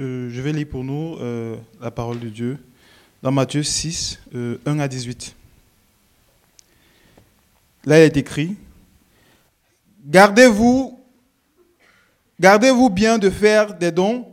Euh, 0.00 0.28
je 0.30 0.40
vais 0.40 0.52
lire 0.52 0.68
pour 0.70 0.84
nous 0.84 1.16
euh, 1.20 1.56
la 1.80 1.90
parole 1.90 2.20
de 2.20 2.28
Dieu 2.28 2.56
dans 3.20 3.32
Matthieu 3.32 3.64
6, 3.64 4.20
1 4.64 4.78
à 4.78 4.86
18. 4.86 5.34
Là, 7.84 7.98
il 7.98 8.04
est 8.04 8.16
écrit 8.16 8.54
Gardez-vous, 10.06 11.00
gardez-vous 12.38 12.90
bien 12.90 13.18
de 13.18 13.28
faire 13.28 13.74
des 13.74 13.90
dons 13.90 14.28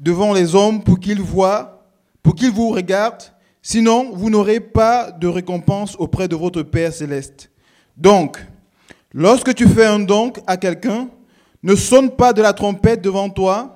devant 0.00 0.32
les 0.32 0.56
hommes 0.56 0.82
pour 0.82 0.98
qu'ils 0.98 1.22
voient, 1.22 1.86
pour 2.20 2.34
qu'ils 2.34 2.50
vous 2.50 2.70
regardent, 2.70 3.22
sinon 3.62 4.10
vous 4.16 4.30
n'aurez 4.30 4.58
pas 4.58 5.12
de 5.12 5.28
récompense 5.28 5.94
auprès 5.96 6.26
de 6.26 6.34
votre 6.34 6.62
Père 6.62 6.92
céleste. 6.92 7.50
Donc, 7.96 8.44
lorsque 9.12 9.54
tu 9.54 9.68
fais 9.68 9.86
un 9.86 10.00
don 10.00 10.32
à 10.48 10.56
quelqu'un, 10.56 11.08
ne 11.62 11.76
sonne 11.76 12.10
pas 12.10 12.32
de 12.32 12.42
la 12.42 12.52
trompette 12.52 13.00
devant 13.00 13.30
toi, 13.30 13.73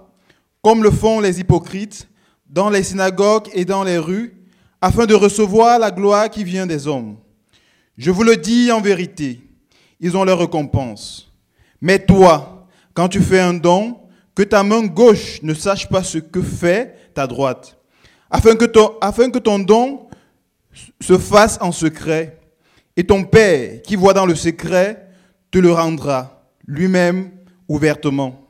comme 0.69 0.83
le 0.83 0.91
font 0.91 1.19
les 1.21 1.41
hypocrites, 1.41 2.07
dans 2.47 2.69
les 2.69 2.83
synagogues 2.83 3.49
et 3.55 3.65
dans 3.65 3.85
les 3.85 3.97
rues, 3.97 4.35
afin 4.83 5.07
de 5.07 5.15
recevoir 5.15 5.79
la 5.79 5.91
gloire 5.91 6.29
qui 6.29 6.45
vient 6.45 6.67
des 6.67 6.87
hommes. 6.87 7.17
Je 7.97 8.11
vous 8.11 8.23
le 8.23 8.37
dis 8.37 8.71
en 8.71 8.83
vérité, 8.83 9.41
ils 9.99 10.15
ont 10.15 10.25
leur 10.25 10.41
récompense. 10.41 11.33
Mais 11.81 11.99
toi, 11.99 12.67
quand 12.93 13.09
tu 13.09 13.21
fais 13.21 13.41
un 13.41 13.55
don, 13.55 13.99
que 14.35 14.43
ta 14.43 14.63
main 14.63 14.85
gauche 14.85 15.41
ne 15.43 15.55
sache 15.55 15.89
pas 15.89 16.03
ce 16.03 16.19
que 16.19 16.43
fait 16.43 17.13
ta 17.15 17.27
droite, 17.27 17.79
afin 18.29 18.55
que 18.55 18.67
ton, 18.67 18.93
afin 19.01 19.31
que 19.31 19.39
ton 19.39 19.59
don 19.59 20.07
se 21.01 21.17
fasse 21.17 21.57
en 21.63 21.73
secret, 21.73 22.39
et 22.95 23.05
ton 23.05 23.25
Père 23.25 23.81
qui 23.81 23.97
voit 23.97 24.13
dans 24.13 24.27
le 24.27 24.35
secret 24.35 25.09
te 25.51 25.57
le 25.57 25.73
rendra 25.73 26.43
lui-même 26.67 27.31
ouvertement. 27.69 28.45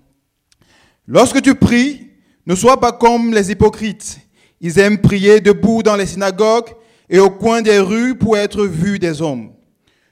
Lorsque 1.07 1.41
tu 1.41 1.55
pries, 1.55 2.08
ne 2.49 2.55
sois 2.55 2.81
pas 2.81 2.93
comme 2.93 3.33
les 3.35 3.51
hypocrites. 3.53 4.19
Ils 4.61 4.79
aiment 4.79 4.99
prier 4.99 5.41
debout 5.41 5.83
dans 5.83 5.97
les 5.97 6.07
synagogues 6.07 6.71
et 7.11 7.19
au 7.19 7.29
coin 7.31 7.61
des 7.61 7.79
rues 7.79 8.17
pour 8.17 8.39
être 8.39 8.65
vus 8.65 8.99
des 8.99 9.21
hommes. 9.21 9.53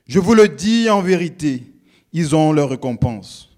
Je 0.07 0.21
vous 0.21 0.35
le 0.35 0.47
dis 0.47 0.89
en 0.91 1.01
vérité, 1.01 1.65
ils 2.13 2.37
ont 2.37 2.53
leur 2.53 2.69
récompense. 2.69 3.49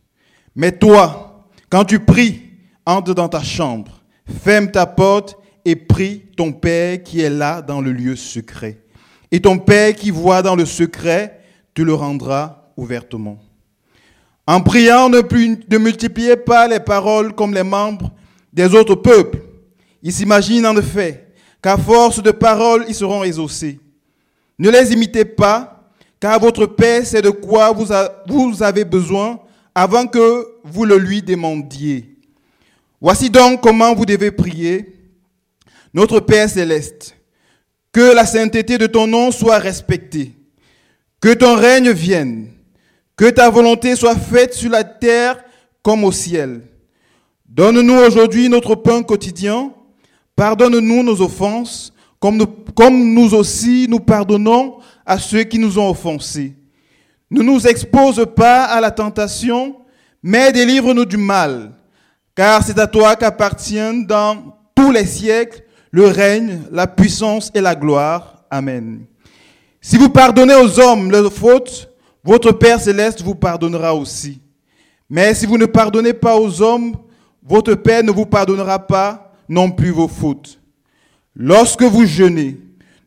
Mais 0.55 0.73
toi, 0.73 1.45
quand 1.69 1.85
tu 1.85 1.99
pries, 1.99 2.43
entre 2.87 3.13
dans 3.15 3.29
ta 3.29 3.43
chambre, 3.43 4.01
ferme 4.43 4.71
ta 4.71 4.87
porte 4.87 5.37
et 5.65 5.77
prie 5.77 6.23
ton 6.37 6.53
Père 6.53 7.03
qui 7.03 7.21
est 7.21 7.31
là 7.31 7.61
dans 7.61 7.81
le 7.81 7.93
lieu 7.93 8.17
secret. 8.17 8.79
Et 9.31 9.41
ton 9.41 9.59
Père 9.59 9.95
qui 9.95 10.11
voit 10.11 10.41
dans 10.41 10.57
le 10.57 10.65
secret 10.65 11.41
te 11.75 11.83
le 11.83 11.93
rendra 11.93 12.73
ouvertement. 12.77 13.39
En 14.47 14.63
priant, 14.63 15.11
ne, 15.11 15.21
ne 15.21 15.79
multipliez 15.79 16.37
pas 16.37 16.67
les 16.69 16.81
paroles 16.81 17.35
comme 17.35 17.53
les 17.53 17.65
membres 17.65 18.11
des 18.59 18.75
autres 18.75 18.97
peuples. 18.97 19.39
Ils 20.03 20.13
s'imaginent 20.13 20.67
en 20.67 20.77
effet 20.77 21.29
qu'à 21.63 21.77
force 21.77 22.23
de 22.23 22.33
paroles, 22.33 22.85
ils 22.89 22.95
seront 22.95 23.23
exaucés. 23.23 23.79
Ne 24.59 24.71
les 24.71 24.93
imitez 24.93 25.25
pas, 25.25 25.91
car 26.19 26.41
votre 26.41 26.67
Père 26.67 27.07
sait 27.07 27.23
de 27.23 27.31
quoi 27.31 27.71
vous, 27.73 27.87
vous 28.27 28.63
avez 28.63 28.85
besoin 28.85 29.39
avant 29.75 30.07
que 30.07 30.47
vous 30.65 30.85
le 30.85 30.99
lui 30.99 31.23
demandiez. 31.23 32.17
Voici 33.01 33.31
donc 33.31 33.61
comment 33.61 33.95
vous 33.95 34.07
devez 34.07 34.33
prier. 34.33 34.95
Notre 35.95 36.19
Père 36.19 36.51
céleste, 36.51 37.15
que 37.93 38.13
la 38.15 38.27
sainteté 38.27 38.77
de 38.77 38.87
ton 38.87 39.07
nom 39.07 39.31
soit 39.31 39.59
respectée, 39.59 40.33
que 41.21 41.33
ton 41.33 41.55
règne 41.55 41.93
vienne 41.93 42.49
que 43.19 43.29
ta 43.31 43.51
volonté 43.51 43.97
soit 43.97 44.15
faite 44.15 44.55
sur 44.55 44.71
la 44.71 44.85
terre 44.85 45.43
comme 45.83 46.05
au 46.05 46.13
ciel. 46.13 46.63
Donne-nous 47.49 47.95
aujourd'hui 47.95 48.49
notre 48.49 48.75
pain 48.75 49.03
quotidien. 49.03 49.73
Pardonne-nous 50.37 51.03
nos 51.03 51.21
offenses, 51.23 51.93
comme 52.21 52.37
nous, 53.15 53.35
aussi 53.35 53.87
nous 53.89 54.01
pardonnons 54.01 54.79
à 55.05 55.19
ceux 55.19 55.45
qui 55.45 55.59
nous 55.59 55.79
ont 55.79 55.89
offensés. 55.91 56.55
Ne 57.31 57.43
nous 57.43 57.67
expose 57.67 58.25
pas 58.37 58.65
à 58.65 58.81
la 58.81 58.91
tentation, 58.91 59.77
mais 60.23 60.53
délivre-nous 60.53 61.05
du 61.05 61.17
mal, 61.17 61.73
car 62.35 62.63
c'est 62.63 62.79
à 62.79 62.87
toi 62.87 63.17
qu'appartiennent 63.17 64.07
dans 64.07 64.57
tous 64.75 64.93
les 64.93 65.07
siècles 65.07 65.65
le 65.91 66.07
règne, 66.07 66.61
la 66.71 66.87
puissance 66.87 67.51
et 67.55 67.61
la 67.61 67.75
gloire. 67.75 68.45
Amen. 68.51 69.07
Si 69.81 69.97
vous 69.97 70.11
pardonnez 70.11 70.55
aux 70.55 70.79
hommes 70.79 71.11
leurs 71.11 71.33
fautes, 71.33 71.91
votre 72.23 72.53
Père 72.53 72.81
céleste 72.81 73.23
vous 73.23 73.35
pardonnera 73.35 73.95
aussi. 73.95 74.41
Mais 75.09 75.35
si 75.35 75.47
vous 75.47 75.57
ne 75.57 75.67
pardonnez 75.67 76.13
pas 76.13 76.37
aux 76.37 76.61
hommes, 76.61 76.95
votre 77.49 77.75
Père 77.75 78.05
ne 78.05 78.11
vous 78.11 78.27
pardonnera 78.27 78.87
pas 78.87 79.33
non 79.49 79.71
plus 79.71 79.91
vos 79.91 80.09
fautes. 80.09 80.61
Lorsque 81.35 81.83
vous 81.83 82.05
jeûnez, 82.05 82.59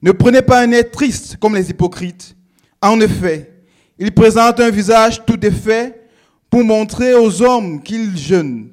ne 0.02 0.12
prenez 0.12 0.42
pas 0.42 0.62
un 0.62 0.72
air 0.72 0.90
triste 0.90 1.38
comme 1.38 1.56
les 1.56 1.70
hypocrites. 1.70 2.36
En 2.82 3.00
effet, 3.00 3.52
ils 4.00 4.12
présentent 4.12 4.60
un 4.60 4.72
visage 4.72 5.24
tout 5.26 5.38
défait 5.38 6.02
pour 6.50 6.64
montrer 6.64 7.14
aux 7.14 7.42
hommes 7.42 7.84
qu'ils 7.84 8.18
jeûnent. 8.18 8.70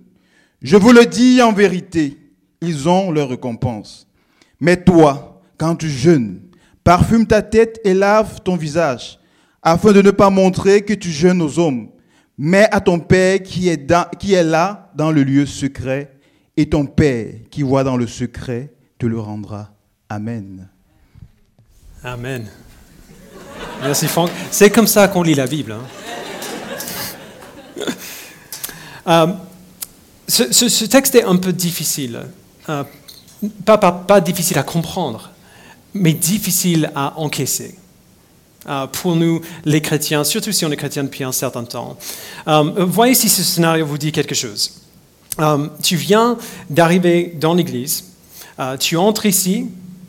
Je 0.63 0.77
vous 0.77 0.93
le 0.93 1.05
dis 1.05 1.43
en 1.43 1.53
vérité, 1.53 2.17
ils 2.61 2.89
ont 2.89 3.11
leur 3.11 3.29
récompense. 3.29 4.09
Mais 4.61 4.83
toi, 4.83 5.41
quand 5.59 5.77
tu 5.77 5.91
jeûnes, 5.91 6.41
parfume 6.83 7.27
ta 7.27 7.43
tête 7.43 7.81
et 7.85 7.95
lave 7.95 8.41
ton 8.43 8.57
visage 8.57 9.19
afin 9.63 9.93
de 9.93 10.01
ne 10.01 10.11
pas 10.11 10.31
montrer 10.31 10.83
que 10.83 10.95
tu 10.95 11.11
jeûnes 11.11 11.43
aux 11.43 11.59
hommes, 11.59 11.89
mais 12.39 12.69
à 12.71 12.81
ton 12.81 13.01
Père 13.01 13.43
qui 13.43 13.69
est, 13.69 13.93
qui 14.19 14.33
est 14.33 14.45
là 14.45 14.91
dans 14.95 15.11
le 15.11 15.25
lieu 15.25 15.45
secret, 15.45 16.13
et 16.57 16.69
ton 16.69 16.87
Père 16.87 17.35
qui 17.51 17.63
voit 17.63 17.85
dans 17.85 17.97
le 17.97 18.07
secret 18.07 18.73
te 18.99 19.07
le 19.07 19.19
rendra. 19.19 19.71
Amen. 20.09 20.69
Amen. 22.03 22.47
Merci 23.83 24.07
Franck. 24.07 24.31
C'est 24.51 24.71
comme 24.71 24.87
ça 24.87 25.09
qu'on 25.09 25.23
lit 25.23 25.35
la 25.35 25.47
Bible. 25.47 25.73
Hein. 25.73 25.83
Euh, 29.07 29.27
ce, 30.27 30.85
texte 30.85 31.15
est 31.15 31.25
un 31.25 31.37
peu 31.37 31.53
difficile. 31.53 32.21
Euh, 32.69 32.85
pas, 33.65 33.79
pas, 33.79 33.91
pas 33.91 34.21
difficile 34.21 34.59
à 34.59 34.63
comprendre, 34.63 35.31
mais 35.95 36.13
difficile 36.13 36.93
à 36.95 37.19
encaisser. 37.19 37.79
Euh, 38.69 38.87
pour 38.87 39.17
nous, 39.17 39.41
les 39.65 39.81
chrétiens, 39.81 40.25
surtout 40.25 40.53
si 40.53 40.67
on 40.67 40.71
est 40.71 40.77
chrétien 40.77 41.05
depuis 41.05 41.25
un 41.25 41.33
certain 41.33 41.65
temps. 41.65 41.97
Euh, 42.47 42.85
voyez 42.85 43.15
si 43.15 43.29
ce 43.29 43.43
scénario 43.43 43.87
vous 43.87 43.97
dit 43.97 44.13
quelque 44.13 44.35
chose. 44.35 44.83
Euh, 45.41 45.69
tu 45.83 45.97
viens 45.97 46.37
d'arriver 46.69 47.35
dans 47.41 47.55
l'église, 47.55 48.05
tu 48.81 48.97
entres 48.97 49.25
ici, 49.25 49.69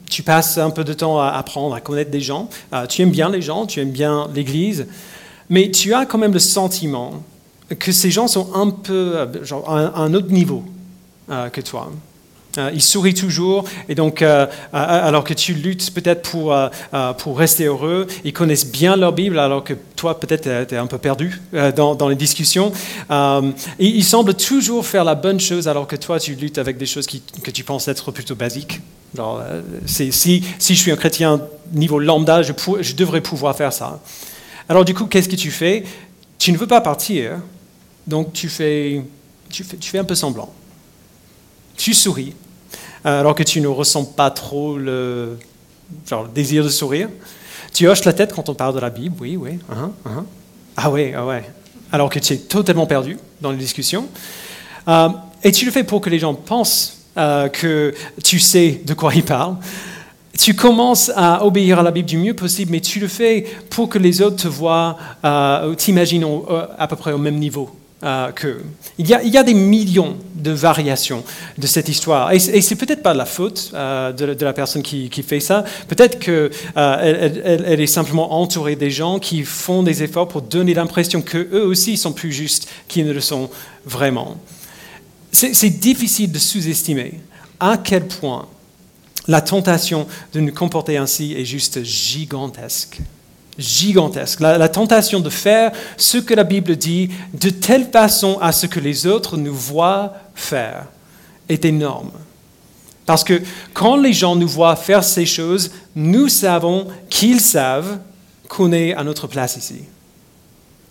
tu 0.09 0.24
passes 0.24 0.58
un 0.58 0.72
peu 0.72 0.84
de 0.84 0.94
temps 0.94 1.20
à 1.20 1.30
apprendre, 1.30 1.75
à 1.75 1.81
connaître 1.81 2.09
des 2.09 2.20
gens, 2.20 2.50
tu 2.90 3.03
aimes 3.03 3.12
bien 3.12 3.30
les 3.30 3.44
gens, 3.44 3.68
tu 3.68 3.80
aimes 3.80 3.92
bien 3.92 4.28
l'église, 4.34 4.88
mais 5.50 5.70
tu 5.70 5.94
as 5.94 6.08
quand 6.08 6.18
même 6.18 6.34
le 6.34 6.40
sentiment 6.40 7.24
que 7.78 7.91
ces 7.91 8.09
gens 8.09 8.28
sont 8.28 8.56
un 8.56 8.72
peu 8.72 9.28
genre, 9.44 9.70
à 9.70 10.02
un 10.02 10.16
autre 10.16 10.31
niveau 10.31 10.64
que 11.28 11.62
toi. 11.62 11.91
Euh, 12.59 12.72
ils 12.74 12.81
sourient 12.81 13.14
toujours, 13.14 13.64
et 13.88 13.96
donc, 13.96 14.22
euh, 14.22 14.46
euh, 14.46 14.47
alors 14.74 15.24
que 15.24 15.34
tu 15.34 15.53
luttes 15.53 15.92
peut-être 15.94 16.30
pour, 16.30 16.56
pour 17.18 17.38
rester 17.38 17.66
heureux, 17.66 18.08
ils 18.24 18.34
connaissent 18.34 18.70
bien 18.70 18.96
leur 18.96 19.14
Bible, 19.14 19.40
alors 19.40 19.64
que 19.64 19.74
toi, 19.96 20.20
peut-être, 20.20 20.68
tu 20.68 20.75
es 20.75 20.78
un 20.78 20.88
peu 20.88 20.97
perdu 20.97 21.42
dans, 21.75 22.09
les 22.09 22.16
discussions. 22.16 22.72
ils 23.80 24.03
semblent 24.03 24.34
toujours 24.34 24.86
faire 24.86 25.03
la 25.03 25.16
bonne 25.16 25.40
chose, 25.40 25.68
alors 25.68 25.88
que 25.88 25.96
toi, 25.96 26.20
tu 26.20 26.36
luttes 26.36 26.58
avec 26.58 26.78
des 26.78 26.86
choses 26.86 27.08
que 27.08 27.52
tu 27.52 27.64
penses 27.64 27.88
être 27.88 28.12
plutôt 28.12 28.36
basiques. 28.36 28.81
Si, 29.86 30.44
je 30.59 30.74
suis 30.74 30.91
un 30.91 30.96
chrétien 30.96 31.41
niveau 31.72 32.00
lambda, 32.00 32.41
je, 32.41 32.94
devrais 32.94 33.22
pouvoir 33.22 33.56
faire 33.56 33.74
ça. 33.74 34.00
Alors, 34.68 34.86
du 34.86 34.94
coup, 34.94 35.06
qu'est-ce 35.06 35.30
que 35.30 35.36
tu 35.36 35.52
fais? 35.52 35.84
Tu 36.38 36.52
ne 36.52 36.58
veux 36.58 36.68
pas 36.68 36.81
partir, 36.81 37.38
donc 38.08 38.34
tu 38.34 38.50
fais, 38.50 39.02
un 39.96 40.03
peu 40.03 40.16
semblant 40.16 40.53
tu 41.80 41.94
souris, 41.94 42.34
euh, 42.34 42.48
alors 43.03 43.35
que 43.35 43.43
tu 43.43 43.61
ne 43.61 43.67
ressens 43.67 44.05
pas 44.05 44.31
trop 44.31 44.78
le, 44.78 45.37
le 46.11 46.28
désir 46.34 46.63
de 46.63 46.69
sourire. 46.69 47.09
Tu 47.73 47.87
hoches 47.87 48.03
la 48.05 48.13
tête 48.13 48.34
quand 48.34 48.49
on 48.49 48.55
parle 48.55 48.75
de 48.75 48.79
la 48.79 48.90
Bible, 48.90 49.16
oui, 49.19 49.37
oui. 49.37 49.59
Uh-huh, 49.72 49.91
uh-huh. 50.05 50.23
Ah 50.75 50.90
oui, 50.90 51.13
ah 51.16 51.25
ouais. 51.25 51.43
Alors 51.91 52.09
que 52.09 52.19
tu 52.19 52.34
es 52.34 52.37
totalement 52.37 52.85
perdu 52.85 53.17
dans 53.41 53.51
les 53.51 53.57
discussions. 53.57 54.07
Euh, 54.87 55.09
et 55.43 55.51
tu 55.51 55.66
le 55.66 55.72
fais 55.72 55.84
pour 55.84 56.01
que 56.01 56.09
les 56.09 56.19
gens 56.19 56.34
pensent 56.34 57.05
euh, 57.17 57.47
que 57.47 57.93
tu 58.23 58.40
sais 58.40 58.81
de 58.85 58.93
quoi 58.93 59.13
ils 59.13 59.23
parlent. 59.23 59.57
Tu 60.37 60.53
commences 60.55 61.11
à 61.16 61.45
obéir 61.45 61.79
à 61.79 61.84
la 61.84 61.91
Bible 61.91 62.07
du 62.07 62.17
mieux 62.17 62.34
possible, 62.34 62.72
mais 62.72 62.79
tu 62.79 62.99
le 62.99 63.07
fais 63.07 63.45
pour 63.69 63.90
que 63.90 63.97
les 63.97 64.22
autres 64.22 64.43
te 64.43 64.47
voient, 64.47 64.95
t'imaginent 65.75 66.25
à 66.78 66.87
peu 66.87 66.95
près 66.95 67.11
au 67.11 67.17
même 67.17 67.37
niveau 67.37 67.69
euh, 68.01 68.31
que, 68.31 68.61
il, 68.97 69.07
y 69.07 69.13
a, 69.13 69.43
des 69.43 69.53
millions 69.53 70.16
de 70.34 70.51
variations 70.51 71.22
de 71.57 71.67
cette 71.67 71.90
histoire. 71.90 72.31
Et, 72.31 72.40
c'est 72.40 72.75
peut-être 72.75 73.03
pas 73.03 73.13
la 73.13 73.25
faute 73.25 73.72
euh, 73.73 74.13
de, 74.13 74.46
la 74.46 74.53
personne 74.53 74.81
qui, 74.81 75.09
fait 75.22 75.41
ça. 75.41 75.66
Peut-être 75.90 76.17
qu'elle 76.17 76.51
euh, 76.78 77.78
est 77.78 77.87
simplement 77.87 78.40
entourée 78.41 78.78
des 78.78 78.90
gens 78.90 79.19
qui 79.19 79.43
font 79.43 79.84
des 79.84 80.01
efforts 80.01 80.29
pour 80.29 80.41
donner 80.41 80.73
l'impression 80.73 81.22
qu'eux 81.22 81.66
aussi 81.66 81.97
sont 81.97 82.13
plus 82.13 82.31
justes 82.31 82.69
qu'ils 82.87 83.05
ne 83.05 83.11
le 83.11 83.19
sont 83.19 83.49
vraiment. 83.85 84.37
c'est 85.34 85.69
difficile 85.69 86.31
de 86.31 86.40
sous-estimer 86.40 87.19
à 87.59 87.78
quel 87.78 88.07
point 88.07 88.47
la 89.28 89.41
tentation 89.41 90.07
de 90.31 90.40
nous 90.40 90.53
comporter 90.53 90.95
ainsi 90.95 91.34
est 91.34 91.43
juste 91.43 91.84
gigantesque. 91.84 93.02
Gigantesque. 93.59 94.40
La, 94.40 94.70
tentation 94.70 95.20
de 95.20 95.29
faire 95.29 95.72
ce 95.97 96.17
que 96.17 96.34
la 96.34 96.46
Bible 96.46 96.78
dit 96.78 97.09
de 97.34 97.50
telle 97.50 97.91
façon 97.91 98.40
à 98.41 98.53
ce 98.53 98.66
que 98.66 98.79
les 98.79 99.06
autres 99.06 99.35
nous 99.35 99.53
voient 99.53 100.14
faire 100.34 100.85
est 101.50 101.66
énorme. 101.66 102.11
Parce 103.06 103.23
que 103.23 103.41
quand 103.73 103.97
les 103.97 104.14
gens 104.14 104.35
nous 104.35 104.47
voient 104.47 104.78
faire 104.78 105.03
ces 105.03 105.26
choses, 105.26 105.72
nous 105.94 106.29
savons 106.29 106.88
qu'ils 107.09 107.41
savent 107.41 108.00
qu'on 108.47 108.72
est 108.72 108.94
à 108.94 109.03
notre 109.03 109.28
place 109.28 109.58
ici. 109.58 109.82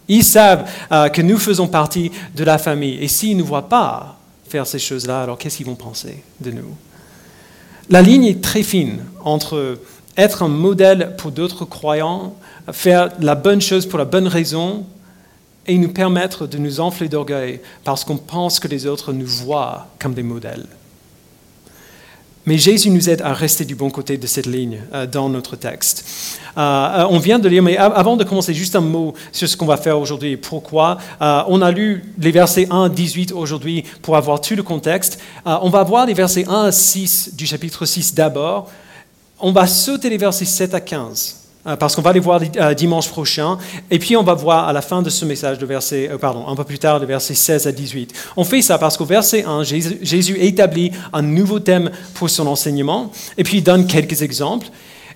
Ils 0.09 0.25
savent 0.25 0.69
euh, 0.93 1.09
que 1.09 1.23
nous 1.23 1.39
faisons 1.39 1.69
partie 1.69 2.11
de 2.35 2.45
la 2.45 2.59
famille. 2.59 2.99
Et 3.01 3.09
s'ils 3.09 3.37
ne 3.37 3.41
nous 3.41 3.47
voient 3.47 3.69
pas 3.69 4.19
faire 4.49 4.67
ces 4.67 4.79
choses-là, 4.79 5.23
alors 5.23 5.39
qu'est-ce 5.39 5.57
qu'ils 5.59 5.67
vont 5.67 5.75
penser 5.75 6.23
de 6.41 6.51
nous? 6.51 6.77
La 7.89 8.03
ligne 8.03 8.25
est 8.25 8.43
très 8.43 8.63
fine 8.63 9.05
entre 9.25 9.79
être 10.19 10.43
un 10.43 10.49
modèle 10.49 11.15
pour 11.17 11.31
d'autres 11.31 11.65
croyants, 11.65 12.35
faire 12.73 13.11
la 13.21 13.35
bonne 13.35 13.61
chose 13.61 13.87
pour 13.87 13.99
la 13.99 14.05
bonne 14.05 14.27
raison, 14.27 14.85
et 15.69 15.77
nous 15.77 15.91
permettre 15.91 16.47
de 16.47 16.59
nous 16.59 16.81
enfler 16.81 17.09
d'orgueil 17.09 17.61
parce 17.85 18.03
qu'on 18.03 18.17
pense 18.17 18.59
que 18.59 18.67
les 18.67 18.87
autres 18.87 19.13
nous 19.13 19.27
voient 19.27 19.87
comme 19.99 20.15
des 20.15 20.23
modèles. 20.23 20.67
Mais 22.47 22.57
Jésus 22.57 22.89
nous 22.89 23.11
aide 23.11 23.21
à 23.21 23.35
rester 23.35 23.67
du 23.67 23.75
bon 23.75 23.91
côté 23.91 24.17
de 24.17 24.27
cette 24.27 24.47
ligne 24.47 24.81
euh, 24.95 25.07
dans 25.07 25.29
notre 25.29 25.55
texte. 25.55 26.07
Euh, 26.57 26.61
euh, 26.61 27.07
on 27.11 27.19
vient 27.19 27.39
de 27.39 27.47
lire, 27.47 27.63
mais 27.63 27.77
avant 27.77 28.17
de 28.17 28.25
commencer, 28.25 28.55
juste 28.55 28.75
un 28.75 28.81
mot 28.81 29.13
sur 29.33 29.47
ce 29.47 29.55
qu'on 29.55 29.67
va 29.67 29.77
faire 29.77 29.99
aujourd'hui 29.99 30.31
et 30.33 30.37
pourquoi. 30.39 30.97
on 31.21 31.61
a 31.61 31.71
lu 31.71 32.15
les 32.19 32.31
versets 32.31 32.67
1 32.71 32.85
à 32.85 32.89
18 32.89 33.33
aujourd'hui 33.33 33.85
pour 34.01 34.17
avoir 34.17 34.41
tout 34.41 34.57
le 34.57 34.63
contexte. 34.63 35.21
on 35.45 35.69
va 35.69 35.83
voir 35.85 36.07
les 36.07 36.15
versets 36.15 36.47
1 36.49 36.65
à 36.65 36.73
6 36.73 37.35
du 37.35 37.45
chapitre 37.45 37.85
6 37.85 38.15
d'abord. 38.15 38.71
On 39.39 39.53
va 39.53 39.67
sauter 39.67 40.09
les 40.09 40.17
versets 40.17 40.47
7 40.47 40.73
à 40.73 40.81
15 40.81 41.37
euh, 41.37 41.48
parce 41.77 41.95
qu'on 41.95 42.03
va 42.03 42.13
les 42.13 42.21
voir 42.21 42.41
euh, 42.57 42.75
dimanche 42.75 43.09
prochain. 43.09 43.59
Et 43.91 43.99
puis 43.99 44.17
on 44.17 44.23
va 44.23 44.35
voir 44.35 44.69
à 44.69 44.73
la 44.73 44.83
fin 44.83 45.03
de 45.03 45.11
ce 45.11 45.25
message, 45.25 45.59
de 45.59 45.67
verset, 45.67 46.09
euh, 46.11 46.19
pardon, 46.19 46.47
un 46.47 46.55
peu 46.55 46.65
plus 46.65 46.79
tard, 46.79 47.01
de 47.01 47.07
verset 47.07 47.35
16 47.35 47.67
à 47.67 47.73
18. 47.73 48.13
On 48.37 48.45
fait 48.45 48.63
ça 48.63 48.79
parce 48.79 48.97
qu'au 48.97 49.05
verset 49.05 49.45
1, 49.45 49.63
Jésus 49.65 50.37
établit 50.41 50.93
un 51.13 51.23
nouveau 51.23 51.61
thème 51.61 51.91
pour 52.15 52.31
son 52.31 52.47
enseignement, 52.47 53.13
et 53.37 53.45
puis 53.45 53.59
il 53.59 53.63
donne 53.63 53.87
quelques 53.87 54.23
exemples. 54.23 54.69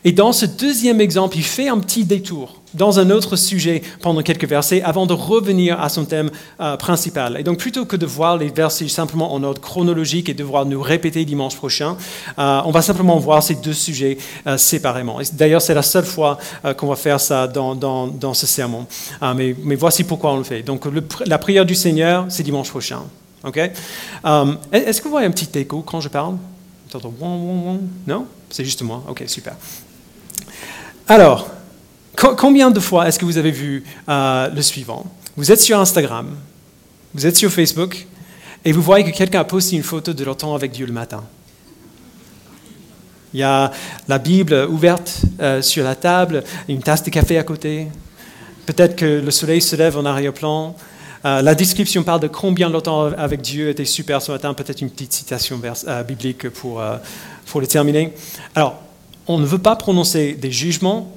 Et 0.05 0.13
dans 0.13 0.33
ce 0.33 0.47
deuxième 0.47 1.01
exemple, 1.01 1.37
il 1.37 1.45
fait 1.45 1.69
un 1.69 1.79
petit 1.79 2.05
détour 2.05 2.61
dans 2.75 2.99
un 2.99 3.11
autre 3.11 3.37
sujet 3.37 3.83
pendant 4.01 4.23
quelques 4.23 4.49
versets 4.49 4.83
avant 4.83 5.07
de 5.07 5.13
revenir 5.13 5.81
à 5.81 5.89
son 5.89 6.05
thème 6.05 6.31
euh, 6.61 6.77
principal. 6.77 7.37
Et 7.39 7.45
donc 7.45 7.59
plutôt 7.59 7.85
que 7.85 7.97
de 7.97 8.07
voir 8.07 8.37
les 8.37 8.49
versets 8.49 8.89
simplement 8.89 9.33
en 9.33 9.43
ordre 9.43 9.61
chronologique 9.61 10.29
et 10.29 10.35
devoir 10.35 10.67
nous 10.67 10.81
répéter 10.81 11.25
dimanche 11.25 11.57
prochain, 11.57 11.97
euh, 12.39 12.61
on 12.65 12.71
va 12.71 12.83
simplement 12.83 13.19
voir 13.19 13.43
ces 13.43 13.55
deux 13.55 13.75
sujets 13.75 14.19
euh, 14.47 14.57
séparément. 14.57 15.19
D'ailleurs, 15.35 15.63
c'est 15.63 15.75
la 15.75 15.83
seule 15.83 16.05
fois 16.05 16.39
qu'on 16.77 16.89
va 16.89 16.97
faire 16.97 17.21
ça 17.21 17.47
dans, 17.47 18.35
ce 18.35 18.47
sermon. 18.47 18.87
Mais, 19.37 19.55
mais, 19.63 19.75
voici 19.75 20.05
pourquoi 20.05 20.33
on 20.33 20.39
le 20.39 20.45
fait. 20.45 20.63
Donc 20.63 20.85
la 21.27 21.39
prière 21.39 21.65
du 21.65 21.75
Seigneur, 21.75 22.27
c'est 22.29 22.43
dimanche 22.43 22.71
prochain. 22.71 23.03
ok? 23.45 23.57
Est-ce 24.73 25.01
que 25.01 25.05
vous 25.05 25.11
voyez 25.11 25.27
un 25.27 25.31
petit 25.31 25.59
écho 25.59 25.83
quand 25.83 26.01
je 26.01 26.09
parle? 26.09 26.37
Non? 28.07 28.27
C'est 28.51 28.65
juste 28.65 28.83
moi. 28.83 29.03
Ok, 29.09 29.25
super. 29.27 29.55
Alors, 31.09 31.53
Combien 32.17 32.71
de 32.71 32.79
fois 32.79 33.09
est-ce 33.09 33.19
que 33.19 33.25
vous 33.25 33.39
avez 33.39 33.51
vu 33.51 33.85
euh, 34.09 34.49
le 34.49 34.63
suivant? 34.63 35.07
Vous 35.37 35.51
êtes 35.51 35.61
sur 35.61 35.79
Instagram, 35.81 36.37
vous 37.15 37.27
êtes 37.27 37.37
sur 37.37 37.51
Facebook, 37.51 38.07
et 38.65 38.71
vous 38.71 38.83
voyez 38.83 39.11
que 39.11 39.17
quelqu'un 39.17 39.41
a 39.41 39.45
posté 39.45 39.77
une 39.77 39.83
photo 39.83 40.13
de 40.13 40.25
leur 40.25 40.37
temps 40.37 40.55
avec 40.55 40.73
Dieu 40.73 40.87
le 40.87 40.93
matin. 40.93 41.25
Il 43.33 43.41
y 43.41 43.43
a 43.43 43.73
la 44.09 44.19
Bible 44.19 44.69
ouverte 44.71 45.23
euh, 45.41 45.63
sur 45.63 45.83
la 45.83 45.97
table, 45.97 46.45
une 46.69 46.83
tasse 46.83 47.03
de 47.03 47.11
café 47.11 47.39
à 47.39 47.43
côté. 47.43 47.89
Peut-être 48.67 48.95
que 48.95 49.21
le 49.21 49.31
soleil 49.31 49.63
se 49.63 49.75
lève 49.75 49.97
en 49.97 50.05
arrière-plan. 50.05 50.77
Euh, 51.25 51.41
la 51.41 51.55
description 51.55 52.03
parle 52.03 52.21
de 52.21 52.29
combien 52.29 52.69
leur 52.69 52.83
temps 52.83 53.07
avec 53.07 53.41
Dieu 53.41 53.71
était 53.71 53.87
super 53.87 54.21
ce 54.21 54.31
matin. 54.31 54.53
Peut-être 54.53 54.83
une 54.83 54.91
petite 54.91 55.15
citation 55.15 55.61
biblique 56.07 56.51
pour, 56.51 56.83
pour 57.47 57.61
le 57.61 57.67
terminer. 57.67 58.13
Alors, 58.55 58.81
on 59.27 59.39
ne 59.39 59.47
veut 59.47 59.59
pas 59.59 59.77
prononcer 59.77 60.35
des 60.35 60.51
jugements 60.51 61.13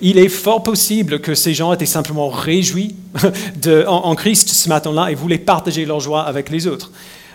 il 0.00 0.18
est 0.18 0.28
fort 0.28 0.62
possible 0.62 1.20
que 1.20 1.34
ces 1.34 1.54
gens 1.54 1.72
étaient 1.72 1.86
simplement 1.86 2.28
réjouis 2.28 2.94
en, 3.86 4.14
Christ 4.14 4.48
ce 4.48 4.68
matin-là 4.68 5.10
et 5.10 5.14
voulaient 5.14 5.38
partager 5.38 5.84
leur 5.84 6.00
joie 6.00 6.22
avec 6.22 6.48
les 6.48 6.66
autres. 6.66 6.90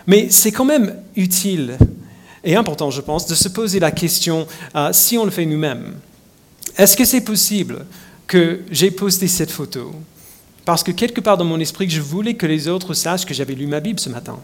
Mais 0.06 0.28
c'est 0.30 0.52
quand 0.52 0.64
même 0.64 0.96
utile 1.16 1.78
et 2.44 2.56
important, 2.56 2.90
je 2.90 3.00
pense, 3.00 3.26
de 3.26 3.34
se 3.34 3.48
poser 3.48 3.78
la 3.78 3.90
question 3.90 4.46
euh, 4.74 4.90
si 4.92 5.18
on 5.18 5.24
le 5.24 5.30
fait 5.30 5.44
nous-mêmes. 5.44 5.94
Est-ce 6.76 6.96
que 6.96 7.04
c'est 7.04 7.20
possible 7.20 7.84
que 8.26 8.60
j'ai 8.70 8.90
posté 8.90 9.28
cette 9.28 9.50
photo? 9.50 9.92
Parce 10.64 10.82
que 10.82 10.92
quelque 10.92 11.20
part 11.20 11.36
dans 11.36 11.44
mon 11.44 11.60
esprit, 11.60 11.88
je 11.90 12.00
voulais 12.00 12.34
que 12.34 12.46
les 12.46 12.68
autres 12.68 12.94
sachent 12.94 13.26
que 13.26 13.34
j'avais 13.34 13.54
lu 13.54 13.66
ma 13.66 13.80
Bible 13.80 13.98
ce 13.98 14.08
matin 14.08 14.38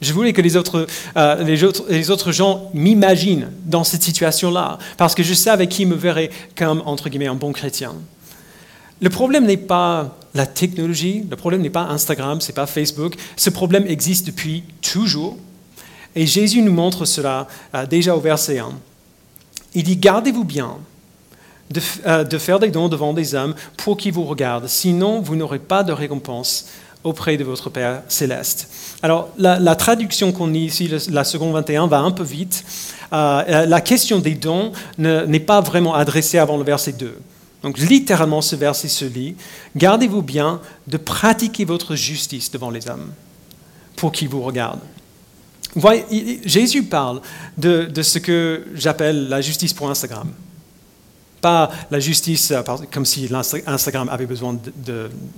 je 0.00 0.12
voulais 0.12 0.32
que 0.32 0.42
les 0.42 0.56
autres, 0.56 0.86
euh, 1.16 1.42
les 1.42 1.64
autres, 1.64 1.84
les 1.88 2.10
autres 2.10 2.32
gens 2.32 2.70
m'imaginent 2.74 3.50
dans 3.64 3.84
cette 3.84 4.02
situation-là, 4.02 4.78
parce 4.96 5.14
que 5.14 5.22
je 5.22 5.34
savais 5.34 5.66
qui 5.66 5.86
me 5.86 5.94
verrait 5.94 6.30
comme, 6.56 6.82
entre 6.86 7.08
guillemets, 7.08 7.26
un 7.26 7.34
bon 7.34 7.52
chrétien. 7.52 7.94
Le 9.00 9.10
problème 9.10 9.46
n'est 9.46 9.56
pas 9.56 10.16
la 10.34 10.46
technologie, 10.46 11.24
le 11.28 11.36
problème 11.36 11.62
n'est 11.62 11.70
pas 11.70 11.82
Instagram, 11.82 12.40
c'est 12.40 12.52
pas 12.52 12.66
Facebook. 12.66 13.14
Ce 13.36 13.50
problème 13.50 13.86
existe 13.86 14.26
depuis 14.26 14.64
toujours. 14.82 15.36
Et 16.14 16.26
Jésus 16.26 16.62
nous 16.62 16.72
montre 16.72 17.04
cela 17.04 17.46
euh, 17.74 17.86
déjà 17.86 18.14
au 18.16 18.20
verset 18.20 18.58
1. 18.58 18.70
Il 19.74 19.84
dit, 19.84 19.96
gardez-vous 19.96 20.44
bien 20.44 20.76
de, 21.70 21.80
euh, 22.06 22.24
de 22.24 22.38
faire 22.38 22.58
des 22.58 22.70
dons 22.70 22.88
devant 22.88 23.12
des 23.12 23.34
hommes 23.34 23.54
pour 23.76 23.96
qu'ils 23.96 24.12
vous 24.12 24.24
regardent, 24.24 24.68
sinon 24.68 25.20
vous 25.20 25.36
n'aurez 25.36 25.58
pas 25.58 25.82
de 25.84 25.92
récompense 25.92 26.66
auprès 27.08 27.36
de 27.36 27.44
votre 27.44 27.70
Père 27.70 28.02
céleste. 28.08 28.68
Alors, 29.02 29.30
la, 29.38 29.74
traduction 29.76 30.32
qu'on 30.32 30.46
lit 30.46 30.66
ici, 30.66 30.90
la 31.10 31.24
seconde 31.24 31.52
21, 31.52 31.86
va 31.86 31.98
un 32.00 32.10
peu 32.10 32.22
vite. 32.22 32.64
Euh, 33.12 33.66
la 33.66 33.80
question 33.80 34.18
des 34.18 34.34
dons 34.34 34.72
n'est 34.98 35.40
pas 35.40 35.60
vraiment 35.60 35.94
adressée 35.94 36.38
avant 36.38 36.56
le 36.56 36.64
verset 36.64 36.92
2. 36.92 37.18
Donc, 37.62 37.78
littéralement, 37.78 38.40
ce 38.40 38.56
verset 38.56 38.88
se 38.88 39.04
lit 39.04 39.34
Gardez-vous 39.76 40.22
bien 40.22 40.60
de 40.86 40.96
pratiquer 40.96 41.64
votre 41.64 41.96
justice 41.96 42.50
devant 42.50 42.70
les 42.70 42.88
hommes 42.88 43.10
pour 43.96 44.12
qu'ils 44.12 44.28
vous 44.28 44.42
regardent. 44.42 44.80
Voyez, 45.74 46.40
Jésus 46.44 46.84
parle 46.84 47.20
de 47.56 48.02
ce 48.02 48.18
que 48.18 48.66
j'appelle 48.74 49.28
la 49.28 49.40
justice 49.40 49.72
pour 49.72 49.90
Instagram. 49.90 50.28
Pas 51.40 51.70
la 51.90 52.00
justice 52.00 52.50
euh, 52.50 52.62
comme 52.92 53.06
si 53.06 53.28
Instagram 53.66 54.08
avait 54.08 54.26
besoin 54.26 54.58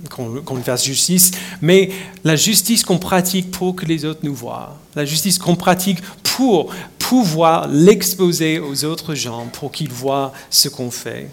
qu'on 0.09 0.55
lui 0.55 0.63
fasse 0.63 0.85
justice, 0.85 1.31
mais 1.61 1.89
la 2.23 2.35
justice 2.35 2.83
qu'on 2.83 2.97
pratique 2.97 3.51
pour 3.51 3.75
que 3.75 3.85
les 3.85 4.05
autres 4.05 4.21
nous 4.23 4.35
voient. 4.35 4.77
La 4.95 5.05
justice 5.05 5.37
qu'on 5.37 5.55
pratique 5.55 5.99
pour 6.23 6.73
pouvoir 6.97 7.67
l'exposer 7.67 8.59
aux 8.59 8.85
autres 8.85 9.15
gens, 9.15 9.47
pour 9.51 9.71
qu'ils 9.71 9.91
voient 9.91 10.31
ce 10.49 10.69
qu'on 10.69 10.91
fait. 10.91 11.29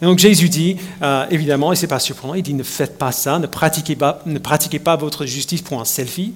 Et 0.00 0.04
donc 0.04 0.18
Jésus 0.18 0.48
dit, 0.48 0.76
euh, 1.02 1.26
évidemment, 1.30 1.72
et 1.72 1.76
ce 1.76 1.82
n'est 1.82 1.88
pas 1.88 1.98
surprenant, 1.98 2.34
il 2.34 2.42
dit 2.42 2.54
ne 2.54 2.62
faites 2.62 2.98
pas 2.98 3.12
ça, 3.12 3.38
ne 3.38 3.46
pratiquez 3.46 3.96
pas, 3.96 4.20
ne 4.26 4.38
pratiquez 4.38 4.78
pas 4.78 4.96
votre 4.96 5.24
justice 5.24 5.62
pour 5.62 5.80
un 5.80 5.84
selfie, 5.86 6.34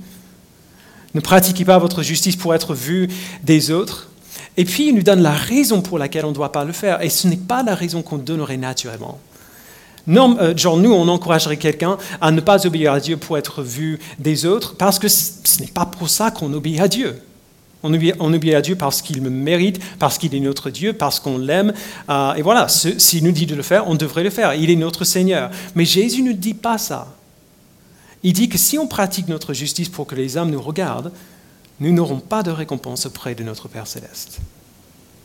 ne 1.14 1.20
pratiquez 1.20 1.64
pas 1.64 1.78
votre 1.78 2.02
justice 2.02 2.36
pour 2.36 2.54
être 2.54 2.74
vu 2.74 3.08
des 3.42 3.70
autres. 3.70 4.09
Et 4.60 4.66
puis, 4.66 4.88
il 4.88 4.94
nous 4.94 5.02
donne 5.02 5.22
la 5.22 5.32
raison 5.32 5.80
pour 5.80 5.98
laquelle 5.98 6.26
on 6.26 6.28
ne 6.28 6.34
doit 6.34 6.52
pas 6.52 6.66
le 6.66 6.72
faire. 6.72 7.00
Et 7.00 7.08
ce 7.08 7.26
n'est 7.26 7.38
pas 7.38 7.62
la 7.62 7.74
raison 7.74 8.02
qu'on 8.02 8.18
donnerait 8.18 8.58
naturellement. 8.58 9.18
Non, 10.06 10.36
euh, 10.38 10.54
genre, 10.54 10.76
nous, 10.76 10.92
on 10.92 11.08
encouragerait 11.08 11.56
quelqu'un 11.56 11.96
à 12.20 12.30
ne 12.30 12.42
pas 12.42 12.66
obéir 12.66 12.92
à 12.92 13.00
Dieu 13.00 13.16
pour 13.16 13.38
être 13.38 13.62
vu 13.62 13.98
des 14.18 14.44
autres, 14.44 14.76
parce 14.76 14.98
que 14.98 15.08
ce 15.08 15.62
n'est 15.62 15.68
pas 15.68 15.86
pour 15.86 16.10
ça 16.10 16.30
qu'on 16.30 16.52
obéit 16.52 16.78
à 16.78 16.88
Dieu. 16.88 17.22
On 17.82 17.94
obéit, 17.94 18.54
à 18.54 18.60
Dieu 18.60 18.76
parce 18.76 19.00
qu'il 19.00 19.22
me 19.22 19.30
mérite, 19.30 19.80
parce 19.98 20.18
qu'il 20.18 20.34
est 20.34 20.40
notre 20.40 20.68
Dieu, 20.68 20.92
parce 20.92 21.20
qu'on 21.20 21.38
l'aime. 21.38 21.72
Euh, 22.10 22.34
et 22.34 22.42
voilà, 22.42 22.68
s'il 22.68 23.24
nous 23.24 23.32
dit 23.32 23.46
de 23.46 23.54
le 23.54 23.62
faire, 23.62 23.88
on 23.88 23.94
devrait 23.94 24.24
le 24.24 24.28
faire. 24.28 24.52
Il 24.52 24.68
est 24.68 24.76
notre 24.76 25.04
Seigneur. 25.04 25.50
Mais 25.74 25.86
Jésus 25.86 26.20
ne 26.20 26.32
dit 26.32 26.52
pas 26.52 26.76
ça. 26.76 27.16
Il 28.22 28.34
dit 28.34 28.50
que 28.50 28.58
si 28.58 28.76
on 28.76 28.86
pratique 28.86 29.26
notre 29.26 29.54
justice 29.54 29.88
pour 29.88 30.06
que 30.06 30.14
les 30.14 30.36
hommes 30.36 30.50
nous 30.50 30.60
regardent, 30.60 31.12
nous 31.80 31.92
n'aurons 31.92 32.20
pas 32.20 32.42
de 32.42 32.50
récompense 32.50 33.06
auprès 33.06 33.34
de 33.34 33.42
notre 33.42 33.68
Père 33.68 33.86
céleste. 33.86 34.38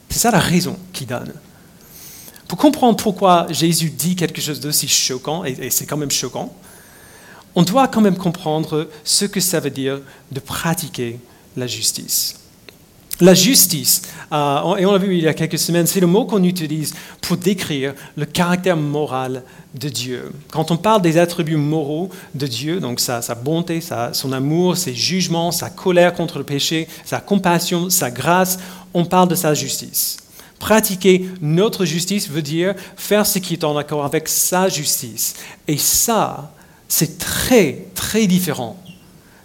C'est 0.09 0.19
ça 0.19 0.31
la 0.31 0.39
raison 0.39 0.77
qu'il 0.93 1.07
donne. 1.07 1.33
Pour 2.47 2.57
comprendre 2.57 2.97
pourquoi 2.97 3.47
Jésus 3.50 3.89
dit 3.89 4.15
quelque 4.15 4.41
chose 4.41 4.59
d'aussi 4.59 4.88
choquant, 4.88 5.43
et 5.43 5.69
c'est 5.69 5.85
quand 5.85 5.97
même 5.97 6.12
choquant, 6.12 6.55
on 7.55 7.63
doit 7.63 7.88
quand 7.88 8.01
même 8.01 8.17
comprendre 8.17 8.89
ce 9.03 9.25
que 9.25 9.39
ça 9.39 9.59
veut 9.59 9.69
dire 9.69 10.01
de 10.31 10.39
pratiquer 10.39 11.19
la 11.55 11.67
justice. 11.67 12.35
La 13.22 13.34
justice, 13.34 14.01
euh, 14.34 14.75
et 14.75 14.86
on 14.86 14.91
l'a 14.91 14.98
vu 14.98 15.15
il 15.15 15.24
y 15.24 15.27
a 15.29 15.34
quelques 15.34 15.57
semaines, 15.57 15.88
c'est 15.88 16.01
le 16.01 16.07
mot 16.07 16.25
qu'on 16.25 16.43
utilise 16.43 16.93
pour 17.22 17.38
décrire 17.38 17.93
le 18.17 18.25
caractère 18.25 18.75
moral 18.75 19.43
de 19.74 19.88
Dieu. 19.88 20.34
Quand 20.51 20.69
on 20.72 20.75
parle 20.75 21.01
des 21.01 21.17
attributs 21.17 21.55
moraux 21.55 22.10
de 22.34 22.45
Dieu, 22.45 22.81
donc 22.81 23.00
sa, 23.00 23.22
bonté, 23.36 23.79
son 24.12 24.34
amour, 24.34 24.75
ses 24.75 24.93
jugements, 24.93 25.53
sa 25.53 25.69
colère 25.69 26.13
contre 26.13 26.39
le 26.39 26.43
péché, 26.43 26.89
sa 27.05 27.22
compassion, 27.22 27.89
sa 27.89 28.12
grâce, 28.12 28.60
on 28.93 29.05
parle 29.05 29.29
de 29.29 29.36
sa 29.36 29.53
justice. 29.53 30.17
Pratiquer 30.60 31.29
notre 31.41 31.86
justice 31.86 32.29
veut 32.29 32.41
dire 32.41 32.75
faire 32.98 33.25
ce 33.25 33.39
qui 33.39 33.53
est 33.53 33.63
en 33.63 33.77
accord 33.77 34.03
avec 34.03 34.27
sa 34.27 34.67
justice. 34.67 35.36
Et 35.69 35.77
ça, 35.77 36.51
c'est 36.89 37.17
très, 37.17 37.86
très 37.95 38.27
différent 38.27 38.77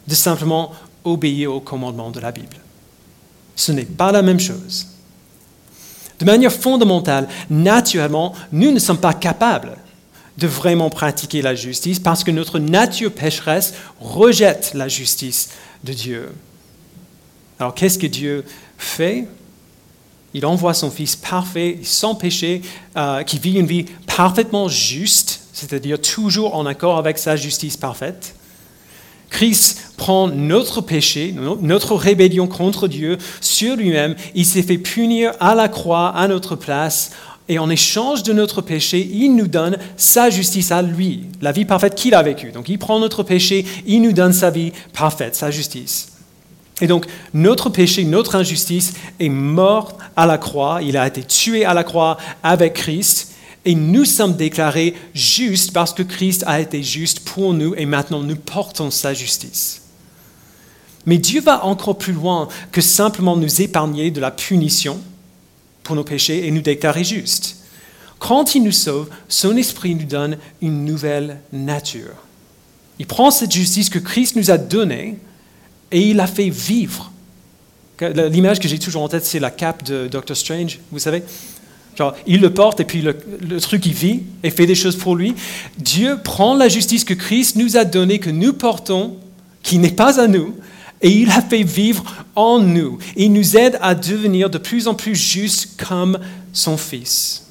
de 0.09 0.15
simplement 0.17 0.73
obéir 1.05 1.55
aux 1.55 1.61
commandements 1.61 2.11
de 2.11 2.19
la 2.19 2.33
Bible. 2.33 2.57
Ce 3.61 3.73
n'est 3.73 3.85
pas 3.85 4.11
la 4.11 4.23
même 4.23 4.41
chose. 4.41 4.87
De 6.19 6.25
manière 6.25 6.51
fondamentale, 6.51 7.29
naturellement, 7.51 8.33
nous 8.53 8.71
ne 8.71 8.79
sommes 8.79 8.97
pas 8.97 9.13
capables 9.13 9.77
de 10.39 10.47
vraiment 10.47 10.89
pratiquer 10.89 11.43
la 11.43 11.55
justice 11.55 11.99
parce 11.99 12.25
que 12.25 12.31
notre 12.31 12.59
nature 12.59 13.13
pécheresse 13.13 13.75
rejette 14.01 14.73
la 14.73 14.89
justice 14.89 15.51
de 15.85 15.93
Dieu. 15.93 16.33
Alors 17.59 17.75
qu'est-ce 17.75 17.99
que 17.99 18.07
Dieu 18.07 18.47
fait? 18.79 19.29
Il 20.33 20.47
envoie 20.47 20.73
son 20.73 20.91
Fils 20.91 21.15
parfait, 21.15 21.81
sans 21.83 22.15
péché, 22.15 22.63
euh, 22.97 23.25
qui 23.25 23.39
vit 23.39 23.59
une 23.59 23.67
vie 23.67 23.85
parfaitement 24.07 24.69
juste, 24.69 25.43
c'est-à-dire 25.53 26.01
toujours 26.01 26.55
en 26.55 26.65
accord 26.65 26.97
avec 26.97 27.19
sa 27.19 27.37
justice 27.37 27.77
parfaite. 27.77 28.35
Christ 29.31 29.93
prend 29.97 30.29
notre 30.29 30.81
péché, 30.81 31.35
notre 31.63 31.95
rébellion 31.95 32.47
contre 32.47 32.89
Dieu 32.89 33.17
sur 33.41 33.77
lui-même. 33.77 34.17
Il 34.35 34.45
s'est 34.45 34.63
fait 34.63 34.79
punir 34.79 35.33
à 35.41 35.55
la 35.55 35.69
croix 35.69 36.09
à 36.09 36.29
notre 36.29 36.57
place. 36.57 37.13
Et 37.49 37.59
en 37.59 37.71
échange 37.71 38.23
de 38.23 38.33
notre 38.33 38.61
péché, 38.61 39.09
il 39.13 39.35
nous 39.35 39.49
donne 39.49 39.77
sa 39.97 40.31
justice 40.31 40.71
à 40.71 40.83
lui, 40.83 41.25
la 41.41 41.51
vie 41.51 41.65
parfaite 41.65 41.97
qu'il 41.97 42.15
a 42.15 42.23
vécue. 42.23 42.53
Donc 42.53 42.69
il 42.69 42.79
prend 42.79 43.01
notre 43.01 43.23
péché, 43.23 43.65
il 43.87 44.03
nous 44.03 44.13
donne 44.13 44.33
sa 44.33 44.51
vie 44.51 44.73
parfaite, 44.93 45.35
sa 45.35 45.51
justice. 45.51 46.13
Et 46.81 46.87
donc 46.87 47.07
notre 47.35 47.69
péché, 47.69 48.05
notre 48.05 48.37
injustice 48.37 48.95
est 49.19 49.29
mort 49.29 49.99
à 50.17 50.27
la 50.27 50.39
croix, 50.39 50.81
il 50.83 50.97
a 50.97 51.07
été 51.07 51.23
tué 51.23 51.65
à 51.65 51.75
la 51.75 51.85
croix 51.85 52.19
avec 52.43 52.75
Christ. 52.75 53.30
Et 53.65 53.75
nous 53.75 54.05
sommes 54.05 54.37
déclarés 54.37 54.95
justes 55.15 55.73
parce 55.73 55.93
que 55.93 56.03
Christ 56.03 56.45
a 56.47 56.61
été 56.61 56.83
juste 56.83 57.21
pour 57.21 57.53
nous 57.53 57.75
et 57.77 57.85
maintenant 57.85 58.23
nous 58.23 58.37
portons 58.37 58.91
sa 58.91 59.13
justice. 59.13 59.83
Mais 61.07 61.19
Dieu 61.19 61.41
va 61.41 61.65
encore 61.65 61.99
plus 61.99 62.13
loin 62.13 62.49
que 62.73 62.81
simplement 62.81 63.37
nous 63.37 63.61
épargner 63.63 64.11
de 64.11 64.21
la 64.21 64.31
punition 64.31 65.01
pour 65.83 65.97
nos 65.97 66.05
péchés 66.05 66.47
et 66.47 66.51
nous 66.51 66.63
déclarer 66.63 67.05
justes. 67.05 67.57
Quand 68.19 68.55
il 68.55 68.63
nous 68.63 68.73
sauve, 68.73 69.09
son 69.29 69.57
esprit 69.57 69.95
nous 69.95 70.05
donne 70.05 70.37
une 70.61 70.85
nouvelle 70.85 71.41
nature. 71.53 72.17
Il 72.99 73.07
prend 73.07 73.31
cette 73.31 73.51
justice 73.51 73.89
que 73.89 73.99
Christ 73.99 74.37
nous 74.37 74.51
a 74.51 74.59
donnée 74.59 75.17
et 75.91 76.11
il 76.11 76.17
la 76.17 76.27
fait 76.27 76.51
vivre. 76.51 77.11
L'image 78.01 78.61
que 78.61 78.69
j'ai 78.69 78.79
toujours 78.79 79.03
en 79.03 79.09
tête, 79.09 79.25
c'est 79.25 79.41
la 79.41 79.51
cape 79.51 79.83
de 79.85 80.07
Doctor 80.07 80.37
Strange, 80.37 80.79
vous 80.91 80.99
savez 80.99 81.23
il 82.27 82.41
le 82.41 82.53
porte 82.53 82.81
et 82.81 82.85
puis 82.85 83.03
le, 83.03 83.61
truc, 83.61 83.87
il 83.87 83.93
vit 83.93 84.23
et 84.43 84.51
fait 84.51 84.67
des 84.67 84.75
choses 84.75 84.97
pour 84.97 85.17
lui. 85.17 85.35
Dieu 85.79 86.19
prend 86.23 86.55
la 86.55 86.69
justice 86.69 87.05
que 87.05 87.15
Christ 87.15 87.57
nous 87.57 87.77
a 87.77 87.85
donnée, 87.85 88.19
que 88.19 88.31
nous 88.31 88.53
portons, 88.53 89.17
qui 89.63 89.79
n'est 89.79 89.91
pas 89.91 90.21
à 90.21 90.27
nous, 90.27 90.55
et 91.03 91.11
il 91.11 91.29
la 91.29 91.41
fait 91.41 91.63
vivre 91.63 92.05
en 92.37 92.59
nous. 92.59 92.99
il 93.17 93.33
nous 93.33 93.57
aide 93.57 93.79
à 93.81 93.95
devenir 93.95 94.51
de 94.51 94.59
plus 94.59 94.87
en 94.87 94.95
plus 94.95 95.15
justes 95.15 95.83
comme 95.83 96.19
son 96.53 96.77
Fils. 96.77 97.47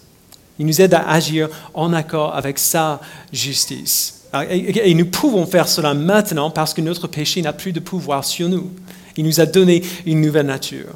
Il 0.60 0.66
nous 0.66 0.82
aide 0.82 0.94
à 0.94 1.10
agir 1.10 1.50
en 1.74 1.94
accord 1.94 2.36
avec 2.36 2.60
sa 2.60 3.00
justice. 3.32 4.26
Et 4.52 4.94
nous 4.94 5.06
pouvons 5.08 5.46
faire 5.46 5.68
cela 5.68 5.94
maintenant 5.94 6.52
parce 6.52 6.74
que 6.74 6.82
notre 6.82 7.08
péché 7.08 7.42
n'a 7.42 7.54
plus 7.54 7.72
de 7.72 7.80
pouvoir 7.80 8.24
sur 8.24 8.50
nous. 8.50 8.70
Il 9.18 9.26
nous 9.26 9.40
a 9.40 9.46
donné 9.46 9.82
une 10.06 10.22
nouvelle 10.22 10.46
nature 10.46 10.96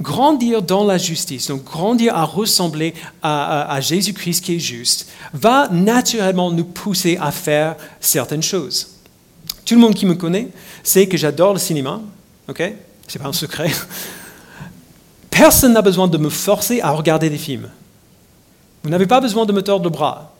grandir 0.00 0.62
dans 0.62 0.84
la 0.84 0.98
justice, 0.98 1.48
donc 1.48 1.64
grandir 1.64 2.14
à 2.16 2.24
ressembler 2.24 2.94
à, 3.22 3.78
Jésus-Christ 3.80 4.44
qui 4.44 4.56
est 4.56 4.60
juste, 4.60 5.08
va 5.32 5.68
naturellement 5.70 6.50
nous 6.50 6.64
pousser 6.64 7.18
à 7.20 7.30
faire 7.30 7.76
certaines 8.00 8.42
choses. 8.42 8.96
Tout 9.64 9.74
le 9.74 9.80
monde 9.80 9.94
qui 9.94 10.06
me 10.06 10.14
connaît 10.14 10.48
sait 10.82 11.06
que 11.06 11.16
j'adore 11.16 11.52
le 11.52 11.58
cinéma, 11.58 12.00
ok? 12.48 12.62
C'est 13.06 13.18
pas 13.18 13.28
un 13.28 13.32
secret. 13.32 13.70
Personne 15.30 15.72
n'a 15.72 15.82
besoin 15.82 16.08
de 16.08 16.18
me 16.18 16.28
forcer 16.28 16.80
à 16.80 16.90
regarder 16.90 17.30
des 17.30 17.38
films. 17.38 17.68
Vous 18.82 18.90
n'avez 18.90 19.06
pas 19.06 19.20
besoin 19.20 19.46
de 19.46 19.52
me 19.52 19.62
tordre 19.62 19.84
le 19.84 19.90
bras 19.90 20.34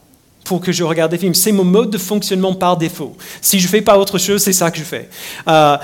pour 0.44 0.60
que 0.60 0.72
je 0.72 0.84
regarde 0.84 1.10
des 1.10 1.18
films. 1.18 1.34
C'est 1.34 1.52
mon 1.52 1.64
mode 1.64 1.90
de 1.90 1.98
fonctionnement 1.98 2.54
par 2.54 2.76
défaut. 2.76 3.16
Si 3.40 3.58
je 3.58 3.66
ne 3.66 3.70
fais 3.70 3.82
pas 3.82 3.98
autre 3.98 4.18
chose, 4.18 4.42
c'est 4.42 4.52
ça 4.52 4.70
que 4.70 4.78
je 4.78 4.84
fais. 4.84 5.08
Euh, 5.48 5.76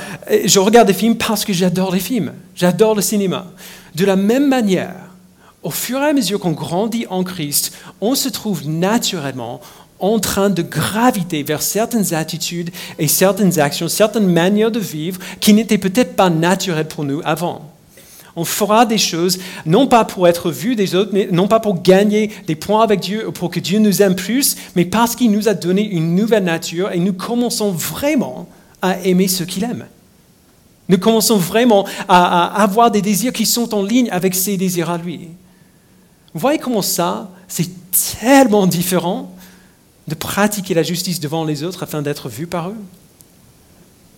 je 0.45 0.59
regarde 0.59 0.89
des 0.89 0.95
films 0.95 1.17
parce 1.17 1.45
que 1.45 1.53
j'adore 1.53 1.93
les 1.93 2.01
films. 2.01 2.33
J'adore 2.55 2.95
le 2.95 3.03
cinéma. 3.03 3.47
De 3.95 4.05
la 4.05 4.17
même 4.17 4.49
manière, 4.49 4.95
au 5.63 5.71
fur 5.71 6.01
et 6.01 6.07
à 6.07 6.13
mesure 6.13 6.41
qu'on 6.41 6.53
grandit 6.53 7.07
en 7.11 7.25
Christ, 7.25 7.73
on 8.01 8.15
se 8.15 8.29
trouve 8.29 8.69
naturellement 8.69 9.61
en 9.99 10.19
train 10.19 10.51
de 10.51 10.63
graviter 10.63 11.43
vers 11.43 11.63
certaines 11.63 12.15
attitudes 12.15 12.71
et 12.99 13.09
certaines 13.09 13.59
actions, 13.59 13.89
certaines 13.89 14.29
manières 14.29 14.71
de 14.71 14.79
vivre 14.79 15.21
qui 15.41 15.55
n'étaient 15.55 15.79
peut-être 15.79 16.15
pas 16.17 16.31
naturelles 16.31 16.89
pour 16.89 17.05
nous 17.05 17.23
avant. 17.25 17.76
On 18.37 18.45
fera 18.45 18.85
des 18.85 18.99
choses, 18.99 19.39
non 19.65 19.87
pas 19.87 20.05
pour 20.05 20.29
être 20.29 20.51
vu 20.51 20.77
des 20.77 20.95
autres, 20.95 21.13
non 21.33 21.49
pas 21.49 21.59
pour 21.59 21.81
gagner 21.81 22.31
des 22.47 22.55
points 22.55 22.83
avec 22.83 23.01
Dieu 23.01 23.27
ou 23.27 23.33
pour 23.33 23.51
que 23.51 23.61
Dieu 23.61 23.79
nous 23.79 24.03
aime 24.03 24.15
plus, 24.15 24.57
mais 24.77 24.85
parce 24.85 25.17
qu'il 25.17 25.31
nous 25.31 25.49
a 25.49 25.55
donné 25.55 25.83
une 25.83 26.15
nouvelle 26.15 26.45
nature 26.45 26.93
et 26.93 26.99
nous 26.99 27.15
commençons 27.15 27.71
vraiment 27.71 28.47
à 28.83 29.01
aimer 29.01 29.27
ce 29.27 29.43
qu'il 29.43 29.65
aime. 29.65 29.87
Nous 30.89 30.99
commençons 30.99 31.39
vraiment 31.39 31.87
à, 32.09 32.63
avoir 32.63 32.91
des 32.91 33.03
désirs 33.03 33.33
qui 33.33 33.47
sont 33.47 33.75
en 33.75 33.83
ligne 33.83 34.11
avec 34.11 34.35
ses 34.35 34.59
désirs 34.59 34.91
à 34.91 34.99
lui. 34.99 35.29
Vous 36.33 36.41
voyez 36.41 36.59
comment 36.59 36.83
ça, 36.83 37.31
c'est 37.49 37.71
tellement 38.21 38.67
différent 38.67 39.35
de 40.07 40.15
pratiquer 40.15 40.75
la 40.75 40.83
justice 40.83 41.19
devant 41.19 41.45
les 41.45 41.63
autres 41.65 41.83
afin 41.83 42.03
d'être 42.03 42.29
vu 42.29 42.47
par 42.47 42.69
eux? 42.69 42.77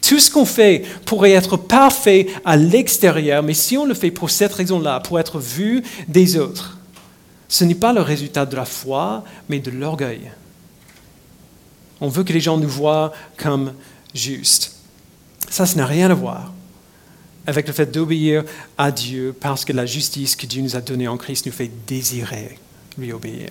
Tout 0.09 0.19
ce 0.19 0.31
qu'on 0.31 0.47
fait 0.47 0.87
pourrait 1.05 1.33
être 1.33 1.59
parfait 1.59 2.29
à 2.43 2.57
l'extérieur, 2.57 3.43
mais 3.43 3.53
si 3.53 3.77
on 3.77 3.85
le 3.85 3.93
fait 3.93 4.11
pour 4.11 4.31
cette 4.31 4.55
raison-là, 4.55 5.01
pour 5.01 5.21
être 5.21 5.39
vu 5.39 5.83
des 6.09 6.39
autres, 6.39 6.79
ce 7.47 7.63
n'est 7.65 7.75
pas 7.75 7.93
le 7.93 8.01
résultat 8.01 8.47
de 8.47 8.57
la 8.57 8.65
foi, 8.65 9.23
mais 9.51 9.59
de 9.59 9.71
l'orgueil. 9.71 10.31
On 12.01 12.09
veut 12.09 12.25
que 12.25 12.33
les 12.33 12.41
gens 12.41 12.57
nous 12.57 12.71
voient 12.71 13.13
comme 13.37 13.75
justes. 14.15 14.77
Ça, 15.51 15.67
ça 15.67 15.77
n'a 15.77 15.85
rien 15.85 16.11
à 16.11 16.15
voir 16.15 16.55
avec 17.47 17.67
le 17.67 17.75
fait 17.75 17.93
d'obéir 17.93 18.45
à 18.79 18.91
Dieu 18.91 19.37
parce 19.39 19.67
que 19.67 19.75
la 19.75 19.85
justice 19.85 20.37
que 20.37 20.47
Dieu 20.47 20.63
nous 20.63 20.75
a 20.75 20.81
donnée 20.81 21.09
en 21.09 21.19
Christ 21.19 21.45
nous 21.45 21.53
fait 21.53 21.71
désirer 21.87 22.59
lui 22.97 23.13
obéir. 23.13 23.51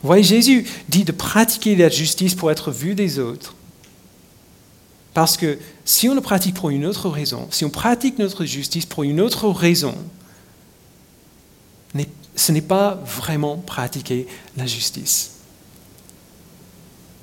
Vous 0.00 0.06
voyez, 0.06 0.22
Jésus 0.22 0.66
dit 0.88 1.04
de 1.04 1.12
pratiquer 1.12 1.76
la 1.76 1.90
justice 1.90 2.34
pour 2.34 2.50
être 2.50 2.70
vu 2.70 2.94
des 2.94 3.18
autres 3.18 3.54
parce 5.14 5.36
que 5.36 5.58
si 5.84 6.08
on 6.08 6.14
le 6.14 6.20
pratique 6.20 6.56
pour 6.56 6.70
une 6.70 6.84
autre 6.84 7.08
raison, 7.08 7.46
si 7.50 7.64
on 7.64 7.70
pratique 7.70 8.18
notre 8.18 8.44
justice 8.44 8.84
pour 8.84 9.04
une 9.04 9.20
autre 9.20 9.48
raison, 9.48 9.94
ce 12.36 12.50
n'est 12.50 12.60
pas 12.60 13.00
vraiment 13.04 13.56
pratiquer 13.56 14.26
la 14.56 14.66
justice. 14.66 15.30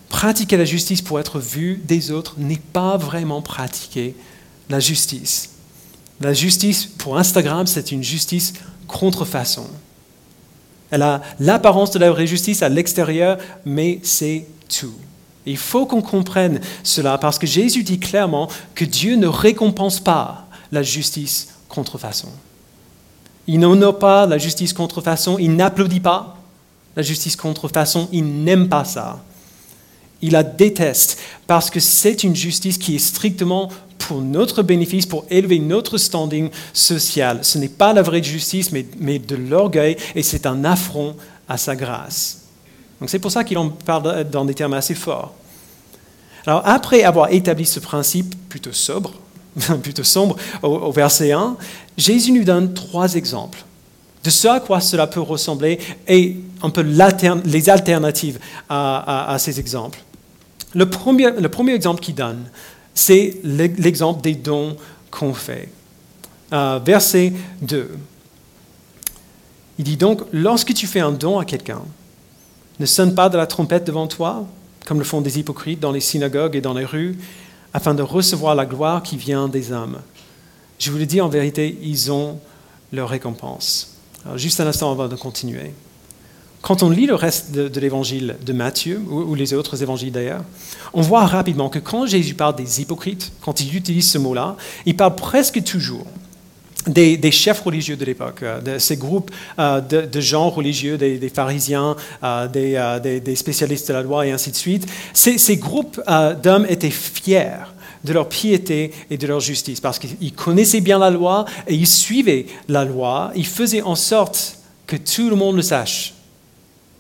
Pratiquer 0.08 0.56
la 0.56 0.66
justice 0.66 1.02
pour 1.02 1.20
être 1.20 1.40
vu 1.40 1.82
des 1.84 2.12
autres 2.12 2.36
n'est 2.38 2.62
pas 2.72 2.96
vraiment 2.96 3.42
pratiquer 3.42 4.16
la 4.70 4.80
justice. 4.80 5.50
La 6.22 6.34
justice 6.34 6.86
pour 6.86 7.18
Instagram, 7.18 7.68
c'est 7.68 7.92
une 7.92 8.04
justice 8.04 8.54
contrefaçon. 8.88 9.68
Elle 10.92 11.02
a 11.02 11.22
l'apparence 11.40 11.92
de 11.92 12.00
la 12.00 12.12
vraie 12.12 12.28
justice 12.28 12.62
à 12.62 12.70
l'extérieur, 12.70 13.38
mais 13.66 14.00
c'est 14.04 14.46
tout. 14.70 14.96
Il 15.46 15.58
faut 15.58 15.86
qu'on 15.86 16.02
comprenne 16.02 16.62
cela 16.84 17.18
parce 17.18 17.40
que 17.40 17.48
Jésus 17.48 17.84
dit 17.84 18.00
clairement 18.00 18.48
que 18.76 18.86
Dieu 18.86 19.16
ne 19.16 19.28
récompense 19.28 20.00
pas 20.00 20.48
la 20.72 20.84
justice 20.84 21.56
contrefaçon. 21.68 22.30
Il 23.48 23.60
n'honore 23.60 23.98
pas 23.98 24.28
la 24.28 24.38
justice 24.38 24.74
contrefaçon, 24.74 25.38
il 25.40 25.56
n'applaudit 25.56 26.00
pas 26.00 26.38
la 26.96 27.02
justice 27.02 27.36
contrefaçon, 27.36 28.08
il 28.12 28.44
n'aime 28.44 28.70
pas 28.70 28.86
ça. 28.86 29.24
Il 30.22 30.34
la 30.34 30.44
déteste 30.44 31.20
parce 31.48 31.70
que 31.70 31.80
c'est 31.80 32.24
une 32.24 32.36
justice 32.36 32.78
qui 32.78 32.96
est 32.96 33.00
strictement 33.00 33.70
pour 33.98 34.22
notre 34.22 34.62
bénéfice, 34.62 35.06
pour 35.06 35.26
élever 35.30 35.60
notre 35.60 35.98
standing 35.98 36.50
social. 36.74 37.40
Ce 37.44 37.58
n'est 37.58 37.70
pas 37.70 37.94
la 37.94 38.02
vraie 38.02 38.22
justice, 38.22 38.72
mais, 38.72 38.86
mais 39.00 39.20
de 39.20 39.36
l'orgueil, 39.36 39.96
et 40.16 40.24
c'est 40.24 40.46
un 40.46 40.64
affront 40.64 41.16
à 41.48 41.58
sa 41.58 41.76
grâce. 41.76 42.42
Donc 43.02 43.10
c'est 43.10 43.20
pour 43.20 43.32
ça 43.32 43.44
qu'il 43.44 43.58
en 43.58 43.70
parle 43.70 44.24
dans 44.30 44.46
des 44.46 44.54
termes 44.54 44.74
assez 44.74 44.94
forts. 44.94 45.34
Alors 46.46 46.62
après 46.66 47.04
avoir 47.04 47.32
établi 47.32 47.66
ce 47.66 47.80
principe 47.80 48.36
plutôt 48.48 48.74
sobre, 48.74 49.14
plutôt 49.84 50.04
sombre, 50.04 50.38
au, 50.62 50.92
verset 50.92 51.32
1, 51.32 51.58
Jésus 51.98 52.32
nous 52.32 52.44
donne 52.44 52.74
trois 52.74 53.16
exemples 53.16 53.66
de 54.24 54.30
ce 54.30 54.48
à 54.48 54.60
quoi 54.60 54.80
cela 54.80 55.08
peut 55.08 55.20
ressembler 55.20 55.80
et 56.08 56.38
un 56.62 56.70
peu 56.70 56.82
les 56.82 57.70
alternatives 57.70 58.40
à, 58.70 59.36
ces 59.40 59.60
exemples. 59.60 60.00
Le 60.76 60.88
premier, 60.88 61.32
le 61.32 61.50
premier 61.50 61.74
exemple 61.74 62.02
qu'il 62.02 62.14
donne, 62.14 62.46
c'est 62.94 63.40
l'exemple 63.44 64.22
des 64.22 64.36
dons 64.36 64.78
qu'on 65.10 65.34
fait. 65.34 65.70
Euh, 66.54 66.80
verset 66.86 67.34
2. 67.64 67.98
Il 69.80 69.86
dit 69.86 69.98
donc, 69.98 70.22
lorsque 70.32 70.76
tu 70.76 70.86
fais 70.86 71.00
un 71.00 71.12
don 71.12 71.40
à 71.40 71.46
quelqu'un, 71.46 71.82
ne 72.82 72.86
sonne 72.88 73.14
pas 73.14 73.30
de 73.30 73.38
la 73.38 73.46
trompette 73.46 73.86
devant 73.86 74.08
toi, 74.08 74.48
comme 74.88 74.98
le 74.98 75.04
font 75.04 75.22
des 75.22 75.38
hypocrites 75.38 75.80
dans 75.80 75.92
les 75.92 76.00
synagogues 76.00 76.56
et 76.56 76.62
dans 76.62 76.74
les 76.74 76.84
rues, 76.84 77.18
afin 77.74 77.94
de 77.94 78.02
recevoir 78.02 78.56
la 78.56 78.66
gloire 78.66 79.04
qui 79.04 79.18
vient 79.18 79.48
des 79.48 79.72
hommes. 79.72 80.00
Je 80.80 80.90
vous 80.90 80.98
le 80.98 81.06
dis 81.06 81.22
en 81.22 81.30
vérité, 81.30 81.78
ils 81.84 82.12
ont 82.12 82.40
leur 82.92 83.10
récompense. 83.10 83.98
Alors, 84.26 84.40
juste 84.40 84.60
un 84.60 84.68
instant 84.68 84.92
avant 84.92 85.08
de 85.08 85.16
continuer. 85.16 85.74
Quand 86.64 86.82
on 86.82 86.90
lit 86.90 87.06
le 87.06 87.14
reste 87.14 87.52
de, 87.52 87.80
l'évangile 87.80 88.36
de 88.44 88.54
Matthieu, 88.54 89.00
ou, 89.10 89.36
les 89.36 89.54
autres 89.54 89.84
évangiles 89.84 90.12
d'ailleurs, 90.12 90.44
on 90.94 91.02
voit 91.02 91.26
rapidement 91.28 91.70
que 91.70 91.80
quand 91.80 92.08
Jésus 92.08 92.34
parle 92.34 92.56
des 92.56 92.82
hypocrites, 92.82 93.32
quand 93.42 93.62
il 93.62 93.76
utilise 93.76 94.10
ce 94.10 94.18
mot-là, 94.18 94.58
il 94.88 94.98
parle 94.98 95.16
presque 95.16 95.64
toujours 95.64 96.08
des, 96.88 97.32
chefs 97.32 97.62
religieux 97.62 97.96
de 97.96 98.06
l'époque, 98.06 98.44
euh, 98.44 98.62
de 98.62 98.80
ces 98.80 98.98
groupes 98.98 99.32
euh, 99.60 99.82
de, 99.82 100.22
gens 100.22 100.50
religieux, 100.50 100.98
des, 100.98 101.30
pharisiens, 101.30 101.96
euh, 102.24 102.48
des, 102.48 103.36
spécialistes 103.36 103.88
de 103.88 103.94
la 103.94 104.02
loi 104.02 104.26
et 104.26 104.32
ainsi 104.32 104.52
de 104.52 104.56
suite. 104.56 104.88
Ces, 105.14 105.58
groupes 105.58 106.02
d'hommes 106.42 106.66
étaient 106.68 106.90
fiers 106.90 107.66
de 108.04 108.14
leur 108.14 108.30
piété 108.30 108.92
et 109.12 109.18
de 109.18 109.28
leur 109.28 109.40
justice, 109.40 109.80
parce 109.80 110.00
qu'ils 110.00 110.34
connaissaient 110.34 110.82
bien 110.82 110.98
la 110.98 111.12
loi 111.12 111.46
et 111.68 111.76
ils 111.76 111.88
suivaient 111.88 112.48
la 112.68 112.84
loi, 112.84 113.32
ils 113.36 113.46
faisaient 113.46 113.84
en 113.84 113.96
sorte 113.96 114.58
que 114.88 114.96
tout 114.96 115.30
le 115.30 115.36
monde 115.36 115.56
le 115.56 115.62
sache. 115.62 116.16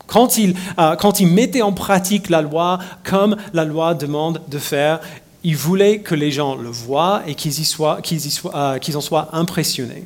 Quand 0.06 0.38
ils, 0.38 0.54
quand 1.00 1.20
ils 1.22 1.28
mettaient 1.28 1.62
en 1.62 1.72
pratique 1.72 2.30
la 2.30 2.42
loi 2.42 2.80
comme 3.04 3.38
la 3.54 3.64
loi 3.64 3.96
demande 3.96 4.42
de 4.50 4.60
faire, 4.60 5.00
il 5.44 5.58
voulait 5.58 6.00
que 6.00 6.16
les 6.16 6.32
gens 6.32 6.56
le 6.56 6.70
voient 6.70 7.24
et 7.26 7.36
qu'ils, 7.36 7.54
euh, 7.74 8.80
en 8.96 9.02
soient 9.02 9.30
impressionnés. 9.34 10.06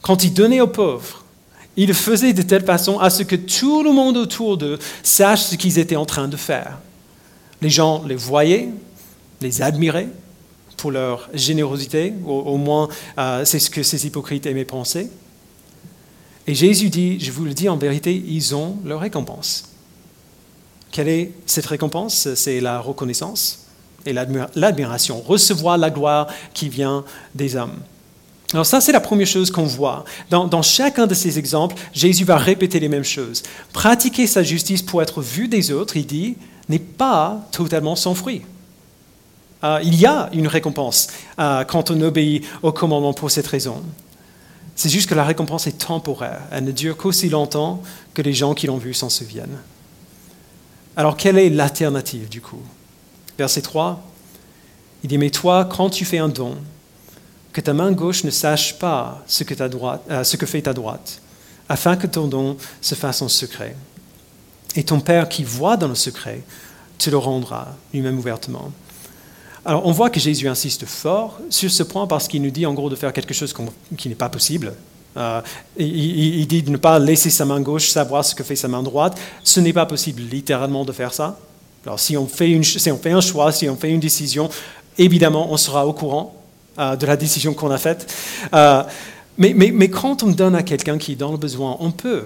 Quand 0.00 0.24
il 0.24 0.32
donnait 0.32 0.60
aux 0.60 0.68
pauvres, 0.68 1.24
il 1.76 1.88
le 1.88 1.94
faisait 1.94 2.32
de 2.32 2.42
telle 2.42 2.64
façon 2.64 2.98
à 2.98 3.10
ce 3.10 3.22
que 3.22 3.36
tout 3.36 3.82
le 3.82 3.92
monde 3.92 4.16
autour 4.16 4.56
d'eux 4.56 4.78
sache 5.02 5.42
ce 5.42 5.54
qu'ils 5.54 5.78
étaient 5.78 5.96
en 5.96 6.06
train 6.06 6.28
de 6.28 6.36
faire. 6.36 6.78
Les 7.60 7.70
gens 7.70 8.02
les 8.06 8.16
voyaient, 8.16 8.68
les 9.40 9.62
admiraient 9.62 10.08
pour 10.76 10.92
leur 10.92 11.28
générosité, 11.34 12.14
au, 12.24 12.56
moins 12.56 12.88
euh, 13.18 13.44
c'est 13.44 13.58
ce 13.58 13.68
que 13.68 13.82
ces 13.82 14.06
hypocrites 14.06 14.46
aimaient 14.46 14.64
penser. 14.64 15.10
Et 16.46 16.54
Jésus 16.54 16.88
dit, 16.88 17.20
je 17.20 17.30
vous 17.30 17.44
le 17.44 17.52
dis 17.52 17.68
en 17.68 17.76
vérité, 17.76 18.14
ils 18.14 18.54
ont 18.54 18.76
leur 18.84 19.00
récompense. 19.00 19.64
Quelle 20.90 21.08
est 21.08 21.32
cette 21.44 21.66
récompense? 21.66 22.32
C'est 22.34 22.60
la 22.60 22.80
reconnaissance 22.80 23.67
et 24.08 24.12
l'admiration, 24.54 25.20
recevoir 25.20 25.78
la 25.78 25.90
gloire 25.90 26.26
qui 26.54 26.68
vient 26.68 27.04
des 27.34 27.56
hommes. 27.56 27.78
Alors 28.54 28.64
ça, 28.64 28.80
c'est 28.80 28.92
la 28.92 29.00
première 29.00 29.26
chose 29.26 29.50
qu'on 29.50 29.64
voit. 29.64 30.04
Dans, 30.30 30.62
chacun 30.62 31.06
de 31.06 31.12
ces 31.12 31.38
exemples, 31.38 31.76
Jésus 31.92 32.24
va 32.24 32.38
répéter 32.38 32.80
les 32.80 32.88
mêmes 32.88 33.04
choses. 33.04 33.42
Pratiquer 33.72 34.26
sa 34.26 34.42
justice 34.42 34.80
pour 34.80 35.02
être 35.02 35.20
vu 35.20 35.48
des 35.48 35.70
autres, 35.70 35.96
il 35.98 36.06
dit, 36.06 36.36
n'est 36.68 36.78
pas 36.78 37.46
totalement 37.52 37.94
sans 37.94 38.14
fruit. 38.14 38.42
Euh, 39.64 39.80
il 39.82 39.94
y 39.96 40.06
a 40.06 40.30
une 40.32 40.46
récompense 40.46 41.08
euh, 41.38 41.64
quand 41.64 41.90
on 41.90 42.00
obéit 42.00 42.46
au 42.62 42.72
commandement 42.72 43.12
pour 43.12 43.30
cette 43.30 43.46
raison. 43.46 43.82
C'est 44.76 44.88
juste 44.88 45.10
que 45.10 45.14
la 45.14 45.24
récompense 45.24 45.66
est 45.66 45.86
temporaire. 45.86 46.42
Elle 46.52 46.64
ne 46.64 46.72
dure 46.72 46.96
qu'aussi 46.96 47.28
longtemps 47.28 47.82
que 48.14 48.22
les 48.22 48.32
gens 48.32 48.54
qui 48.54 48.68
l'ont 48.68 48.78
vu 48.78 48.94
s'en 48.94 49.10
souviennent. 49.10 49.58
Alors 50.96 51.16
quelle 51.16 51.36
est 51.36 51.50
l'alternative 51.50 52.28
du 52.28 52.40
coup? 52.40 52.62
Verset 53.38 53.62
3, 53.62 54.02
il 55.04 55.08
dit, 55.08 55.18
mais 55.18 55.30
toi, 55.30 55.64
quand 55.64 55.90
tu 55.90 56.04
fais 56.04 56.18
un 56.18 56.28
don, 56.28 56.56
que 57.52 57.60
ta 57.60 57.72
main 57.72 57.92
gauche 57.92 58.24
ne 58.24 58.30
sache 58.30 58.78
pas 58.78 59.22
ce 59.26 59.44
que, 59.44 59.54
euh, 59.60 60.24
ce 60.24 60.36
que 60.36 60.46
fait 60.46 60.62
ta 60.62 60.72
droite, 60.72 61.20
afin 61.68 61.96
que 61.96 62.06
ton 62.06 62.26
don 62.26 62.56
se 62.80 62.94
fasse 62.94 63.22
en 63.22 63.28
secret. 63.28 63.76
Et 64.74 64.82
ton 64.82 65.00
Père 65.00 65.28
qui 65.28 65.44
voit 65.44 65.76
dans 65.76 65.88
le 65.88 65.94
secret 65.94 66.42
te 66.98 67.10
le 67.10 67.16
rendra 67.16 67.68
lui-même 67.92 68.18
ouvertement. 68.18 68.72
Alors 69.64 69.86
on 69.86 69.92
voit 69.92 70.10
que 70.10 70.20
Jésus 70.20 70.48
insiste 70.48 70.84
fort 70.86 71.40
sur 71.50 71.70
ce 71.70 71.82
point 71.82 72.06
parce 72.06 72.28
qu'il 72.28 72.42
nous 72.42 72.50
dit 72.50 72.66
en 72.66 72.74
gros 72.74 72.90
de 72.90 72.96
faire 72.96 73.12
quelque 73.12 73.34
chose 73.34 73.54
qui 73.96 74.08
n'est 74.08 74.14
pas 74.14 74.28
possible. 74.28 74.74
Euh, 75.16 75.40
il, 75.76 76.40
il, 76.40 76.46
dit 76.46 76.62
de 76.62 76.70
ne 76.70 76.76
pas 76.76 76.98
laisser 76.98 77.30
sa 77.30 77.44
main 77.44 77.60
gauche 77.60 77.88
savoir 77.88 78.24
ce 78.24 78.34
que 78.34 78.44
fait 78.44 78.56
sa 78.56 78.68
main 78.68 78.82
droite. 78.82 79.18
Ce 79.42 79.60
n'est 79.60 79.72
pas 79.72 79.86
possible 79.86 80.22
littéralement 80.22 80.84
de 80.84 80.92
faire 80.92 81.12
ça. 81.12 81.38
Alors 81.84 82.00
si 82.00 82.16
on, 82.16 82.26
fait 82.26 82.54
un 83.06 83.20
choix, 83.20 83.52
si 83.52 83.68
on 83.68 83.76
fait 83.76 83.90
une 83.90 84.00
décision, 84.00 84.50
évidemment, 84.98 85.52
on 85.52 85.56
sera 85.56 85.86
au 85.86 85.92
courant 85.92 86.34
euh, 86.78 86.96
de 86.96 87.06
la 87.06 87.16
décision 87.16 87.54
qu'on 87.54 87.70
a 87.70 87.78
faite. 87.78 88.12
Euh, 88.52 88.82
mais, 89.38 89.88
quand 89.88 90.22
on 90.24 90.28
donne 90.28 90.56
à 90.56 90.62
quelqu'un 90.62 90.98
qui 90.98 91.12
est 91.12 91.16
dans 91.16 91.30
le 91.30 91.38
besoin, 91.38 91.76
on 91.80 91.92
peut 91.92 92.24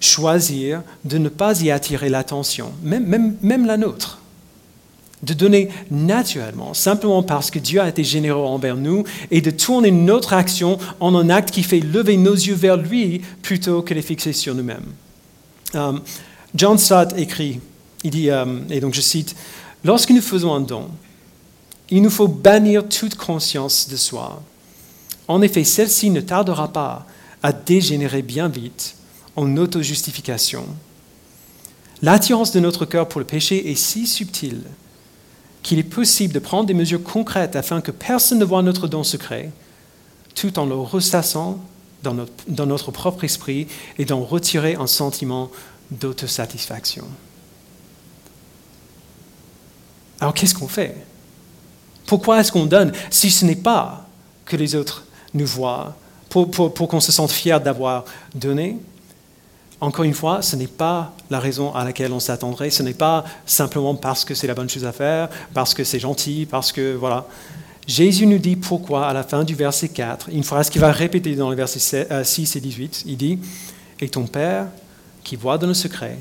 choisir 0.00 0.82
de 1.04 1.18
ne 1.18 1.28
pas 1.28 1.60
y 1.60 1.70
attirer 1.70 2.08
l'attention, 2.08 2.72
même, 2.82 3.66
la 3.66 3.76
nôtre. 3.76 4.20
De 5.22 5.32
donner 5.32 5.70
naturellement, 5.90 6.74
simplement 6.74 7.22
parce 7.22 7.50
que 7.50 7.58
Dieu 7.58 7.80
a 7.80 7.88
été 7.88 8.04
généreux 8.04 8.44
envers 8.44 8.76
nous, 8.76 9.04
et 9.30 9.40
de 9.40 9.50
tourner 9.50 9.90
notre 9.90 10.32
action 10.32 10.78
en 11.00 11.14
un 11.14 11.30
acte 11.30 11.50
qui 11.50 11.62
fait 11.62 11.80
lever 11.80 12.16
nos 12.16 12.34
yeux 12.34 12.54
vers 12.54 12.76
lui 12.76 13.22
plutôt 13.42 13.82
que 13.82 13.94
les 13.94 14.02
fixer 14.02 14.32
sur 14.32 14.54
nous-mêmes. 14.54 14.92
Euh, 15.74 15.92
John 16.54 16.78
Stott 16.78 17.14
écrit 17.16 17.60
il 18.04 18.10
dit, 18.10 18.30
euh, 18.30 18.60
et 18.70 18.80
donc 18.80 18.94
je 18.94 19.00
cite, 19.00 19.34
Lorsque 19.84 20.10
nous 20.10 20.22
faisons 20.22 20.54
un 20.54 20.62
don, 20.62 20.88
il 21.90 22.00
nous 22.00 22.10
faut 22.10 22.26
bannir 22.26 22.88
toute 22.88 23.16
conscience 23.16 23.88
de 23.88 23.96
soi. 23.96 24.42
En 25.28 25.42
effet, 25.42 25.62
celle-ci 25.62 26.08
ne 26.08 26.22
tardera 26.22 26.72
pas 26.72 27.06
à 27.42 27.52
dégénérer 27.52 28.22
bien 28.22 28.48
vite 28.48 28.96
en 29.36 29.56
auto-justification. 29.58 30.64
L'attirance 32.00 32.52
de 32.52 32.60
notre 32.60 32.86
cœur 32.86 33.08
pour 33.08 33.20
le 33.20 33.26
péché 33.26 33.70
est 33.70 33.74
si 33.74 34.06
subtile 34.06 34.62
qu'il 35.62 35.78
est 35.78 35.82
possible 35.82 36.32
de 36.32 36.38
prendre 36.38 36.66
des 36.66 36.74
mesures 36.74 37.02
concrètes 37.02 37.56
afin 37.56 37.80
que 37.80 37.90
personne 37.90 38.38
ne 38.38 38.44
voit 38.44 38.62
notre 38.62 38.88
don 38.88 39.04
secret, 39.04 39.50
tout 40.34 40.58
en 40.58 40.66
le 40.66 40.74
ressassant 40.74 41.58
dans 42.02 42.66
notre 42.66 42.90
propre 42.90 43.24
esprit 43.24 43.66
et 43.98 44.04
d'en 44.04 44.22
retirer 44.22 44.74
un 44.74 44.86
sentiment 44.86 45.50
d'autosatisfaction. 45.90 47.04
Alors 50.24 50.32
qu'est-ce 50.32 50.54
qu'on 50.54 50.68
fait? 50.68 50.96
Pourquoi 52.06 52.40
est-ce 52.40 52.50
qu'on 52.50 52.64
donne 52.64 52.92
si 53.10 53.30
ce 53.30 53.44
n'est 53.44 53.56
pas 53.56 54.06
que 54.46 54.56
les 54.56 54.74
autres 54.74 55.04
nous 55.34 55.44
voient, 55.44 55.94
pour, 56.30 56.48
qu'on 56.88 57.00
se 57.00 57.12
sente 57.12 57.30
fier 57.30 57.60
d'avoir 57.60 58.06
donné? 58.34 58.78
Encore 59.82 60.06
une 60.06 60.14
fois, 60.14 60.40
ce 60.40 60.56
n'est 60.56 60.66
pas 60.66 61.12
la 61.28 61.40
raison 61.40 61.74
à 61.74 61.84
laquelle 61.84 62.10
on 62.10 62.20
s'attendrait, 62.20 62.70
ce 62.70 62.82
n'est 62.82 62.94
pas 62.94 63.26
simplement 63.44 63.94
parce 63.94 64.24
que 64.24 64.34
c'est 64.34 64.46
la 64.46 64.54
bonne 64.54 64.70
chose 64.70 64.86
à 64.86 64.92
faire, 64.92 65.28
parce 65.52 65.74
que 65.74 65.84
c'est 65.84 66.00
gentil, 66.00 66.46
parce 66.50 66.72
que 66.72 66.94
voilà. 66.94 67.26
Jésus 67.86 68.26
nous 68.26 68.38
dit 68.38 68.56
pourquoi 68.56 69.06
à 69.06 69.12
la 69.12 69.24
fin 69.24 69.44
du 69.44 69.54
verset 69.54 69.90
4, 69.90 70.30
une 70.32 70.42
phrase 70.42 70.70
qu'il 70.70 70.80
va 70.80 70.90
répéter 70.90 71.36
dans 71.36 71.50
les 71.50 71.56
versets 71.56 72.24
6 72.24 72.56
et 72.56 72.60
18, 72.60 73.02
il 73.04 73.18
dit, 73.18 73.38
Et 74.00 74.08
ton 74.08 74.26
Père 74.26 74.68
qui 75.22 75.36
voit 75.36 75.58
dans 75.58 75.66
le 75.66 75.74
secret 75.74 76.16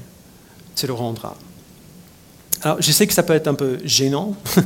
te 0.76 0.86
le 0.86 0.92
rendra. 0.92 1.38
Alors, 2.62 2.82
je 2.82 2.92
sais 2.92 3.08
que 3.08 3.14
ça 3.14 3.24
peut 3.24 3.34
être 3.34 3.48
un 3.48 3.56
peu 3.56 3.80
gênant. 3.84 4.36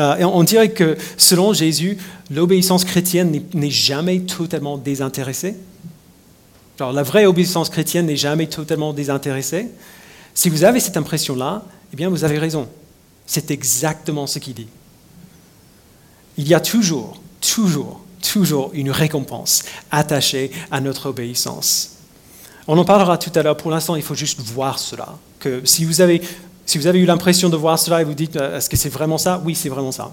Euh, 0.00 0.16
et 0.16 0.24
on 0.24 0.42
dirait 0.42 0.70
que, 0.70 0.96
selon 1.18 1.52
Jésus, 1.52 1.98
l'obéissance 2.30 2.84
chrétienne 2.84 3.42
n'est 3.52 3.70
jamais 3.70 4.20
totalement 4.20 4.78
désintéressée. 4.78 5.54
Alors, 6.80 6.94
la 6.94 7.02
vraie 7.02 7.26
obéissance 7.26 7.68
chrétienne 7.68 8.06
n'est 8.06 8.16
jamais 8.16 8.46
totalement 8.46 8.94
désintéressée. 8.94 9.68
Si 10.34 10.48
vous 10.48 10.64
avez 10.64 10.80
cette 10.80 10.96
impression-là, 10.96 11.62
eh 11.92 11.96
bien, 11.96 12.08
vous 12.08 12.24
avez 12.24 12.38
raison. 12.38 12.68
C'est 13.26 13.50
exactement 13.50 14.26
ce 14.26 14.38
qu'il 14.38 14.54
dit. 14.54 14.68
Il 16.38 16.48
y 16.48 16.54
a 16.54 16.60
toujours, 16.60 17.20
toujours, 17.40 18.00
toujours 18.22 18.70
une 18.72 18.90
récompense 18.90 19.62
attachée 19.90 20.50
à 20.70 20.80
notre 20.80 21.10
obéissance. 21.10 21.96
On 22.66 22.78
en 22.78 22.84
parlera 22.84 23.18
tout 23.18 23.32
à 23.34 23.42
l'heure. 23.42 23.56
Pour 23.56 23.70
l'instant, 23.70 23.96
il 23.96 24.02
faut 24.02 24.14
juste 24.14 24.40
voir 24.40 24.78
cela. 24.78 25.18
Que 25.38 25.62
si 25.64 25.84
vous 25.84 26.00
avez 26.00 26.22
si 26.66 26.78
vous 26.78 26.86
avez 26.86 26.98
eu 26.98 27.04
l'impression 27.04 27.48
de 27.48 27.56
voir 27.56 27.78
cela 27.78 28.00
et 28.00 28.04
vous 28.04 28.14
dites, 28.14 28.36
euh, 28.36 28.56
est-ce 28.56 28.70
que 28.70 28.76
c'est 28.76 28.88
vraiment 28.88 29.18
ça? 29.18 29.42
Oui, 29.44 29.54
c'est 29.54 29.68
vraiment 29.68 29.92
ça. 29.92 30.10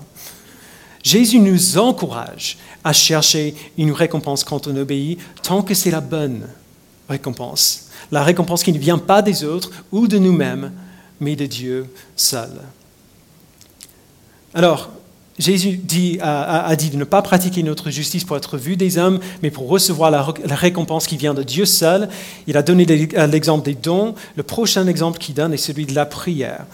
Jésus 1.04 1.40
nous 1.40 1.78
encourage 1.78 2.58
à 2.84 2.92
chercher 2.94 3.56
une 3.78 3.92
récompense 3.92 4.44
quand 4.44 4.68
on 4.68 4.76
obéit, 4.76 5.20
tant 5.44 5.62
que 5.62 5.74
c'est 5.74 5.92
la 5.92 6.02
bonne 6.02 6.48
récompense. 7.08 7.90
La 8.12 8.24
récompense 8.24 8.64
qui 8.64 8.74
ne 8.74 8.80
vient 8.80 8.98
pas 8.98 9.22
des 9.22 9.44
autres 9.44 9.72
ou 9.92 10.08
de 10.08 10.18
nous-mêmes, 10.18 10.72
mais 11.20 11.36
de 11.36 11.46
Dieu 11.46 11.88
seul. 12.16 12.52
Alors, 14.54 14.90
Jésus 15.40 15.80
a, 16.22 16.76
dit 16.76 16.90
de 16.90 16.98
ne 16.98 17.06
pas 17.06 17.22
pratiquer 17.22 17.64
notre 17.64 17.90
justice 17.90 18.26
pour 18.26 18.36
être 18.36 18.58
vu 18.58 18.76
des 18.76 18.98
hommes, 18.98 19.20
mais 19.42 19.50
pour 19.50 19.70
recevoir 19.70 20.12
la, 20.12 20.28
récompense 20.56 21.08
qui 21.08 21.16
vient 21.16 21.34
de 21.34 21.44
Dieu 21.44 21.66
seul. 21.66 22.10
Il 22.46 22.58
a 22.58 22.62
donné 22.62 22.86
l'exemple 22.86 23.66
des 23.66 23.76
dons. 23.76 24.16
Le 24.36 24.44
prochain 24.44 24.86
exemple 24.88 25.18
qu'il 25.18 25.36
donne 25.36 25.54
est 25.54 25.58
celui 25.58 25.86
de 25.86 25.96
la 25.96 26.06
prière. 26.06 26.66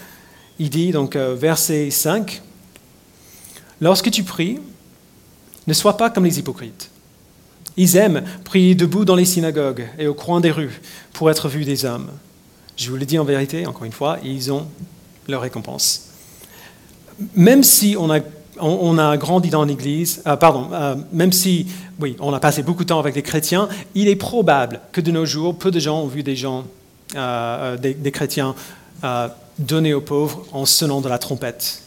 Il 0.58 0.72
dit, 0.72 0.92
donc, 0.92 1.16
euh, 1.16 1.36
verset 1.36 1.92
5, 1.92 2.42
Lorsque 3.82 4.10
tu 4.10 4.24
pries, 4.24 4.60
ne 5.68 5.74
sois 5.74 5.98
pas 5.98 6.10
comme 6.10 6.26
les 6.26 6.40
hypocrites. 6.40 6.90
Ils 7.78 7.98
aiment 7.98 8.24
prier 8.44 8.74
debout 8.74 9.04
dans 9.04 9.16
les 9.16 9.26
synagogues 9.26 9.88
et 10.00 10.08
au 10.08 10.14
coin 10.14 10.40
des 10.40 10.52
rues 10.52 10.82
pour 11.14 11.30
être 11.30 11.50
vus 11.50 11.66
des 11.66 11.84
hommes. 11.84 12.10
Je 12.78 12.90
vous 12.90 12.96
le 12.96 13.06
dis 13.06 13.20
en 13.20 13.26
vérité, 13.26 13.66
encore 13.68 13.84
une 13.84 13.92
fois, 13.92 14.18
ils 14.24 14.52
ont 14.52 14.68
leur 15.28 15.42
récompense. 15.42 16.10
Même 17.36 17.64
si 17.64 17.96
on 17.98 18.10
a 18.12 18.20
on, 18.60 18.98
a 18.98 19.18
grandi 19.18 19.50
dans 19.50 19.64
l'Église, 19.64 20.22
euh, 20.28 20.36
pardon, 20.36 20.70
euh, 20.72 20.96
même 21.12 21.32
si, 21.32 21.68
oui, 22.00 22.16
on 22.20 22.34
a 22.34 22.40
passé 22.40 22.64
beaucoup 22.64 22.84
de 22.84 22.90
temps 22.90 23.00
avec 23.00 23.14
des 23.14 23.22
chrétiens, 23.22 23.68
il 23.94 24.08
est 24.08 24.16
probable 24.16 24.82
que 24.92 25.02
de 25.02 25.12
nos 25.12 25.26
jours, 25.26 25.58
peu 25.58 25.72
de 25.72 25.80
gens 25.80 26.02
ont 26.02 26.08
vu 26.08 26.24
des 26.24 26.36
gens, 26.36 26.66
euh, 27.16 27.78
des, 27.78 28.12
chrétiens, 28.12 28.56
donner 29.60 29.94
aux 29.94 30.02
pauvres 30.02 30.46
en 30.52 30.66
sonnant 30.66 31.02
de 31.02 31.10
la 31.10 31.18
trompette. 31.18 31.82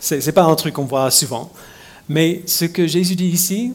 Ce 0.00 0.14
n'est 0.14 0.32
pas 0.32 0.44
un 0.44 0.54
truc 0.54 0.74
qu'on 0.74 0.84
voit 0.84 1.10
souvent. 1.10 1.52
Mais 2.08 2.42
ce 2.46 2.64
que 2.64 2.86
Jésus 2.86 3.14
dit 3.14 3.28
ici, 3.28 3.72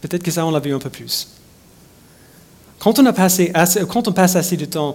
peut-être 0.00 0.22
que 0.22 0.30
ça, 0.30 0.46
on 0.46 0.50
l'a 0.50 0.60
vu 0.60 0.74
un 0.74 0.78
peu 0.78 0.88
plus. 0.88 1.28
Quand 2.78 2.98
on, 2.98 3.06
a 3.06 3.12
passé 3.12 3.52
quand 3.88 4.06
on 4.08 4.12
passe 4.12 4.36
assez 4.36 4.56
de 4.56 4.64
temps 4.64 4.94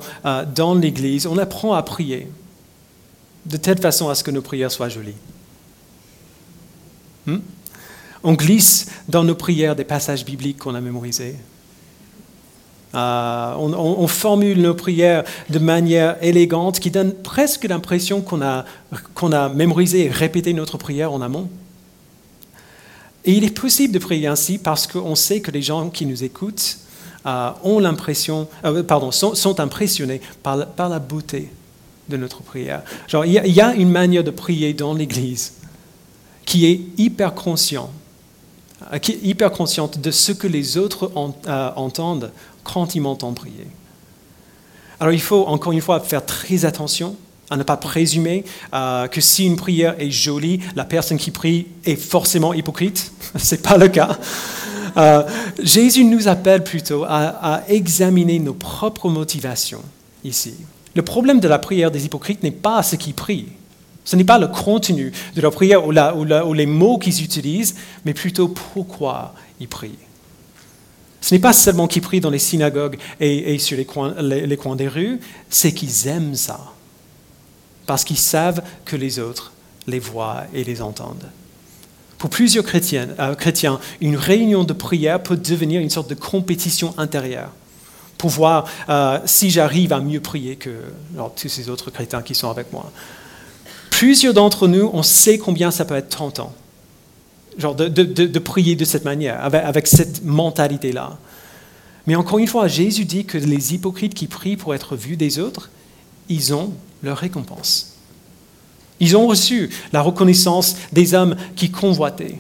dans 0.56 0.76
l'Église, 0.76 1.28
on 1.28 1.38
apprend 1.38 1.74
à 1.74 1.84
prier 1.84 2.28
de 3.46 3.58
telle 3.58 3.80
façon 3.80 4.10
à 4.10 4.16
ce 4.16 4.24
que 4.24 4.32
nos 4.32 4.42
prières 4.42 4.72
soient 4.72 4.90
jolies. 4.90 5.16
Hmm? 7.26 7.40
On 8.24 8.34
glisse 8.34 8.88
dans 9.08 9.24
nos 9.24 9.36
prières 9.36 9.76
des 9.76 9.84
passages 9.84 10.26
bibliques 10.26 10.60
qu'on 10.60 10.76
a 10.76 10.82
mémorisés. 10.82 11.36
Euh, 12.94 13.54
on, 13.58 14.08
formule 14.08 14.62
nos 14.62 14.74
prières 14.74 15.24
de 15.50 15.60
manière 15.60 16.18
élégante 16.22 16.82
qui 16.82 16.92
donne 16.92 17.14
presque 17.14 17.64
l'impression 17.64 18.20
qu'on 18.20 18.42
a, 18.42 18.66
qu'on 19.16 19.32
a 19.32 19.48
mémorisé 19.48 20.06
et 20.06 20.10
répété 20.10 20.54
notre 20.54 20.78
prière 20.78 21.14
en 21.14 21.22
amont. 21.22 21.50
Et 23.24 23.32
il 23.32 23.46
est 23.46 23.58
possible 23.58 23.94
de 23.94 24.00
prier 24.00 24.28
ainsi 24.28 24.58
parce 24.58 24.88
qu'on 24.88 25.16
sait 25.16 25.40
que 25.40 25.52
les 25.52 25.62
gens 25.62 25.90
qui 25.90 26.06
nous 26.06 26.26
écoutent 26.26 26.80
euh, 27.26 27.52
ont 27.64 27.80
l'impression, 27.80 28.50
euh, 28.66 28.84
pardon, 28.84 29.12
sont, 29.12 29.60
impressionnés 29.62 30.20
par 30.44 30.68
par 30.68 30.90
la 30.90 31.00
beauté 31.00 31.50
de 32.10 32.18
notre 32.18 32.42
prière. 32.42 32.84
Genre, 33.08 33.26
il 33.26 33.34
y, 33.34 33.62
a 33.62 33.74
une 33.74 33.90
manière 33.90 34.24
de 34.24 34.32
prier 34.32 34.74
dans 34.74 34.94
l'Église 34.94 35.54
qui 36.46 36.66
est 36.66 36.82
hyper 36.98 37.34
conscient, 37.34 37.92
euh, 38.92 39.00
hyper 39.24 39.52
consciente 39.52 40.00
de 40.00 40.12
ce 40.12 40.32
que 40.32 40.48
les 40.48 40.78
autres 40.78 41.12
euh, 41.16 41.72
entendent 41.76 42.32
quand 42.64 42.96
ils 42.96 43.02
m'entendent 43.02 43.36
prier. 43.36 43.68
Alors 45.00 45.14
il 45.14 45.22
faut 45.22 45.46
encore 45.48 45.72
une 45.72 45.82
fois 45.82 46.00
faire 46.00 46.26
très 46.26 46.66
attention 46.66 47.16
à 47.50 47.58
ne 47.58 47.64
pas 47.64 47.78
présumer 47.78 48.46
euh, 48.74 49.08
que 49.08 49.20
si 49.20 49.46
une 49.46 49.56
prière 49.56 49.96
est 50.00 50.12
jolie, 50.12 50.60
la 50.76 50.86
personne 50.86 51.18
qui 51.18 51.32
prie 51.32 51.68
est 51.86 51.96
forcément 51.96 52.54
hypocrite. 52.54 53.12
Ce 53.38 53.56
n'est 53.56 53.62
pas 53.62 53.78
le 53.78 53.88
cas. 53.88 54.18
Jésus 55.64 56.04
nous 56.04 56.28
appelle 56.28 56.66
plutôt 56.66 57.06
à 57.08 57.64
examiner 57.70 58.40
nos 58.40 58.54
propres 58.54 59.10
motivations 59.10 59.82
ici. 60.24 60.54
Le 60.96 61.02
problème 61.02 61.40
de 61.40 61.48
la 61.48 61.60
prière 61.60 61.92
des 61.92 62.06
hypocrites 62.06 62.44
n'est 62.44 62.52
pas 62.52 62.84
ce 62.84 62.96
qu'ils 62.96 63.14
prient. 63.14 63.48
Ce 64.04 64.16
n'est 64.16 64.24
pas 64.24 64.40
le 64.40 64.48
contenu 64.48 65.12
de 65.36 65.42
leur 65.42 65.52
prière 65.52 65.86
ou, 65.86 66.54
les 66.54 66.66
mots 66.66 66.98
qu'ils 66.98 67.24
utilisent, 67.24 67.76
mais 68.04 68.14
plutôt 68.14 68.48
pourquoi 68.48 69.34
ils 69.60 69.68
prient. 69.68 69.92
Ce 71.22 71.36
n'est 71.36 71.40
pas 71.40 71.54
seulement 71.54 71.88
qu'ils 71.88 72.02
prient 72.02 72.20
dans 72.20 72.32
les 72.32 72.40
synagogues 72.40 72.98
et, 73.20 73.60
sur 73.60 73.78
les 73.78 73.86
coins, 73.86 74.76
des 74.76 74.88
rues, 74.88 75.20
c'est 75.50 75.72
qu'ils 75.72 76.08
aiment 76.08 76.36
ça. 76.36 76.60
Parce 77.86 78.04
qu'ils 78.04 78.18
savent 78.18 78.64
que 78.86 78.96
les 78.96 79.20
autres 79.20 79.54
les 79.88 80.00
voient 80.00 80.44
et 80.54 80.64
les 80.64 80.82
entendent. 80.82 81.30
Pour 82.18 82.30
plusieurs 82.30 82.64
chrétiens, 82.64 83.10
euh, 83.20 83.34
chrétiens, 83.34 83.80
une 84.00 84.16
réunion 84.16 84.64
de 84.64 84.74
prière 84.74 85.24
peut 85.24 85.38
devenir 85.38 85.82
une 85.82 85.90
sorte 85.90 86.10
de 86.10 86.16
compétition 86.16 86.94
intérieure 87.00 87.50
pour 88.22 88.30
voir 88.30 88.66
euh, 88.88 89.18
si 89.26 89.50
j'arrive 89.50 89.94
à 89.94 90.00
mieux 90.00 90.20
prier 90.20 90.56
que 90.56 90.70
tous 91.36 91.50
ces 91.50 91.70
autres 91.70 91.90
chrétiens 91.90 92.22
qui 92.22 92.36
sont 92.36 92.52
avec 92.52 92.72
moi. 92.72 92.92
Plusieurs 93.90 94.36
d'entre 94.36 94.68
nous, 94.68 94.92
on 94.94 95.02
sait 95.02 95.40
combien 95.40 95.72
ça 95.72 95.86
peut 95.86 95.96
être 95.96 96.16
tentant, 96.16 96.54
genre 97.58 97.74
de, 97.74 98.40
prier 98.40 98.76
de 98.76 98.86
cette 98.86 99.06
manière, 99.06 99.44
avec, 99.44 99.88
cette 99.88 100.24
mentalité-là. 100.24 101.18
Mais 102.06 102.14
encore 102.14 102.38
une 102.38 102.46
fois, 102.46 102.68
Jésus 102.68 103.06
dit 103.06 103.26
que 103.26 103.40
les 103.40 103.74
hypocrites 103.74 104.14
qui 104.14 104.28
prient 104.28 104.56
pour 104.56 104.76
être 104.76 104.96
vus 104.96 105.18
des 105.18 105.40
autres, 105.40 105.72
ils 106.30 106.54
ont 106.54 106.74
leur 107.02 107.18
récompense. 107.18 107.96
Ils 109.00 109.18
ont 109.18 109.26
reçu 109.26 109.72
la 109.94 110.04
reconnaissance 110.04 110.76
des 110.92 111.16
hommes 111.16 111.36
qui 111.56 111.72
convoitaient. 111.72 112.38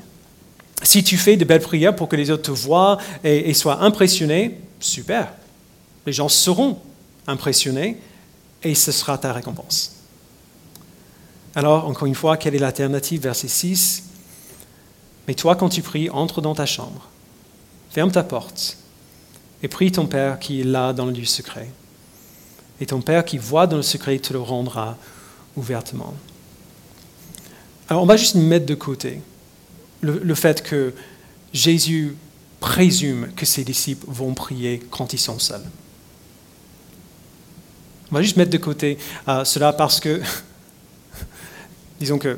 Si 0.84 1.04
tu 1.04 1.18
fais 1.18 1.38
de 1.38 1.46
belles 1.46 1.60
prières 1.60 1.96
pour 1.96 2.08
que 2.08 2.16
les 2.16 2.30
autres 2.30 2.44
te 2.44 2.52
voient 2.52 3.00
et 3.24 3.56
soient 3.56 3.82
impressionnés, 3.82 4.60
super. 4.80 5.41
Les 6.06 6.14
gens 6.14 6.30
seront 6.30 6.80
impressionnés 7.28 7.98
et 8.64 8.76
ce 8.76 8.92
sera 8.92 9.18
ta 9.18 9.34
récompense. 9.34 9.96
Alors, 11.56 11.88
encore 11.88 12.08
une 12.08 12.16
fois, 12.16 12.38
quelle 12.38 12.56
est 12.56 12.60
l'alternative 12.60 13.22
Verset 13.22 13.48
6. 13.48 14.04
Mais 15.28 15.34
toi, 15.34 15.56
quand 15.56 15.70
tu 15.70 15.82
pries, 15.82 16.10
entre 16.10 16.42
dans 16.42 16.56
ta 16.56 16.66
chambre, 16.66 17.10
ferme 17.90 18.12
ta 18.12 18.24
porte 18.24 18.78
et 19.62 19.68
prie 19.68 19.92
ton 19.92 20.08
Père 20.08 20.40
qui 20.40 20.62
est 20.62 20.64
là 20.64 20.94
dans 20.94 21.06
le 21.06 21.12
lieu 21.12 21.26
secret. 21.26 21.70
Et 22.80 22.86
ton 22.86 23.02
Père 23.02 23.26
qui 23.26 23.38
voit 23.38 23.68
dans 23.68 23.78
le 23.78 23.84
secret 23.84 24.18
te 24.20 24.34
le 24.34 24.40
rendra 24.40 24.98
ouvertement. 25.56 26.14
Alors, 27.90 28.04
on 28.04 28.08
va 28.08 28.18
juste 28.18 28.36
mettre 28.36 28.66
de 28.66 28.76
côté 28.76 29.22
le, 30.00 30.20
le 30.20 30.36
fait 30.36 30.64
que 30.64 30.94
Jésus 31.54 32.16
présume 32.60 33.32
que 33.36 33.46
ses 33.46 33.64
disciples 33.64 34.06
vont 34.08 34.34
prier 34.34 34.82
quand 34.90 35.14
ils 35.14 35.20
sont 35.20 35.38
seuls. 35.38 35.66
On 38.12 38.16
va 38.16 38.22
juste 38.22 38.36
mettre 38.36 38.52
de 38.52 38.58
côté 38.58 38.98
euh, 39.30 39.46
cela 39.46 39.72
parce 39.72 40.02
que, 40.02 40.22
disons 42.00 42.18
que 42.18 42.38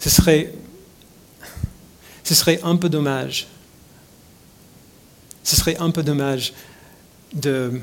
ce 0.00 0.08
serait, 0.08 0.54
ce 2.24 2.34
serait 2.34 2.60
un 2.62 2.76
peu 2.76 2.88
dommage. 2.88 3.48
Ce 5.44 5.56
serait 5.56 5.76
un 5.78 5.90
peu 5.90 6.02
dommage 6.02 6.54
de, 7.34 7.80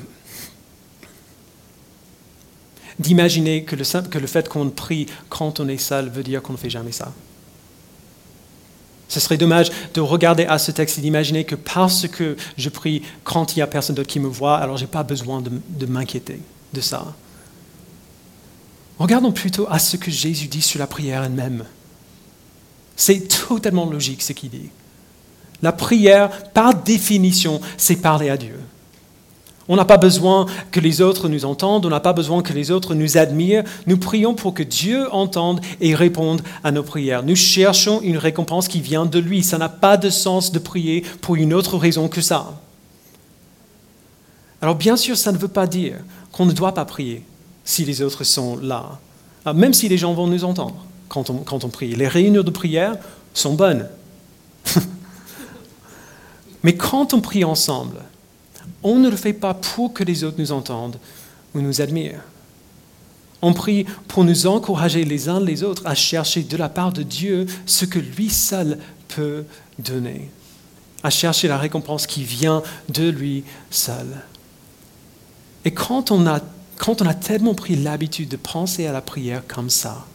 d'imaginer 2.98 3.64
que 3.64 3.76
le, 3.76 4.28
fait 4.28 4.50
qu'on 4.50 4.70
prie 4.72 5.06
quand 5.30 5.60
on 5.60 5.68
est 5.68 5.78
seul 5.78 6.10
veut 6.10 6.24
dire 6.24 6.42
qu'on 6.42 6.54
ne 6.54 6.58
fait 6.58 6.72
jamais 6.72 6.92
ça. 6.92 7.14
Ce 9.10 9.20
serait 9.20 9.38
dommage 9.38 9.70
de 9.94 10.02
regarder 10.02 10.46
à 10.46 10.58
ce 10.58 10.72
texte 10.72 10.98
et 10.98 11.02
d'imaginer 11.02 11.44
que 11.44 11.54
parce 11.54 12.08
que 12.08 12.36
je 12.58 12.70
prie 12.70 13.04
quand 13.24 13.56
il 13.56 13.60
n'y 13.60 13.64
a 13.64 13.68
personne 13.68 13.96
d'autre 13.96 14.10
qui 14.10 14.20
me 14.20 14.28
voit, 14.28 14.58
alors 14.58 14.78
je 14.78 14.86
n'ai 14.86 14.90
pas 14.90 15.04
besoin 15.04 15.44
de 15.44 15.86
m'inquiéter 15.86 16.40
de 16.76 16.82
ça. 16.82 17.16
Regardons 19.00 19.32
plutôt 19.32 19.68
à 19.70 19.80
ce 19.80 19.98
que 19.98 20.12
Jésus 20.12 20.48
dit 20.48 20.62
sur 20.62 20.80
la 20.80 20.88
prière 20.88 21.24
elle-même. 21.24 21.66
C'est 22.96 23.28
totalement 23.48 23.90
logique 23.90 24.22
ce 24.22 24.34
qu'il 24.34 24.52
dit. 24.52 24.70
La 25.62 25.72
prière, 25.72 26.52
par 26.54 26.76
définition, 26.76 27.60
c'est 27.78 27.96
parler 27.96 28.30
à 28.30 28.38
Dieu. 28.38 28.60
On 29.68 29.76
n'a 29.76 29.86
pas 29.86 29.98
besoin 29.98 30.46
que 30.72 30.80
les 30.80 31.02
autres 31.02 31.28
nous 31.28 31.44
entendent, 31.44 31.88
on 31.88 31.90
n'a 31.90 32.00
pas 32.00 32.14
besoin 32.14 32.44
que 32.44 32.54
les 32.54 32.70
autres 32.70 32.94
nous 32.94 33.18
admirent. 33.18 33.64
Nous 33.88 33.98
prions 33.98 34.36
pour 34.36 34.54
que 34.54 34.62
Dieu 34.62 35.12
entende 35.12 35.60
et 35.82 35.96
réponde 35.96 36.44
à 36.64 36.72
nos 36.72 36.84
prières. 36.84 37.24
Nous 37.24 37.36
cherchons 37.36 38.00
une 38.02 38.18
récompense 38.18 38.68
qui 38.68 38.80
vient 38.80 39.08
de 39.08 39.18
lui. 39.18 39.44
Ça 39.44 39.58
n'a 39.58 39.70
pas 39.70 39.98
de 39.98 40.12
sens 40.12 40.52
de 40.52 40.60
prier 40.60 41.04
pour 41.22 41.36
une 41.36 41.54
autre 41.54 41.78
raison 41.78 42.08
que 42.10 42.22
ça. 42.22 42.62
Alors 44.62 44.76
bien 44.76 44.98
sûr, 44.98 45.18
ça 45.18 45.32
ne 45.32 45.38
veut 45.38 45.48
pas 45.48 45.68
dire 45.68 45.98
qu'on 46.32 46.46
ne 46.46 46.52
doit 46.52 46.74
pas 46.74 46.86
prier 46.86 47.24
si 47.64 47.86
les 47.86 48.02
autres 48.02 48.24
sont 48.24 48.58
là, 48.58 49.00
ah, 49.46 49.54
même 49.54 49.74
si 49.74 49.90
les 49.90 49.98
gens 49.98 50.14
vont 50.14 50.28
nous 50.28 50.44
entendre 50.44 50.86
quand 51.08 51.30
on, 51.30 51.38
quand 51.38 51.64
on 51.64 51.70
prie. 51.70 51.96
Les 51.96 52.08
réunions 52.08 52.44
de 52.44 52.52
prière 52.52 52.96
sont 53.34 53.54
bonnes. 53.54 53.88
Mais 56.64 56.76
quand 56.76 57.14
on 57.14 57.22
prie 57.22 57.44
ensemble, 57.44 57.98
on 58.82 58.98
ne 58.98 59.10
le 59.10 59.16
fait 59.16 59.34
pas 59.34 59.54
pour 59.54 59.94
que 59.94 60.04
les 60.04 60.24
autres 60.24 60.38
nous 60.40 60.52
entendent 60.52 60.98
ou 61.54 61.62
nous 61.62 61.82
admirent. 61.82 62.24
On 63.42 63.54
prie 63.54 63.86
pour 64.08 64.24
nous 64.24 64.48
encourager 64.48 65.04
les 65.06 65.30
uns 65.30 65.40
les 65.40 65.64
autres 65.64 65.84
à 65.86 65.94
chercher 65.94 66.44
de 66.44 66.58
la 66.58 66.70
part 66.70 66.92
de 66.92 67.04
Dieu 67.04 67.46
ce 67.66 67.86
que 67.86 68.00
lui 68.00 68.30
seul 68.30 68.80
peut 69.08 69.44
donner, 69.78 70.32
à 71.04 71.10
chercher 71.10 71.48
la 71.48 71.58
récompense 71.58 72.08
qui 72.08 72.24
vient 72.24 72.64
de 72.90 73.10
lui 73.10 73.44
seul. 73.70 74.08
Et 75.66 75.72
quand 75.72 76.12
on 76.12 76.28
a, 76.28 76.40
tellement 77.14 77.56
pris 77.56 77.76
l'habitude 77.76 78.30
de 78.30 78.38
penser 78.38 78.86
à 78.86 78.94
la 78.94 79.02
prière 79.02 79.42
comme 79.48 79.72
ça, 79.72 80.06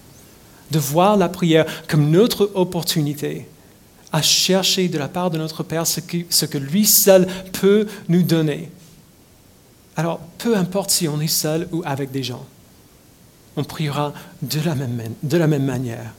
de 0.70 0.78
voir 0.78 1.16
la 1.16 1.28
prière 1.28 1.66
comme 1.88 2.10
notre 2.10 2.52
opportunité 2.54 3.48
à 4.12 4.22
chercher 4.22 4.88
de 4.88 4.98
la 4.98 5.08
part 5.08 5.30
de 5.30 5.38
notre 5.38 5.62
Père 5.62 5.86
ce 5.86 6.00
que, 6.00 6.58
lui 6.58 6.86
seul 6.86 7.26
peut 7.52 7.86
nous 8.08 8.22
donner. 8.22 8.70
Alors, 9.96 10.20
peu 10.38 10.56
importe 10.56 10.90
si 10.90 11.08
on 11.08 11.20
est 11.20 11.28
seul 11.28 11.68
ou 11.72 11.82
avec 11.84 12.12
des 12.12 12.22
gens, 12.22 12.46
on 13.56 13.64
priera 13.64 14.12
de 14.42 14.60
la 14.60 15.46
même 15.46 15.64
manière. 15.64 16.14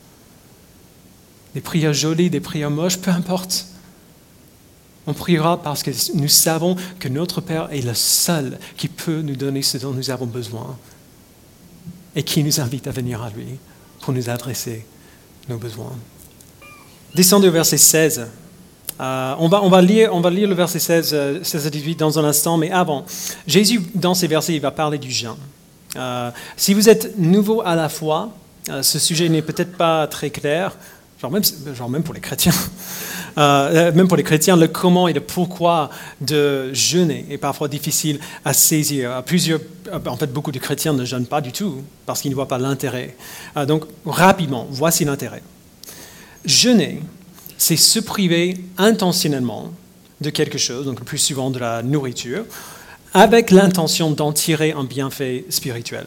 Des 1.54 1.60
prières 1.60 1.94
jolies, 1.94 2.30
des 2.30 2.40
prières 2.40 2.70
moches, 2.70 2.98
peu 2.98 3.10
importe. 3.10 3.66
On 5.06 5.14
priera 5.14 5.60
parce 5.60 5.82
que 5.82 5.90
nous 6.14 6.28
savons 6.28 6.76
que 6.98 7.08
notre 7.08 7.40
Père 7.40 7.68
est 7.72 7.84
le 7.84 7.94
seul 7.94 8.58
qui 8.76 8.88
peut 8.88 9.20
nous 9.20 9.36
donner 9.36 9.62
ce 9.62 9.78
dont 9.78 9.92
nous 9.92 10.10
avons 10.10 10.26
besoin 10.26 10.76
et 12.14 12.22
qui 12.22 12.44
nous 12.44 12.60
invite 12.60 12.86
à 12.86 12.90
venir 12.90 13.22
à 13.22 13.30
lui 13.30 13.58
pour 14.00 14.12
nous 14.12 14.30
adresser 14.30 14.86
nos 15.48 15.58
besoins. 15.58 15.92
Descendez 17.14 17.48
au 17.48 17.52
verset 17.52 17.78
16. 17.78 18.28
Euh, 19.00 19.34
on, 19.38 19.48
va, 19.48 19.62
on, 19.62 19.68
va 19.68 19.82
lire, 19.82 20.14
on, 20.14 20.20
va, 20.20 20.30
lire, 20.30 20.48
le 20.48 20.54
verset 20.54 20.78
16, 20.78 21.42
16 21.42 21.66
à 21.66 21.70
18 21.70 21.96
dans 21.96 22.18
un 22.18 22.24
instant, 22.24 22.56
mais 22.56 22.70
avant, 22.70 23.04
Jésus, 23.46 23.82
dans 23.94 24.14
ces 24.14 24.28
versets, 24.28 24.54
il 24.54 24.60
va 24.60 24.70
parler 24.70 24.98
du 24.98 25.10
jeûne. 25.10 25.36
Euh, 25.96 26.30
si 26.56 26.74
vous 26.74 26.88
êtes 26.88 27.18
nouveau 27.18 27.62
à 27.62 27.74
la 27.74 27.88
foi, 27.88 28.30
euh, 28.68 28.82
ce 28.82 28.98
sujet 28.98 29.28
n'est 29.28 29.42
peut-être 29.42 29.76
pas 29.76 30.06
très 30.06 30.30
clair, 30.30 30.76
genre 31.74 31.88
même, 31.88 32.02
pour 32.02 32.14
les 32.14 32.20
chrétiens. 32.20 32.52
Euh, 33.38 33.90
même 33.92 34.08
pour 34.08 34.18
les 34.18 34.24
chrétiens, 34.24 34.58
le 34.58 34.68
comment 34.68 35.08
et 35.08 35.14
le 35.14 35.20
pourquoi 35.22 35.88
de 36.20 36.70
jeûner 36.74 37.24
est 37.30 37.38
parfois 37.38 37.66
difficile 37.66 38.20
à 38.44 38.52
saisir. 38.52 39.22
Plusieurs, 39.24 39.58
en 39.90 40.16
fait, 40.18 40.30
beaucoup 40.30 40.52
de 40.52 40.58
chrétiens 40.58 40.92
ne 40.92 41.02
jeûnent 41.06 41.24
pas 41.24 41.40
du 41.40 41.50
tout 41.50 41.82
parce 42.04 42.20
qu'ils 42.20 42.30
ne 42.30 42.34
voient 42.34 42.46
pas 42.46 42.58
l'intérêt. 42.58 43.16
donc, 43.66 43.84
rapidement, 44.04 44.66
voici 44.70 45.06
l'intérêt. 45.06 45.42
Jeûner, 46.44 47.00
c'est 47.56 47.76
se 47.76 48.00
priver 48.00 48.58
intentionnellement 48.76 49.72
de 50.20 50.28
quelque 50.28 50.58
chose, 50.58 50.84
donc 50.84 50.98
le 50.98 51.04
plus 51.04 51.16
souvent 51.16 51.50
de 51.50 51.58
la 51.58 51.82
nourriture, 51.82 52.44
avec 53.14 53.50
l'intention 53.50 54.10
d'en 54.10 54.32
tirer 54.32 54.72
un 54.72 54.84
bienfait 54.84 55.44
spirituel. 55.48 56.06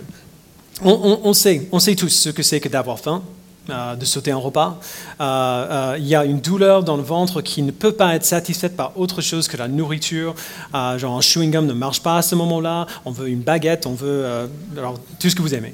On, 0.83 1.33
sait, 1.33 1.67
on 1.71 1.79
sait 1.79 1.95
tous 1.95 2.09
ce 2.09 2.29
que 2.29 2.43
c'est 2.43 2.59
que 2.59 2.67
d'avoir 2.67 2.99
faim, 2.99 3.23
euh, 3.69 3.95
de 3.95 4.05
sauter 4.05 4.31
un 4.31 4.37
repas. 4.37 4.79
Euh, 5.19 5.23
euh, 5.23 5.97
il 5.97 6.07
y 6.07 6.13
a 6.13 6.23
une 6.23 6.39
douleur 6.39 6.83
dans 6.83 6.97
le 6.97 7.03
ventre 7.03 7.41
qui 7.41 7.63
ne 7.63 7.71
peut 7.71 7.93
pas 7.93 8.15
être 8.15 8.25
satisfaite 8.25 8.75
par 8.75 8.97
autre 8.97 9.21
chose 9.21 9.47
que 9.47 9.57
la 9.57 9.67
nourriture. 9.67 10.35
genre 10.73 11.17
un 11.17 11.21
chewing-gum 11.21 11.65
ne 11.65 11.73
marche 11.73 12.01
pas 12.01 12.17
à 12.17 12.21
ce 12.21 12.35
moment-là. 12.35 12.85
On 13.05 13.11
veut 13.11 13.27
une 13.27 13.41
baguette, 13.41 13.87
on 13.87 13.93
veut 13.93 14.47
alors, 14.77 14.99
tout 15.19 15.29
ce 15.29 15.35
que 15.35 15.41
vous 15.41 15.55
aimez. 15.55 15.73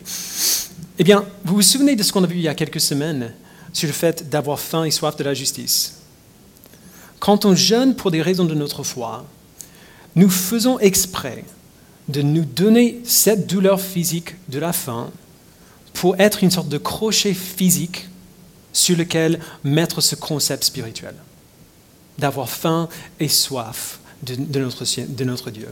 Eh 1.00 1.04
bien, 1.04 1.26
vous 1.44 1.56
vous 1.56 1.62
souvenez 1.62 1.96
de 1.96 2.04
ce 2.04 2.14
qu'on 2.14 2.24
a 2.24 2.28
vu 2.28 2.36
il 2.36 2.42
y 2.42 2.48
a 2.48 2.56
quelques 2.56 2.80
semaines 2.80 3.34
sur 3.74 3.88
le 3.88 3.94
fait 3.94 4.30
d'avoir 4.30 4.60
faim 4.60 4.84
et 4.84 4.92
soif 4.92 5.18
de 5.18 5.24
la 5.24 5.34
justice? 5.34 6.00
Quand 7.20 7.46
on 7.46 7.56
jeûne 7.56 7.96
pour 7.96 8.10
des 8.12 8.22
raisons 8.22 8.46
de 8.46 8.56
notre 8.56 8.84
foi, 8.84 9.26
nous 10.16 10.30
faisons 10.30 10.80
exprès 10.80 11.44
de 12.08 12.22
nous 12.22 12.46
donner 12.46 13.02
cette 13.04 13.48
douleur 13.48 13.80
physique 13.80 14.36
de 14.50 14.60
la 14.60 14.74
faim 14.74 15.10
pour 16.02 16.20
être 16.20 16.44
une 16.44 16.50
sorte 16.50 16.68
de 16.68 16.80
crochet 16.80 17.36
physique 17.36 18.10
sur 18.74 18.98
lequel 18.98 19.40
mettre 19.64 20.02
ce 20.02 20.16
concept 20.16 20.64
spirituel, 20.64 21.14
d'avoir 22.18 22.50
faim 22.50 22.90
et 23.20 23.28
soif 23.28 24.00
de, 24.24 24.60
notre, 24.60 25.52
Dieu. 25.52 25.70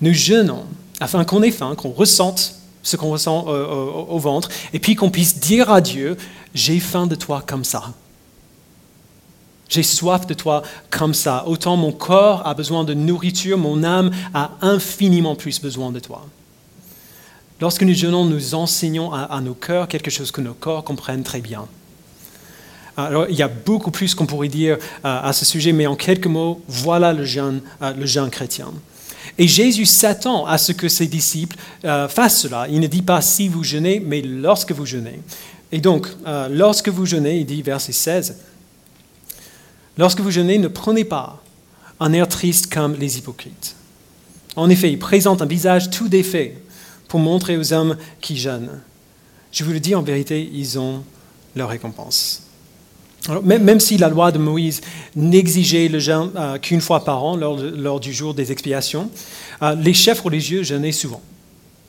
Nous 0.00 0.12
jeûnons 0.12 0.64
afin 0.98 1.24
qu'on 1.24 1.44
ait 1.44 1.52
faim, 1.52 1.76
qu'on 1.76 1.92
ressente 1.92 2.56
ce 2.82 2.96
qu'on 2.96 3.10
ressent 3.10 3.46
au, 3.46 4.06
au 4.08 4.18
ventre, 4.18 4.48
et 4.72 4.80
puis 4.80 4.96
qu'on 4.96 5.08
puisse 5.08 5.38
dire 5.38 5.70
à 5.70 5.80
Dieu, 5.80 6.16
j'ai 6.52 6.80
faim 6.80 7.06
de 7.06 7.14
toi 7.14 7.40
comme 7.46 7.62
ça. 7.62 7.92
J'ai 9.68 9.84
soif 9.84 10.26
de 10.26 10.34
toi 10.34 10.64
comme 10.90 11.14
ça. 11.14 11.46
Autant 11.46 11.76
mon 11.76 11.92
corps 11.92 12.44
a 12.44 12.54
besoin 12.54 12.82
de 12.82 12.92
nourriture, 12.92 13.56
mon 13.56 13.84
âme 13.84 14.10
a 14.34 14.50
infiniment 14.62 15.36
plus 15.36 15.60
besoin 15.60 15.92
de 15.92 16.00
toi. 16.00 16.26
Lorsque 17.60 17.82
nous 17.82 17.94
jeûnons, 17.94 18.24
nous 18.24 18.54
enseignons 18.54 19.12
à, 19.12 19.40
nos 19.40 19.54
cœurs 19.54 19.88
quelque 19.88 20.10
chose 20.10 20.30
que 20.30 20.40
nos 20.40 20.54
corps 20.54 20.84
comprennent 20.84 21.24
très 21.24 21.40
bien. 21.40 21.66
Alors, 22.96 23.26
il 23.28 23.36
y 23.36 23.42
a 23.42 23.48
beaucoup 23.48 23.90
plus 23.90 24.14
qu'on 24.14 24.26
pourrait 24.26 24.48
dire 24.48 24.76
euh, 24.76 25.20
à 25.22 25.32
ce 25.32 25.44
sujet, 25.44 25.72
mais 25.72 25.86
en 25.86 25.94
quelques 25.94 26.26
mots, 26.26 26.60
voilà 26.66 27.12
le 27.12 27.24
jeûne, 27.24 27.60
euh, 27.80 27.92
le 27.94 28.06
jeûne 28.06 28.28
chrétien. 28.28 28.72
Et 29.38 29.46
Jésus 29.46 29.86
s'attend 29.86 30.46
à 30.46 30.58
ce 30.58 30.72
que 30.72 30.88
ses 30.88 31.06
disciples 31.06 31.56
euh, 31.84 32.08
fassent 32.08 32.40
cela. 32.40 32.66
Il 32.68 32.80
ne 32.80 32.88
dit 32.88 33.02
pas 33.02 33.20
si 33.20 33.48
vous 33.48 33.62
jeûnez, 33.62 34.00
mais 34.00 34.20
lorsque 34.20 34.72
vous 34.72 34.86
jeûnez. 34.86 35.20
Et 35.70 35.80
donc, 35.80 36.08
lorsque 36.50 36.88
vous 36.88 37.04
jeûnez, 37.04 37.40
il 37.40 37.46
dit 37.46 37.60
verset 37.60 37.92
16, 37.92 38.36
Lorsque 39.98 40.20
vous 40.20 40.30
jeûnez, 40.30 40.58
ne 40.58 40.68
prenez 40.68 41.04
pas 41.04 41.42
un 41.98 42.12
air 42.12 42.28
triste 42.28 42.72
comme 42.72 42.94
les 42.94 43.18
hypocrites. 43.18 43.74
En 44.54 44.70
effet, 44.70 44.92
ils 44.92 44.98
présentent 44.98 45.42
un 45.42 45.46
visage 45.46 45.90
tout 45.90 46.08
défait 46.08 46.56
pour 47.08 47.20
montrer 47.20 47.56
aux 47.56 47.72
hommes 47.72 47.96
qui 48.20 48.36
jeûnent. 48.36 48.80
Je 49.50 49.64
vous 49.64 49.72
le 49.72 49.80
dis 49.80 49.94
en 49.94 50.02
vérité, 50.02 50.48
ils 50.52 50.78
ont 50.78 51.02
leur 51.56 51.70
récompense. 51.70 52.42
même, 53.42 53.80
si 53.80 53.96
la 53.96 54.08
loi 54.08 54.30
de 54.30 54.38
Moïse 54.38 54.80
n'exigeait 55.16 55.88
le 55.88 55.98
jeûne 55.98 56.30
euh, 56.36 56.58
qu'une 56.58 56.80
fois 56.80 57.04
par 57.04 57.24
an 57.24 57.36
lors, 57.36 57.98
du 58.00 58.12
jour 58.12 58.34
des 58.34 58.52
expiations, 58.52 59.10
euh, 59.62 59.74
les 59.74 59.94
chefs 59.94 60.20
religieux 60.20 60.62
jeûnaient 60.62 60.92
souvent. 60.92 61.22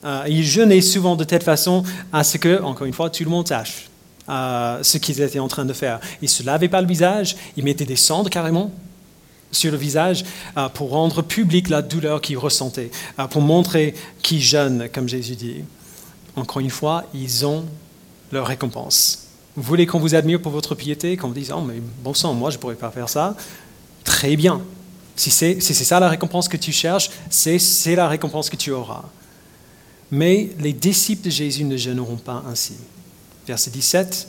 Euh, 0.04 0.24
ils 0.28 0.44
jeûnaient 0.44 0.80
souvent 0.80 1.14
de 1.14 1.24
telle 1.24 1.42
façon 1.42 1.84
à 2.12 2.24
ce 2.24 2.38
que, 2.38 2.62
encore 2.62 2.86
une 2.86 2.94
fois, 2.94 3.10
tout 3.10 3.22
le 3.22 3.30
monde 3.30 3.46
sache 3.46 3.86
ce 4.28 4.96
qu'ils 4.98 5.20
étaient 5.22 5.40
en 5.40 5.48
train 5.48 5.64
de 5.64 5.72
faire. 5.72 5.98
Ils 6.22 6.26
ne 6.26 6.28
se 6.28 6.44
lavaient 6.44 6.68
pas 6.68 6.80
le 6.80 6.86
visage, 6.86 7.34
ils 7.56 7.64
mettaient 7.64 7.84
des 7.84 7.96
cendres 7.96 8.30
carrément 8.30 8.70
sur 9.52 9.72
le 9.72 9.76
visage 9.76 10.24
euh, 10.56 10.68
pour 10.68 10.90
rendre 10.90 11.22
public 11.22 11.68
la 11.68 11.82
douleur 11.82 12.20
qu'ils 12.20 12.38
ressentaient, 12.38 12.90
euh, 13.18 13.26
pour 13.26 13.42
montrer 13.42 13.94
qu'ils 14.22 14.42
jeûnent, 14.42 14.88
comme 14.92 15.08
Jésus 15.08 15.36
dit. 15.36 15.64
Encore 16.36 16.60
une 16.60 16.70
fois, 16.70 17.04
ils 17.12 17.44
ont 17.44 17.64
leur 18.30 18.46
récompense. 18.46 19.26
Vous 19.56 19.62
voulez 19.62 19.86
qu'on 19.86 19.98
vous 19.98 20.14
admire 20.14 20.40
pour 20.40 20.52
votre 20.52 20.74
piété, 20.74 21.16
qu'on 21.16 21.28
vous 21.28 21.34
dise 21.34 21.52
Oh, 21.54 21.60
mais 21.60 21.82
bon 22.02 22.14
sang, 22.14 22.34
moi 22.34 22.50
je 22.50 22.56
ne 22.56 22.60
pourrais 22.60 22.76
pas 22.76 22.90
faire 22.90 23.08
ça 23.08 23.36
Très 24.04 24.36
bien. 24.36 24.62
Si 25.16 25.30
c'est 25.30 25.60
si 25.60 25.74
ça 25.74 26.00
la 26.00 26.08
récompense 26.08 26.48
que 26.48 26.56
tu 26.56 26.72
cherches, 26.72 27.10
c'est 27.28 27.94
la 27.94 28.08
récompense 28.08 28.48
que 28.48 28.56
tu 28.56 28.70
auras. 28.70 29.04
Mais 30.10 30.50
les 30.58 30.72
disciples 30.72 31.24
de 31.24 31.30
Jésus 31.30 31.64
ne 31.64 31.76
jeûneront 31.76 32.16
pas 32.16 32.42
ainsi. 32.48 32.74
Verset 33.46 33.70
17. 33.70 34.28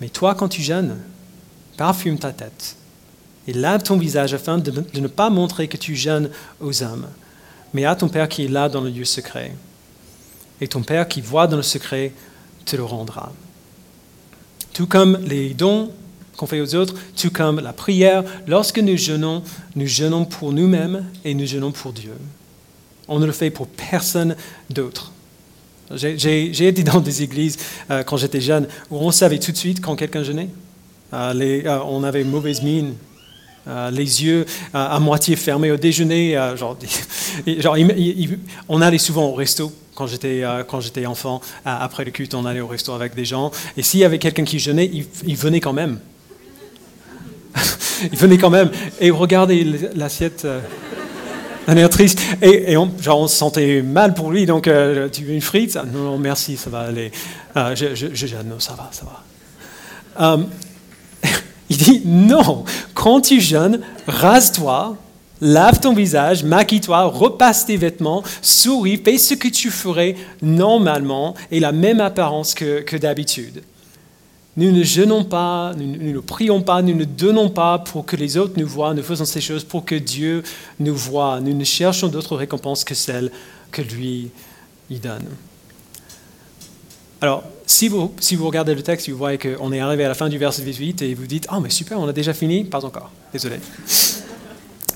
Mais 0.00 0.08
toi, 0.08 0.34
quand 0.34 0.48
tu 0.48 0.62
jeûnes, 0.62 0.96
parfume 1.76 2.18
ta 2.18 2.32
tête 2.32 2.76
et 3.46 3.52
lave 3.52 3.82
ton 3.82 3.96
visage 3.96 4.34
afin 4.34 4.58
de, 4.58 4.72
ne 4.94 5.08
pas 5.08 5.30
montrer 5.30 5.68
que 5.68 5.76
tu 5.76 5.94
jeûnes 5.94 6.30
aux 6.60 6.82
hommes, 6.82 7.06
mais 7.72 7.84
à 7.84 7.94
ton 7.94 8.08
Père 8.08 8.28
qui 8.28 8.44
est 8.44 8.48
là 8.48 8.68
dans 8.68 8.80
le 8.80 8.90
lieu 8.90 9.04
secret. 9.04 9.54
Et 10.60 10.68
ton 10.68 10.82
Père 10.82 11.06
qui 11.06 11.20
voit 11.20 11.46
dans 11.46 11.56
le 11.56 11.62
secret 11.62 12.12
te 12.64 12.76
le 12.76 12.84
rendra. 12.84 13.32
Tout 14.72 14.86
comme 14.86 15.18
les 15.26 15.54
dons 15.54 15.90
qu'on 16.36 16.46
fait 16.46 16.60
aux 16.60 16.74
autres, 16.74 16.94
tout 17.16 17.30
comme 17.30 17.60
la 17.60 17.72
prière, 17.72 18.24
lorsque 18.46 18.78
nous 18.78 18.96
jeûnons, 18.96 19.42
nous 19.74 19.86
jeûnons 19.86 20.24
pour 20.24 20.52
nous-mêmes 20.52 21.06
et 21.24 21.34
nous 21.34 21.46
jeûnons 21.46 21.72
pour 21.72 21.92
Dieu. 21.92 22.14
On 23.08 23.18
ne 23.18 23.26
le 23.26 23.32
fait 23.32 23.50
pour 23.50 23.68
personne 23.68 24.36
d'autre. 24.68 25.12
J'ai 25.94 26.66
été 26.66 26.82
dans 26.82 27.00
des 27.00 27.22
églises 27.22 27.58
euh, 27.90 28.02
quand 28.02 28.16
j'étais 28.16 28.40
jeune 28.40 28.66
où 28.90 28.96
on 28.96 29.12
savait 29.12 29.38
tout 29.38 29.52
de 29.52 29.56
suite 29.56 29.80
quand 29.80 29.94
quelqu'un 29.94 30.24
jeûnait. 30.24 30.48
Euh, 31.12 31.32
euh, 31.34 31.78
on 31.86 32.02
avait 32.02 32.24
mauvaise 32.24 32.62
mine, 32.62 32.94
les 33.66 34.24
yeux 34.24 34.46
à 34.72 34.98
moitié 35.00 35.36
fermés 35.36 35.70
au 35.70 35.76
déjeuner. 35.76 36.32
genre, 36.56 36.76
genre 37.58 37.76
on 38.68 38.80
allait 38.80 38.98
souvent 38.98 39.26
au 39.26 39.34
resto 39.34 39.72
quand 39.94 40.06
j'étais 40.06 41.06
enfant. 41.06 41.40
après 41.64 42.04
le 42.04 42.10
culte, 42.10 42.34
on 42.34 42.44
allait 42.44 42.60
au 42.60 42.68
resto 42.68 42.92
avec 42.92 43.14
des 43.14 43.24
gens. 43.24 43.50
Et 43.76 43.82
s'il 43.82 44.00
y 44.00 44.04
avait 44.04 44.18
quelqu'un 44.18 44.44
qui 44.44 44.58
jeûnait, 44.58 44.90
il, 45.24 45.36
venait 45.36 45.60
quand 45.60 45.72
même. 45.72 45.98
il 48.12 48.18
venait 48.18 48.38
quand 48.38 48.50
même. 48.50 48.70
Et 49.00 49.10
regardez 49.10 49.64
l'assiette 49.94 50.46
air 51.74 51.90
triste. 51.90 52.20
Et, 52.42 52.76
on, 52.76 52.90
genre, 53.00 53.20
on 53.20 53.26
se 53.26 53.36
sentait 53.36 53.82
mal 53.82 54.14
pour 54.14 54.30
lui, 54.30 54.46
donc 54.46 54.68
euh, 54.68 55.08
tu 55.08 55.24
veux 55.24 55.34
une 55.34 55.40
frite? 55.40 55.78
Non, 55.92 56.18
merci, 56.18 56.56
ça 56.56 56.70
va 56.70 56.80
aller. 56.80 57.10
Euh, 57.56 57.74
je, 57.74 57.94
je, 57.94 58.36
non, 58.36 58.60
ça 58.60 58.74
va, 58.74 58.88
ça 58.92 59.04
va. 59.04 60.34
Euh, 60.34 60.44
il 61.76 61.84
dit 61.84 62.02
non, 62.04 62.64
quand 62.94 63.20
tu 63.20 63.40
jeûnes, 63.40 63.80
rase-toi, 64.06 64.96
lave 65.40 65.80
ton 65.80 65.92
visage, 65.92 66.42
maquille-toi, 66.44 67.04
repasse 67.04 67.66
tes 67.66 67.76
vêtements, 67.76 68.22
souris, 68.40 69.00
fais 69.02 69.18
ce 69.18 69.34
que 69.34 69.48
tu 69.48 69.70
ferais 69.70 70.16
normalement 70.42 71.34
et 71.50 71.60
la 71.60 71.72
même 71.72 72.00
apparence 72.00 72.54
que, 72.54 72.96
d'habitude. 72.96 73.62
Nous 74.56 74.72
ne 74.72 74.82
jeûnons 74.82 75.24
pas, 75.24 75.74
nous, 75.76 76.12
ne 76.12 76.18
prions 76.20 76.62
pas, 76.62 76.80
nous 76.80 76.94
ne 76.94 77.04
donnons 77.04 77.50
pas 77.50 77.78
pour 77.78 78.06
que 78.06 78.16
les 78.16 78.38
autres 78.38 78.54
nous 78.56 78.66
voient, 78.66 78.94
nous 78.94 79.02
faisons 79.02 79.26
ces 79.26 79.42
choses 79.42 79.64
pour 79.64 79.84
que 79.84 79.94
Dieu 79.94 80.42
nous 80.80 80.96
voie. 80.96 81.40
Nous 81.40 81.54
ne 81.54 81.64
cherchons 81.64 82.08
d'autres 82.08 82.36
récompenses 82.36 82.82
que 82.82 82.94
celles 82.94 83.30
que 83.70 83.82
lui 83.82 84.30
y 84.88 84.98
donne. 84.98 85.26
Alors, 87.20 87.44
si 87.66 87.88
vous, 87.88 88.14
si 88.20 88.36
vous 88.36 88.46
regardez 88.46 88.74
le 88.74 88.82
texte, 88.82 89.10
vous 89.10 89.18
voyez 89.18 89.38
qu'on 89.38 89.72
est 89.72 89.80
arrivé 89.80 90.04
à 90.04 90.08
la 90.08 90.14
fin 90.14 90.28
du 90.28 90.38
verset 90.38 90.62
18 90.62 91.02
et 91.02 91.14
vous 91.14 91.26
dites, 91.26 91.48
oh 91.52 91.58
mais 91.60 91.68
super, 91.70 91.98
on 91.98 92.06
a 92.06 92.12
déjà 92.12 92.32
fini 92.32 92.64
Pas 92.64 92.84
encore, 92.84 93.10
désolé. 93.32 93.56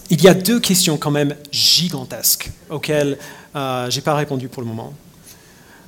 Il 0.09 0.22
y 0.22 0.28
a 0.28 0.35
deux 0.35 0.61
questions 0.61 0.96
quand 0.96 1.11
même 1.11 1.35
gigantesques 1.50 2.50
auxquelles 2.68 3.18
euh, 3.56 3.90
je 3.90 3.96
n'ai 3.96 4.02
pas 4.02 4.14
répondu 4.14 4.48
pour 4.48 4.62
le 4.62 4.68
moment. 4.68 4.94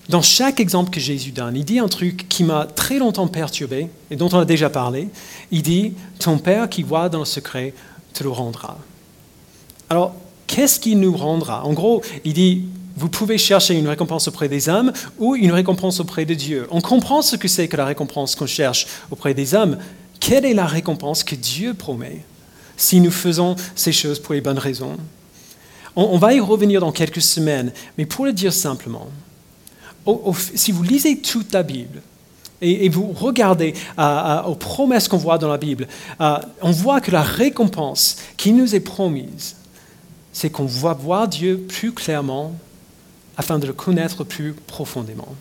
Dans 0.08 0.22
chaque 0.22 0.58
exemple 0.58 0.90
que 0.90 0.98
Jésus 0.98 1.30
donne, 1.30 1.56
il 1.56 1.64
dit 1.64 1.78
un 1.78 1.88
truc 1.88 2.28
qui 2.28 2.42
m'a 2.42 2.66
très 2.66 2.98
longtemps 2.98 3.28
perturbé 3.28 3.88
et 4.10 4.16
dont 4.16 4.28
on 4.32 4.38
a 4.38 4.44
déjà 4.44 4.68
parlé. 4.68 5.08
Il 5.52 5.62
dit, 5.62 5.94
ton 6.18 6.38
Père 6.38 6.68
qui 6.68 6.82
voit 6.82 7.08
dans 7.08 7.20
le 7.20 7.24
secret 7.24 7.74
te 8.12 8.24
le 8.24 8.30
rendra. 8.30 8.78
Alors, 9.88 10.14
qu'est-ce 10.48 10.80
qu'il 10.80 10.98
nous 10.98 11.16
rendra? 11.16 11.64
En 11.64 11.72
gros, 11.72 12.02
il 12.24 12.32
dit, 12.32 12.64
vous 12.96 13.08
pouvez 13.08 13.38
chercher 13.38 13.74
une 13.74 13.88
récompense 13.88 14.28
auprès 14.28 14.48
des 14.48 14.68
hommes 14.68 14.92
ou 15.18 15.34
une 15.34 15.52
récompense 15.52 16.00
auprès 16.00 16.24
de 16.24 16.34
Dieu. 16.34 16.66
On 16.70 16.80
comprend 16.80 17.22
ce 17.22 17.36
que 17.36 17.48
c'est 17.48 17.68
que 17.68 17.76
la 17.76 17.86
récompense 17.86 18.34
qu'on 18.34 18.46
cherche 18.46 18.86
auprès 19.10 19.34
des 19.34 19.54
hommes. 19.54 19.78
Quelle 20.20 20.44
est 20.44 20.54
la 20.54 20.66
récompense 20.66 21.24
que 21.24 21.34
Dieu 21.34 21.74
promet 21.74 22.24
si 22.76 23.00
nous 23.00 23.10
faisons 23.10 23.56
ces 23.74 23.92
choses 23.92 24.18
pour 24.18 24.34
les 24.34 24.40
bonnes 24.40 24.58
raisons? 24.58 24.96
On, 25.94 26.16
va 26.16 26.32
y 26.32 26.40
revenir 26.40 26.80
dans 26.80 26.92
quelques 26.92 27.20
semaines, 27.20 27.70
mais 27.98 28.06
pour 28.06 28.24
le 28.24 28.32
dire 28.32 28.52
simplement, 28.52 29.08
si 30.34 30.72
vous 30.72 30.82
lisez 30.82 31.18
toute 31.18 31.52
la 31.52 31.62
Bible, 31.62 32.00
et, 32.62 32.88
vous 32.88 33.12
regardez 33.12 33.74
aux 34.46 34.54
promesses 34.54 35.08
qu'on 35.08 35.18
voit 35.18 35.36
dans 35.36 35.50
la 35.50 35.58
Bible, 35.58 35.86
on 36.18 36.70
voit 36.70 37.02
que 37.02 37.10
la 37.10 37.22
récompense 37.22 38.16
qui 38.38 38.52
nous 38.52 38.74
est 38.74 38.80
promise, 38.80 39.56
c'est 40.32 40.48
qu'on 40.48 40.64
va 40.64 40.94
voir 40.94 41.28
Dieu 41.28 41.58
plus 41.58 41.92
clairement 41.92 42.54
afin 43.36 43.58
de 43.58 43.66
le 43.66 43.72
connaître 43.72 44.24
plus 44.24 44.54
profondément. 44.54 45.34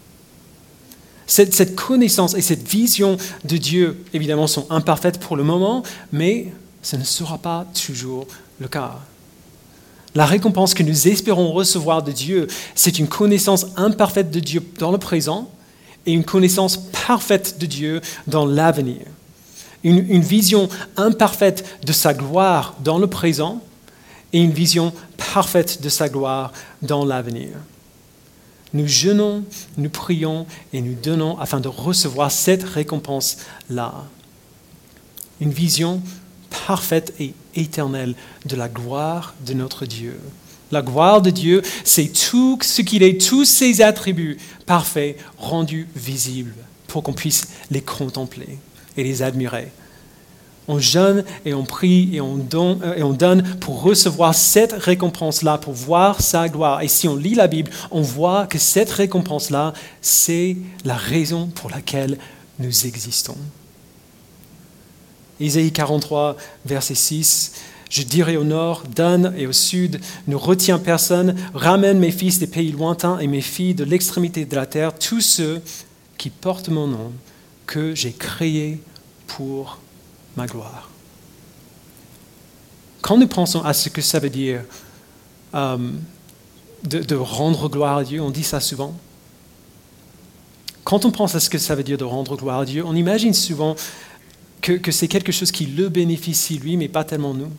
Cette, 1.28 1.76
connaissance 1.76 2.34
et 2.34 2.42
cette 2.42 2.68
vision 2.68 3.16
de 3.46 3.56
Dieu, 3.56 4.04
évidemment, 4.14 4.48
sont 4.48 4.68
imparfaites 4.70 5.18
pour 5.18 5.38
le 5.38 5.44
moment, 5.44 5.82
mais 6.12 6.48
ce 6.82 6.98
ne 6.98 7.06
sera 7.06 7.38
pas 7.38 7.66
toujours 7.74 8.28
le 8.60 8.68
cas. 8.68 9.00
La 10.14 10.26
récompense 10.26 10.74
que 10.74 10.84
nous 10.84 11.08
espérons 11.08 11.54
recevoir 11.54 12.04
de 12.04 12.12
Dieu, 12.12 12.48
c'est 12.76 13.00
une 13.00 13.08
connaissance 13.08 13.68
imparfaite 13.78 14.30
de 14.30 14.42
Dieu 14.42 14.62
dans 14.78 14.92
le 14.92 14.98
présent 14.98 15.50
et 16.06 16.12
une 16.12 16.26
connaissance 16.26 16.76
parfaite 16.76 17.58
de 17.60 17.66
Dieu 17.66 18.02
dans 18.28 18.46
l'avenir. 18.46 19.06
une, 19.84 20.22
vision 20.22 20.68
imparfaite 20.98 21.66
de 21.86 21.94
sa 21.94 22.14
gloire 22.14 22.76
dans 22.84 23.00
le 23.00 23.08
présent 23.08 23.62
et 24.34 24.40
une 24.40 24.52
vision 24.52 24.94
parfaite 25.34 25.82
de 25.82 25.90
sa 25.90 26.10
gloire 26.10 26.52
dans 26.82 27.06
l'avenir. 27.06 27.52
Nous 28.74 28.88
jeûnons, 28.88 29.44
nous 29.78 29.90
prions 29.90 30.46
et 30.74 30.82
nous 30.82 30.96
donnons 30.96 31.38
afin 31.40 31.60
de 31.60 31.68
recevoir 31.68 32.32
cette 32.32 32.64
récompense-là. 32.64 34.06
Une 35.42 35.52
vision 35.52 36.02
parfaite 36.68 37.14
et 37.20 37.34
éternelle 37.56 38.16
de 38.46 38.56
la 38.56 38.70
gloire 38.70 39.34
de 39.46 39.54
notre 39.54 39.86
Dieu. 39.86 40.20
La 40.72 40.82
gloire 40.82 41.22
de 41.22 41.32
Dieu, 41.32 41.62
c'est 41.84 42.14
tout 42.14 42.58
ce 42.62 42.82
qu'il 42.82 43.04
est, 43.04 43.20
tous 43.20 43.44
ses 43.44 43.82
attributs 43.82 44.38
parfaits 44.66 45.18
rendus 45.38 45.88
visibles 45.96 46.56
pour 46.88 47.04
qu'on 47.04 47.14
puisse 47.14 47.50
les 47.72 47.82
contempler 47.82 48.58
et 48.96 49.04
les 49.04 49.22
admirer 49.22 49.72
on 50.72 50.80
jeûne 50.80 51.24
et 51.46 51.54
on 51.54 51.64
prie 51.64 52.16
et 52.16 52.22
on, 52.22 52.36
donne, 52.36 52.80
euh, 52.84 52.96
et 52.96 53.04
on 53.04 53.14
donne 53.14 53.44
pour 53.60 53.82
recevoir 53.82 54.34
cette 54.34 54.74
récompense-là, 54.74 55.58
pour 55.58 55.74
voir 55.74 56.22
sa 56.22 56.48
gloire. 56.48 56.82
Et 56.82 56.88
si 56.88 57.08
on 57.08 57.16
lit 57.16 57.36
la 57.36 57.48
Bible, 57.48 57.72
on 57.92 58.02
voit 58.02 58.48
que 58.48 58.58
cette 58.58 58.90
récompense-là, 58.90 59.74
c'est 60.02 60.58
la 60.86 60.96
raison 60.96 61.48
pour 61.48 61.70
laquelle 61.70 62.18
nous 62.60 62.88
existons. 62.88 63.38
Isaïe 65.40 65.72
43, 65.72 66.38
verset 66.66 66.96
6. 66.96 67.54
Je 67.90 68.04
dirai 68.04 68.38
au 68.38 68.46
nord, 68.46 68.84
donne 68.96 69.34
et 69.38 69.48
au 69.48 69.52
sud, 69.52 70.00
ne 70.28 70.36
retiens 70.36 70.80
personne, 70.80 71.36
ramène 71.54 72.00
mes 72.00 72.12
fils 72.12 72.40
des 72.40 72.48
pays 72.48 72.72
lointains 72.72 73.20
et 73.20 73.28
mes 73.28 73.42
filles 73.42 73.74
de 73.74 73.84
l'extrémité 73.84 74.46
de 74.46 74.56
la 74.56 74.66
terre, 74.66 74.98
tous 74.98 75.20
ceux 75.20 75.62
qui 76.18 76.30
portent 76.30 76.70
mon 76.70 76.88
nom, 76.88 77.12
que 77.66 77.94
j'ai 77.94 78.14
créé 78.14 78.80
pour 79.28 79.80
ma 80.36 80.46
gloire. 80.46 80.90
Quand 83.02 83.18
nous 83.18 83.28
pensons 83.28 83.62
à 83.64 83.74
ce 83.74 83.90
que 83.90 84.02
ça 84.02 84.20
veut 84.20 84.30
dire 84.30 84.62
euh, 85.56 85.92
de, 86.84 87.16
rendre 87.16 87.70
gloire 87.70 87.98
à 87.98 88.04
Dieu, 88.04 88.22
on 88.22 88.30
dit 88.30 88.44
ça 88.44 88.60
souvent. 88.60 88.96
Quand 90.84 91.06
on 91.06 91.12
pense 91.12 91.36
à 91.36 91.40
ce 91.40 91.50
que 91.50 91.58
ça 91.58 91.76
veut 91.76 91.84
dire 91.84 91.98
de 91.98 92.04
rendre 92.04 92.36
gloire 92.38 92.60
à 92.60 92.66
Dieu, 92.66 92.84
on 92.86 92.96
imagine 92.96 93.34
souvent 93.34 93.76
que, 94.62 94.92
c'est 94.92 95.08
quelque 95.08 95.32
chose 95.32 95.52
qui 95.52 95.66
le 95.66 95.90
bénéficie 95.90 96.60
lui, 96.60 96.78
mais 96.78 96.88
pas 96.88 97.04
tellement 97.04 97.34
nous. 97.34 97.52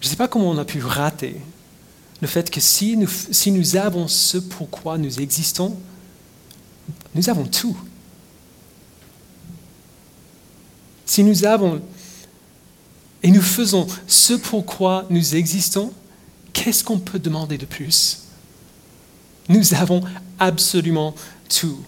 Je 0.00 0.06
ne 0.06 0.10
sais 0.10 0.16
pas 0.16 0.28
comment 0.28 0.50
on 0.50 0.58
a 0.58 0.64
pu 0.64 0.82
rater 0.82 1.36
le 2.20 2.28
fait 2.28 2.50
que 2.50 2.60
si 2.60 2.96
nous, 2.96 3.08
si 3.08 3.50
nous 3.50 3.76
avons 3.76 4.08
ce 4.08 4.38
pourquoi 4.38 4.98
nous 4.98 5.20
existons, 5.20 5.76
nous 7.14 7.30
avons 7.30 7.44
tout. 7.44 7.76
Si 11.06 11.22
nous 11.22 11.44
avons 11.44 11.80
et 13.22 13.30
nous 13.30 13.42
faisons 13.42 13.86
ce 14.06 14.34
pourquoi 14.34 15.06
nous 15.10 15.34
existons, 15.34 15.92
qu'est-ce 16.52 16.84
qu'on 16.84 16.98
peut 16.98 17.18
demander 17.18 17.58
de 17.58 17.66
plus? 17.66 18.24
Nous 19.48 19.74
avons 19.74 20.02
absolument 20.38 21.14
tout. 21.48 21.78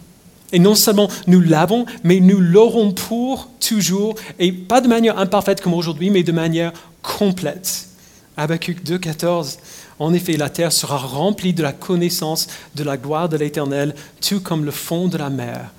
Et 0.53 0.59
non 0.59 0.75
seulement 0.75 1.09
nous 1.27 1.41
l'avons, 1.41 1.87
mais 2.05 2.21
nous 2.21 2.41
l'aurons 2.41 2.93
pour 2.93 3.51
toujours, 3.61 4.15
et 4.39 4.53
pas 4.53 4.81
de 4.81 4.89
manière 4.89 5.19
imparfaite 5.19 5.61
comme 5.61 5.75
aujourd'hui, 5.75 6.11
mais 6.11 6.23
de 6.23 6.33
manière 6.33 6.73
complète. 7.03 7.89
Habakkuk 8.37 8.85
2,14 8.85 9.59
En 9.99 10.13
effet, 10.15 10.37
la 10.37 10.51
terre 10.51 10.73
sera 10.73 10.99
remplie 10.99 11.55
de 11.55 11.63
la 11.63 11.73
connaissance 11.73 12.47
de 12.75 12.85
la 12.85 12.97
gloire 12.97 13.29
de 13.29 13.37
l'Éternel, 13.37 13.95
tout 14.21 14.41
comme 14.41 14.65
le 14.65 14.71
fond 14.71 15.09
de 15.09 15.19
la 15.19 15.31
mer 15.31 15.73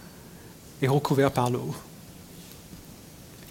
est 0.82 0.88
recouvert 0.88 1.32
par 1.32 1.50
l'eau. 1.50 1.74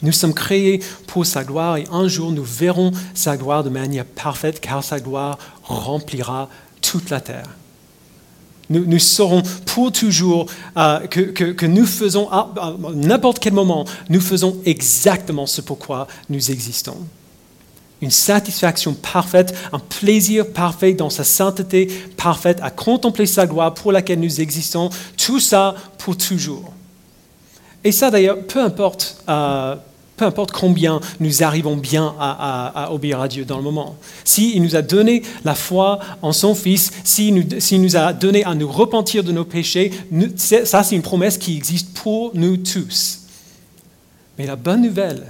Nous 0.02 0.12
sommes 0.12 0.34
créés 0.34 0.80
pour 1.06 1.24
sa 1.24 1.42
gloire 1.42 1.78
et 1.78 1.86
un 1.90 2.06
jour 2.06 2.30
nous 2.30 2.44
verrons 2.44 2.92
sa 3.14 3.36
gloire 3.36 3.64
de 3.64 3.70
manière 3.70 4.04
parfaite 4.04 4.60
car 4.60 4.84
sa 4.84 5.00
gloire 5.00 5.38
remplira 5.62 6.48
toute 6.82 7.10
la 7.10 7.20
terre. 7.20 7.48
Nous, 8.68 8.98
saurons 8.98 9.42
pour 9.64 9.92
toujours 9.92 10.46
euh, 10.76 11.06
que, 11.06 11.66
nous 11.66 11.86
faisons, 11.86 12.28
à, 12.32 12.52
n'importe 12.94 13.38
quel 13.38 13.52
moment, 13.52 13.84
nous 14.08 14.20
faisons 14.20 14.56
exactement 14.64 15.46
ce 15.46 15.60
pourquoi 15.60 16.08
nous 16.28 16.50
existons. 16.50 16.96
Une 18.02 18.10
satisfaction 18.10 18.92
parfaite, 18.92 19.54
un 19.72 19.78
plaisir 19.78 20.52
parfait 20.52 20.94
dans 20.94 21.10
sa 21.10 21.22
sainteté 21.22 21.86
parfaite, 22.16 22.58
à 22.60 22.70
contempler 22.70 23.26
sa 23.26 23.46
gloire 23.46 23.72
pour 23.72 23.92
laquelle 23.92 24.18
nous 24.18 24.40
existons, 24.40 24.90
tout 25.16 25.40
ça 25.40 25.76
pour 25.98 26.16
toujours. 26.16 26.72
Et 27.86 27.92
ça, 27.92 28.10
d'ailleurs, 28.10 28.42
peu 28.48 28.60
importe, 28.60 29.22
euh, 29.28 29.76
peu 30.16 30.24
importe 30.24 30.50
combien 30.50 30.98
nous 31.20 31.44
arrivons 31.44 31.76
bien 31.76 32.16
à, 32.18 32.88
obéir 32.90 33.20
à 33.20 33.28
Dieu 33.28 33.44
dans 33.44 33.58
le 33.58 33.62
moment. 33.62 33.94
S'il 34.24 34.60
nous 34.60 34.74
a 34.74 34.82
donné 34.82 35.22
la 35.44 35.54
foi 35.54 36.00
en 36.20 36.32
son 36.32 36.56
Fils, 36.56 36.90
s'il 37.04 37.32
nous, 37.36 37.44
nous, 37.78 37.96
a 37.96 38.12
donné 38.12 38.42
à 38.42 38.56
nous 38.56 38.66
repentir 38.68 39.22
de 39.22 39.30
nos 39.30 39.44
péchés, 39.44 39.92
ça, 40.36 40.82
c'est 40.82 40.96
une 40.96 41.02
promesse 41.02 41.38
qui 41.38 41.56
existe 41.56 41.96
pour 41.96 42.32
nous 42.34 42.56
tous. 42.56 43.20
Mais 44.36 44.46
la 44.46 44.56
bonne 44.56 44.82
nouvelle, 44.82 45.24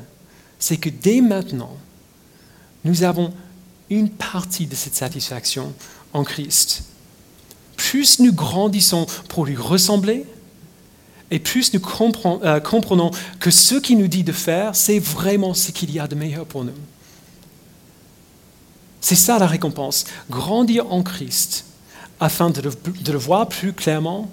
c'est 0.58 0.78
que 0.78 0.88
dès 0.88 1.20
maintenant, 1.20 1.76
nous 2.86 3.02
avons 3.02 3.34
une 3.90 4.08
partie 4.08 4.64
de 4.64 4.76
cette 4.76 4.94
satisfaction 4.94 5.74
en 6.14 6.24
Christ. 6.24 6.84
Plus 7.76 8.18
nous 8.18 8.32
grandissons 8.32 9.06
pour 9.28 9.44
lui 9.44 9.56
ressembler, 9.56 10.24
et 11.30 11.38
plus 11.38 11.72
nous 11.74 11.80
euh, 12.44 12.60
comprenons 12.60 13.10
que 13.40 13.50
ce 13.50 13.74
qu'il 13.76 13.98
nous 13.98 14.08
dit 14.08 14.24
de 14.24 14.32
faire, 14.32 14.76
c'est 14.76 14.98
vraiment 14.98 15.54
ce 15.54 15.72
qu'il 15.72 15.90
y 15.90 15.98
a 15.98 16.06
de 16.06 16.14
meilleur 16.14 16.46
pour 16.46 16.64
nous. 16.64 16.72
C'est 19.00 19.16
ça 19.16 19.38
la 19.38 19.46
récompense, 19.46 20.04
grandir 20.30 20.92
en 20.92 21.02
Christ 21.02 21.64
afin 22.18 22.50
de 22.50 22.62
le, 22.62 23.18
voir 23.18 23.48
plus 23.48 23.72
clairement, 23.72 24.30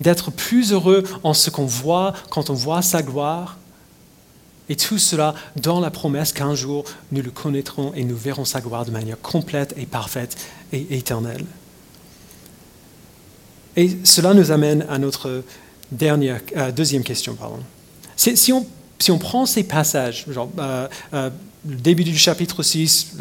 d'être 0.00 0.30
plus 0.30 0.72
heureux 0.72 1.04
en 1.22 1.34
ce 1.34 1.50
qu'on 1.50 1.66
voit 1.66 2.14
quand 2.30 2.48
on 2.48 2.54
voit 2.54 2.82
sa 2.82 3.02
gloire, 3.02 3.58
et 4.70 4.76
tout 4.76 4.98
cela 4.98 5.34
dans 5.56 5.80
la 5.80 5.90
promesse 5.90 6.32
qu'un 6.32 6.54
jour 6.54 6.84
nous 7.12 7.20
le 7.20 7.30
connaîtrons 7.30 7.92
et 7.94 8.02
nous 8.04 8.16
verrons 8.16 8.46
sa 8.46 8.62
gloire 8.62 8.86
de 8.86 8.90
manière 8.90 9.20
complète 9.20 9.74
et 9.76 9.84
parfaite 9.84 10.38
et 10.72 10.96
éternelle. 10.96 11.44
Et 13.76 13.98
cela 14.04 14.32
nous 14.32 14.52
amène 14.52 14.86
à 14.88 14.98
notre 14.98 15.44
Dernière, 15.92 16.40
euh, 16.56 16.72
deuxième 16.72 17.02
question. 17.02 17.36
Si, 18.16 18.52
on, 18.52 18.66
si, 18.98 19.10
on, 19.10 19.18
prend 19.18 19.46
ces 19.46 19.64
passages, 19.64 20.24
genre, 20.30 20.50
euh, 20.58 20.88
euh, 21.12 21.30
le 21.68 21.76
début 21.76 22.04
du 22.04 22.16
chapitre 22.16 22.62
6, 22.62 23.16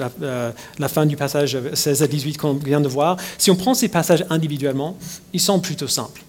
la, 0.80 0.88
fin 0.88 1.06
du 1.06 1.16
passage 1.16 1.58
16 1.74 2.04
à 2.04 2.08
18 2.08 2.38
qu'on 2.38 2.54
vient 2.54 2.82
de 2.82 2.88
voir, 2.88 3.18
si 3.38 3.52
on 3.52 3.56
prend 3.56 3.74
ces 3.74 3.90
passages 3.90 4.26
individuellement, 4.30 4.98
ils 5.34 5.40
sont 5.40 5.60
plutôt 5.60 5.88
simples. 5.88 6.24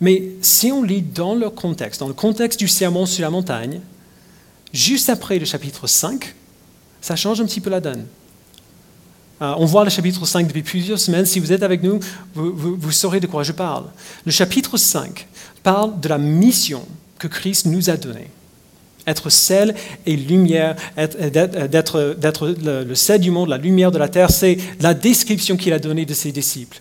Mais 0.00 0.22
si 0.40 0.72
on 0.72 0.82
lit 0.82 1.02
dans 1.02 1.34
le 1.34 1.50
contexte, 1.50 2.00
dans 2.00 2.08
le 2.08 2.14
contexte 2.14 2.58
du 2.58 2.68
sermon 2.68 3.06
sur 3.06 3.22
la 3.22 3.30
montagne, 3.30 3.80
juste 4.72 5.08
après 5.08 5.38
le 5.38 5.44
chapitre 5.44 5.86
5, 5.86 6.34
ça 7.00 7.16
change 7.16 7.40
un 7.40 7.46
petit 7.46 7.60
peu 7.60 7.70
la 7.70 7.80
donne. 7.80 8.06
Euh, 9.42 9.54
on 9.58 9.64
voit 9.64 9.84
le 9.84 9.90
chapitre 9.90 10.24
5 10.24 10.46
depuis 10.46 10.62
plusieurs 10.62 10.98
semaines. 10.98 11.26
Si 11.26 11.40
vous 11.40 11.52
êtes 11.52 11.62
avec 11.62 11.82
nous, 11.82 11.98
vous, 12.34 12.92
saurez 12.92 13.20
de 13.20 13.26
quoi 13.26 13.42
je 13.42 13.52
parle. 13.52 13.84
Le 14.24 14.30
chapitre 14.30 14.76
5 14.76 15.26
parle 15.62 15.98
de 16.00 16.08
la 16.08 16.18
mission 16.18 16.82
que 17.18 17.26
Christ 17.26 17.66
nous 17.66 17.90
a 17.90 17.96
donnée. 17.96 18.30
Être 19.06 19.28
sel 19.28 19.74
et 20.06 20.16
lumière, 20.16 20.76
d'être 20.96 22.56
le, 22.64 22.94
sel 22.94 23.20
du 23.20 23.30
monde, 23.30 23.48
la 23.48 23.58
lumière 23.58 23.90
de 23.90 23.98
la 23.98 24.08
terre, 24.08 24.30
c'est 24.30 24.56
la 24.80 24.94
description 24.94 25.56
qu'il 25.56 25.72
a 25.72 25.78
donnée 25.78 26.06
de 26.06 26.14
ses 26.14 26.32
disciples. 26.32 26.80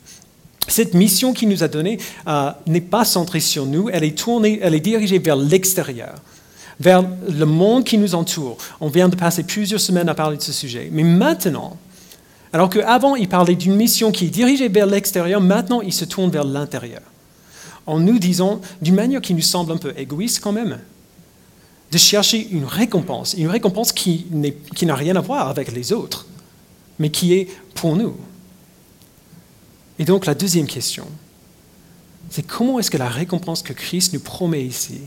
Cette 0.68 0.94
mission 0.94 1.34
qu'il 1.34 1.50
nous 1.50 1.64
a 1.64 1.68
donnée 1.68 1.98
euh, 2.28 2.52
n'est 2.68 2.80
pas 2.80 3.04
centrée 3.04 3.42
sur 3.42 3.66
nous, 3.66 3.90
elle 3.90 4.06
est 4.06 4.18
tournée, 4.18 4.60
elle 4.62 4.74
est 4.74 4.80
dirigée 4.80 5.20
vers 5.20 5.36
l'extérieur, 5.36 6.16
vers 6.80 7.04
le 7.30 7.46
monde 7.46 7.84
qui 7.84 7.98
nous 7.98 8.16
entoure. 8.16 8.58
On 8.80 8.88
vient 8.88 9.10
de 9.10 9.18
passer 9.18 9.44
plusieurs 9.44 9.82
semaines 9.82 10.08
à 10.08 10.14
parler 10.14 10.38
de 10.38 10.42
ce 10.42 10.54
sujet. 10.54 10.88
Mais 10.94 11.04
maintenant, 11.04 11.78
alors 12.54 12.70
qu'avant, 12.70 13.16
il 13.16 13.28
parlait 13.28 13.56
d'une 13.56 13.76
mission 13.76 14.12
qui 14.12 14.26
est 14.26 14.30
dirigée 14.30 14.70
vers 14.70 14.86
l'extérieur, 14.86 15.42
maintenant, 15.42 15.82
il 15.82 15.92
se 15.92 16.06
tourne 16.06 16.30
vers 16.30 16.44
l'intérieur. 16.44 17.02
En 17.88 18.00
nous 18.00 18.20
disant, 18.20 18.62
d'une 18.80 18.94
manière 18.94 19.22
qui 19.22 19.34
nous 19.34 19.42
semble 19.42 19.72
un 19.72 19.78
peu 19.78 19.92
égoïste 19.98 20.40
quand 20.40 20.52
même, 20.52 20.80
de 21.92 21.98
chercher 21.98 22.48
une 22.52 22.66
récompense, 22.66 23.34
une 23.34 23.48
récompense 23.48 23.92
qui 23.92 24.28
n'a 24.84 24.96
rien 24.96 25.16
à 25.16 25.22
voir 25.22 25.48
avec 25.50 25.72
les 25.72 25.92
autres, 25.92 26.28
mais 27.00 27.10
qui 27.10 27.34
est 27.34 27.50
pour 27.74 27.96
nous. 27.96 28.16
Et 29.98 30.06
donc 30.06 30.28
la 30.28 30.36
deuxième 30.36 30.68
question, 30.68 31.08
c'est 32.30 32.46
comment 32.46 32.80
est-ce 32.80 32.92
que 32.92 32.98
la 32.98 33.10
récompense 33.10 33.64
que 33.64 33.74
Christ 33.74 34.14
nous 34.14 34.20
promet 34.20 34.64
ici 34.64 35.02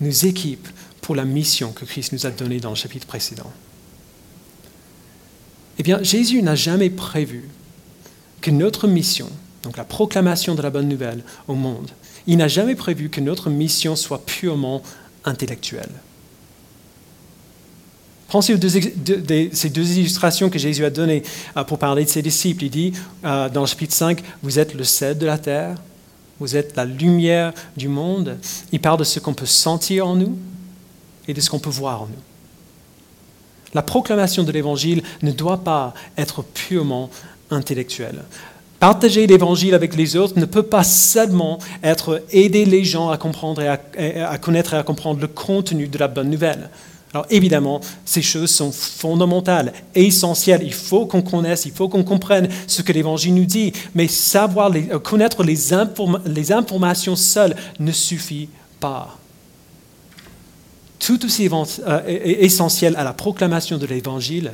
nous 0.00 0.26
équipe 0.26 0.68
pour 1.00 1.16
la 1.16 1.24
mission 1.24 1.72
que 1.72 1.84
Christ 1.84 2.12
nous 2.12 2.24
a 2.24 2.30
donnée 2.30 2.60
dans 2.60 2.70
le 2.70 2.76
chapitre 2.76 3.06
précédent? 3.06 3.52
Eh 5.78 5.82
bien, 5.82 6.02
Jésus 6.02 6.42
n'a 6.42 6.54
jamais 6.54 6.90
prévu 6.90 7.48
que 8.40 8.50
notre 8.50 8.86
mission, 8.88 9.28
donc 9.62 9.76
la 9.76 9.84
proclamation 9.84 10.54
de 10.54 10.62
la 10.62 10.70
bonne 10.70 10.88
nouvelle 10.88 11.22
au 11.46 11.54
monde, 11.54 11.90
il 12.26 12.36
n'a 12.36 12.48
jamais 12.48 12.74
prévu 12.74 13.08
que 13.08 13.20
notre 13.20 13.48
mission 13.50 13.96
soit 13.96 14.24
purement 14.24 14.82
intellectuelle. 15.24 15.90
Pensez 18.28 18.54
aux 18.54 18.58
ces 18.60 19.70
deux 19.70 19.98
illustrations 19.98 20.50
que 20.50 20.58
Jésus 20.58 20.84
a 20.84 20.90
données 20.90 21.22
euh, 21.56 21.64
pour 21.64 21.78
parler 21.78 22.04
de 22.04 22.10
ses 22.10 22.20
disciples. 22.20 22.64
Il 22.64 22.70
dit 22.70 22.92
euh, 23.24 23.48
dans 23.48 23.62
le 23.62 23.66
chapitre 23.66 23.94
5, 23.94 24.22
vous 24.42 24.58
êtes 24.58 24.74
le 24.74 24.84
sel 24.84 25.16
de 25.16 25.24
la 25.24 25.38
terre, 25.38 25.76
vous 26.38 26.54
êtes 26.54 26.76
la 26.76 26.84
lumière 26.84 27.54
du 27.76 27.88
monde. 27.88 28.36
Il 28.70 28.80
parle 28.80 28.98
de 28.98 29.04
ce 29.04 29.18
qu'on 29.18 29.32
peut 29.32 29.46
sentir 29.46 30.06
en 30.06 30.14
nous 30.14 30.36
et 31.26 31.32
de 31.32 31.40
ce 31.40 31.48
qu'on 31.48 31.58
peut 31.58 31.70
voir 31.70 32.02
en 32.02 32.06
nous. 32.06 32.22
La 33.74 33.82
proclamation 33.82 34.44
de 34.44 34.52
l'Évangile 34.52 35.02
ne 35.22 35.30
doit 35.30 35.58
pas 35.58 35.94
être 36.16 36.42
purement 36.42 37.10
intellectuelle. 37.50 38.24
Partager 38.80 39.26
l'Évangile 39.26 39.74
avec 39.74 39.96
les 39.96 40.14
autres 40.14 40.38
ne 40.38 40.44
peut 40.44 40.62
pas 40.62 40.84
seulement 40.84 41.58
être 41.82 42.22
aider 42.30 42.64
les 42.64 42.84
gens 42.84 43.10
à 43.10 43.16
comprendre 43.16 43.60
et 43.60 43.68
à, 43.68 44.38
connaître 44.38 44.74
et 44.74 44.76
à 44.76 44.84
comprendre 44.84 45.20
le 45.20 45.26
contenu 45.26 45.88
de 45.88 45.98
la 45.98 46.06
bonne 46.06 46.30
nouvelle. 46.30 46.70
Alors 47.12 47.26
évidemment, 47.30 47.80
ces 48.04 48.22
choses 48.22 48.50
sont 48.50 48.70
fondamentales, 48.70 49.72
essentielles. 49.94 50.60
Il 50.62 50.74
faut 50.74 51.06
qu'on 51.06 51.22
connaisse, 51.22 51.64
il 51.64 51.72
faut 51.72 51.88
qu'on 51.88 52.04
comprenne 52.04 52.48
ce 52.68 52.82
que 52.82 52.92
l'Évangile 52.92 53.34
nous 53.34 53.46
dit. 53.46 53.72
Mais 53.94 54.06
savoir 54.06 54.70
connaître 55.02 55.42
les, 55.42 55.56
les 56.26 56.52
informations 56.52 57.16
seules 57.16 57.56
ne 57.80 57.90
suffit 57.90 58.48
pas 58.78 59.17
tout 60.98 61.24
aussi 61.24 61.48
euh, 61.48 62.00
essentiel 62.06 62.96
à 62.96 63.04
la 63.04 63.12
proclamation 63.12 63.78
de 63.78 63.86
l'Évangile, 63.86 64.52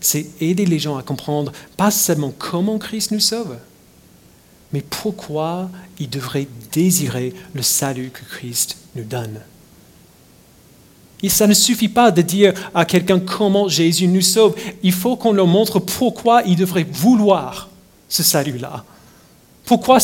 c'est 0.00 0.26
aider 0.40 0.66
les 0.66 0.78
gens 0.78 0.96
à 0.96 1.02
comprendre 1.02 1.52
pas 1.76 1.90
seulement 1.90 2.32
comment 2.36 2.78
Christ 2.78 3.10
nous 3.10 3.20
sauve, 3.20 3.56
mais 4.72 4.82
pourquoi 4.82 5.70
ils 5.98 6.08
devraient 6.08 6.48
désirer 6.72 7.34
le 7.54 7.62
salut 7.62 8.10
que 8.10 8.24
Christ 8.24 8.76
nous 8.96 9.04
donne. 9.04 9.40
Et 11.22 11.28
ça 11.28 11.46
ne 11.46 11.52
suffit 11.52 11.88
pas 11.88 12.10
de 12.10 12.22
dire 12.22 12.54
à 12.74 12.84
quelqu'un 12.86 13.20
comment 13.20 13.68
Jésus 13.68 14.08
nous 14.08 14.22
sauve. 14.22 14.54
Il 14.82 14.92
faut 14.92 15.16
qu'on 15.16 15.32
leur 15.32 15.46
montre 15.46 15.78
pourquoi 15.78 16.42
ils 16.46 16.56
devraient 16.56 16.86
vouloir 16.90 17.68
ce 18.08 18.22
salut-là. 18.22 18.84
Pourquoi, 19.66 19.98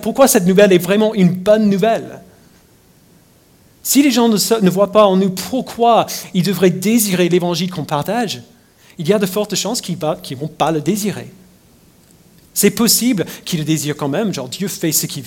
pourquoi 0.00 0.28
cette 0.28 0.46
nouvelle 0.46 0.72
est 0.72 0.78
vraiment 0.78 1.12
une 1.14 1.30
bonne 1.30 1.68
nouvelle. 1.68 2.21
Si 3.82 4.02
les 4.02 4.10
gens 4.10 4.28
ne, 4.28 4.70
voient 4.70 4.92
pas 4.92 5.06
en 5.06 5.16
nous 5.16 5.30
pourquoi 5.30 6.06
ils 6.34 6.44
devraient 6.44 6.70
désirer 6.70 7.28
l'évangile 7.28 7.70
qu'on 7.70 7.84
partage, 7.84 8.42
il 8.98 9.08
y 9.08 9.12
a 9.12 9.18
de 9.18 9.26
fortes 9.26 9.54
chances 9.54 9.80
qu'ils 9.80 9.98
ne 9.98 10.36
vont 10.36 10.48
pas 10.48 10.70
le 10.70 10.80
désirer. 10.80 11.30
C'est 12.54 12.70
possible 12.70 13.24
qu'ils 13.44 13.60
le 13.60 13.64
désirent 13.64 13.96
quand 13.96 14.08
même, 14.08 14.32
genre 14.32 14.48
Dieu 14.48 14.68
fait 14.68 14.92
ce 14.92 15.06
qu'il 15.06 15.24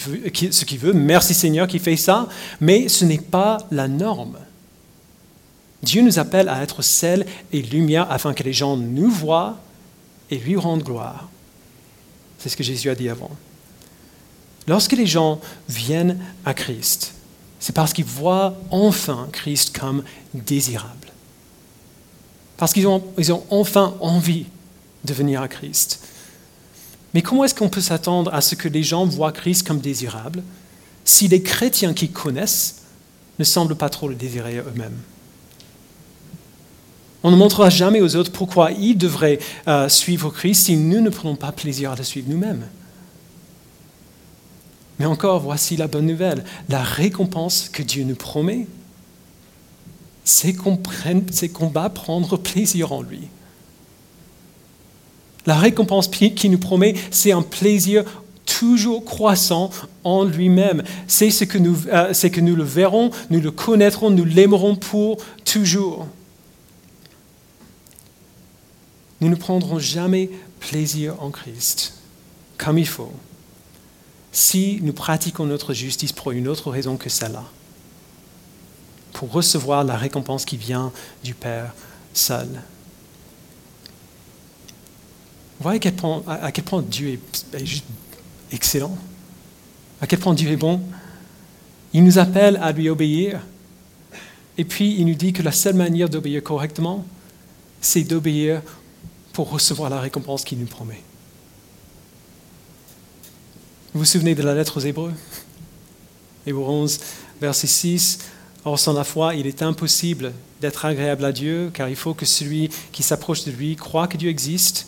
veut, 0.80 0.94
merci 0.94 1.34
Seigneur 1.34 1.68
qui 1.68 1.80
fait 1.80 1.98
ça, 1.98 2.30
mais 2.62 2.88
ce 2.88 3.04
n'est 3.04 3.18
pas 3.18 3.58
la 3.72 3.88
norme. 3.88 4.38
Dieu 5.82 6.02
nous 6.02 6.20
appelle 6.20 6.50
à 6.50 6.62
être 6.62 6.82
sel 6.82 7.26
et 7.52 7.62
lumière 7.62 8.08
afin 8.12 8.34
que 8.34 8.44
les 8.44 8.54
gens 8.54 8.78
nous 8.78 9.10
voient 9.10 9.58
et 10.30 10.38
lui 10.38 10.56
rendent 10.56 10.84
gloire. 10.84 11.30
C'est 12.38 12.50
ce 12.50 12.58
que 12.58 12.64
Jésus 12.64 12.90
a 12.90 12.96
dit 12.96 13.10
avant. 13.10 13.32
Lorsque 14.68 14.94
les 14.94 15.06
gens 15.06 15.40
viennent 15.68 16.20
à 16.46 16.54
Christ, 16.54 17.15
c'est 17.66 17.74
parce 17.74 17.94
qu'ils 17.94 18.06
voient 18.06 18.54
enfin 18.70 19.28
Christ 19.32 19.76
comme 19.76 20.04
désirable. 20.36 21.08
Parce 22.58 22.74
qu'ils 22.74 22.88
ont, 22.88 23.02
enfin 23.50 23.96
envie 24.02 24.46
de 25.04 25.14
venir 25.16 25.42
à 25.42 25.48
Christ. 25.48 26.00
Mais 27.16 27.24
comment 27.24 27.44
est-ce 27.44 27.56
qu'on 27.56 27.70
peut 27.70 27.82
s'attendre 27.82 28.32
à 28.32 28.42
ce 28.42 28.54
que 28.54 28.68
les 28.68 28.84
gens 28.84 29.08
voient 29.08 29.32
Christ 29.32 29.66
comme 29.66 29.80
désirable 29.80 30.44
si 31.06 31.28
les 31.28 31.42
chrétiens 31.42 31.96
qui 31.96 32.10
connaissent 32.10 32.84
ne 33.40 33.44
semblent 33.44 33.76
pas 33.76 33.90
trop 33.90 34.10
le 34.10 34.14
désirer 34.14 34.58
eux-mêmes? 34.58 35.00
On 37.24 37.32
ne 37.32 37.36
montrera 37.36 37.72
jamais 37.72 38.00
aux 38.00 38.16
autres 38.16 38.32
pourquoi 38.32 38.74
ils 38.74 38.96
devraient 38.96 39.40
euh, 39.68 39.90
suivre 39.90 40.30
Christ 40.30 40.66
si 40.66 40.78
nous 40.78 41.02
ne 41.02 41.10
prenons 41.10 41.36
pas 41.36 41.52
plaisir 41.52 41.94
à 41.94 41.96
le 41.96 42.04
suivre 42.04 42.30
nous-mêmes. 42.30 42.68
Mais 45.00 45.06
encore, 45.06 45.42
voici 45.42 45.76
la 45.76 45.88
bonne 45.88 46.06
nouvelle. 46.06 46.44
La 46.70 46.82
récompense 46.82 47.70
que 47.70 47.84
Dieu 47.84 48.04
nous 48.04 48.16
promet, 48.16 48.68
c'est 50.24 50.54
qu'on 50.54 51.68
va 51.68 51.90
prendre 51.90 52.38
plaisir 52.38 52.92
en 52.92 53.02
lui. 53.02 53.28
La 55.46 55.56
récompense 55.56 56.08
qu'il 56.08 56.52
nous 56.52 56.58
promet, 56.58 56.96
c'est 57.12 57.32
un 57.32 57.44
plaisir 57.44 58.04
toujours 58.46 59.06
croissant 59.06 59.70
en 60.04 60.24
lui-même. 60.24 60.84
C'est 61.08 61.30
ce 61.30 61.44
que 61.44 61.58
nous, 61.58 61.78
euh, 61.88 62.14
que 62.14 62.42
nous 62.42 62.56
le 62.56 62.64
verrons, 62.64 63.12
nous 63.30 63.42
le 63.42 63.52
connaîtrons, 63.52 64.10
nous 64.10 64.26
l'aimerons 64.26 64.76
pour 64.76 65.18
toujours. 65.44 66.08
Nous 69.22 69.30
ne 69.30 69.36
prendrons 69.36 69.80
jamais 69.80 70.30
plaisir 70.60 71.16
en 71.22 71.30
Christ 71.30 71.94
comme 72.58 72.78
il 72.78 72.88
faut 72.88 73.12
si 74.36 74.80
nous 74.82 74.92
pratiquons 74.92 75.46
notre 75.46 75.74
justice 75.74 76.12
pour 76.12 76.34
une 76.34 76.50
autre 76.50 76.70
raison 76.70 76.98
que 76.98 77.08
celle-là, 77.08 77.46
pour 79.14 79.32
recevoir 79.32 79.86
la 79.86 79.96
récompense 79.96 80.44
qui 80.44 80.58
vient 80.58 80.92
du 81.24 81.34
Père 81.34 81.74
seul. 82.14 82.50
Vous 85.58 85.64
voyez 85.64 85.78
à 86.28 86.52
quel 86.52 86.66
point, 86.66 86.82
Dieu 86.82 87.18
est, 87.54 87.66
juste 87.66 87.86
excellent, 88.52 88.98
à 90.02 90.06
quel 90.06 90.20
point 90.20 90.34
Dieu 90.34 90.52
est 90.52 90.58
bon? 90.58 90.82
Il 91.94 92.04
nous 92.04 92.20
appelle 92.20 92.60
à 92.62 92.74
lui 92.74 92.90
obéir, 92.90 93.40
et 94.58 94.66
puis 94.66 94.98
il 95.00 95.06
nous 95.06 95.16
dit 95.16 95.32
que 95.32 95.44
la 95.44 95.54
seule 95.54 95.76
manière 95.76 96.10
d'obéir 96.10 96.44
correctement, 96.44 97.06
c'est 97.80 98.04
d'obéir 98.04 98.62
pour 99.32 99.50
recevoir 99.50 99.90
la 99.90 100.02
récompense 100.02 100.44
qu'il 100.44 100.60
nous 100.60 100.66
promet. 100.66 101.05
Vous 103.96 104.00
vous 104.00 104.06
souvenez 104.06 104.36
de 104.36 104.44
la 104.44 104.54
lettre 104.54 104.76
aux 104.76 104.82
Hébreux? 104.82 105.14
Hébreux 106.46 106.66
11, 106.66 107.00
verset 107.40 107.68
6. 107.68 108.20
Or, 108.66 108.78
sans 108.78 108.92
la 108.92 109.06
foi, 109.06 109.36
il 109.36 109.48
est 109.48 109.62
impossible 109.62 110.34
d'être 110.60 110.84
agréable 110.84 111.24
à 111.24 111.32
Dieu, 111.32 111.72
car 111.74 111.88
il 111.88 111.96
faut 111.96 112.14
que 112.14 112.26
celui 112.26 112.70
qui 112.92 113.04
s'approche 113.04 113.46
de 113.46 113.52
lui 113.52 113.78
croit 113.78 114.10
que 114.10 114.18
Dieu 114.18 114.30
existe 114.30 114.88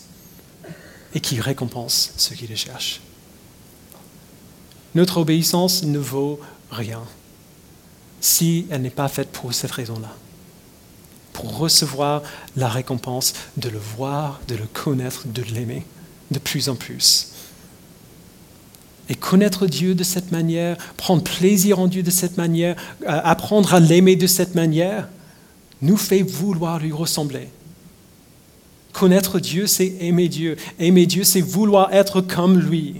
et 1.14 1.20
qu'il 1.20 1.40
récompense 1.40 2.12
ceux 2.18 2.34
qui 2.34 2.46
le 2.46 2.54
cherchent. 2.54 3.00
Notre 4.94 5.16
obéissance 5.16 5.84
ne 5.84 5.98
vaut 5.98 6.38
rien 6.70 7.00
si 8.20 8.66
elle 8.68 8.82
n'est 8.82 8.90
pas 8.90 9.08
faite 9.08 9.30
pour 9.30 9.54
cette 9.54 9.72
raison-là. 9.72 10.14
Pour 11.32 11.56
recevoir 11.56 12.22
la 12.56 12.68
récompense 12.68 13.32
de 13.56 13.70
le 13.70 13.78
voir, 13.78 14.38
de 14.48 14.54
le 14.54 14.66
connaître, 14.66 15.26
de 15.28 15.40
l'aimer 15.44 15.86
de 16.30 16.38
plus 16.38 16.68
en 16.68 16.74
plus. 16.74 17.28
Et 19.08 19.14
connaître 19.14 19.66
Dieu 19.66 19.94
de 19.94 20.04
cette 20.04 20.32
manière, 20.32 20.76
prendre 20.96 21.22
plaisir 21.22 21.78
en 21.78 21.86
Dieu 21.86 22.02
de 22.02 22.10
cette 22.10 22.36
manière, 22.36 22.76
euh, 23.02 23.20
apprendre 23.24 23.72
à 23.74 23.80
l'aimer 23.80 24.16
de 24.16 24.26
cette 24.26 24.54
manière, 24.54 25.08
nous 25.80 25.96
fait 25.96 26.22
vouloir 26.22 26.78
lui 26.78 26.92
ressembler. 26.92 27.48
Connaître 28.92 29.38
Dieu, 29.38 29.66
c'est 29.66 29.94
aimer 30.00 30.28
Dieu. 30.28 30.56
Aimer 30.78 31.06
Dieu, 31.06 31.24
c'est 31.24 31.40
vouloir 31.40 31.92
être 31.92 32.20
comme 32.20 32.58
lui. 32.58 32.96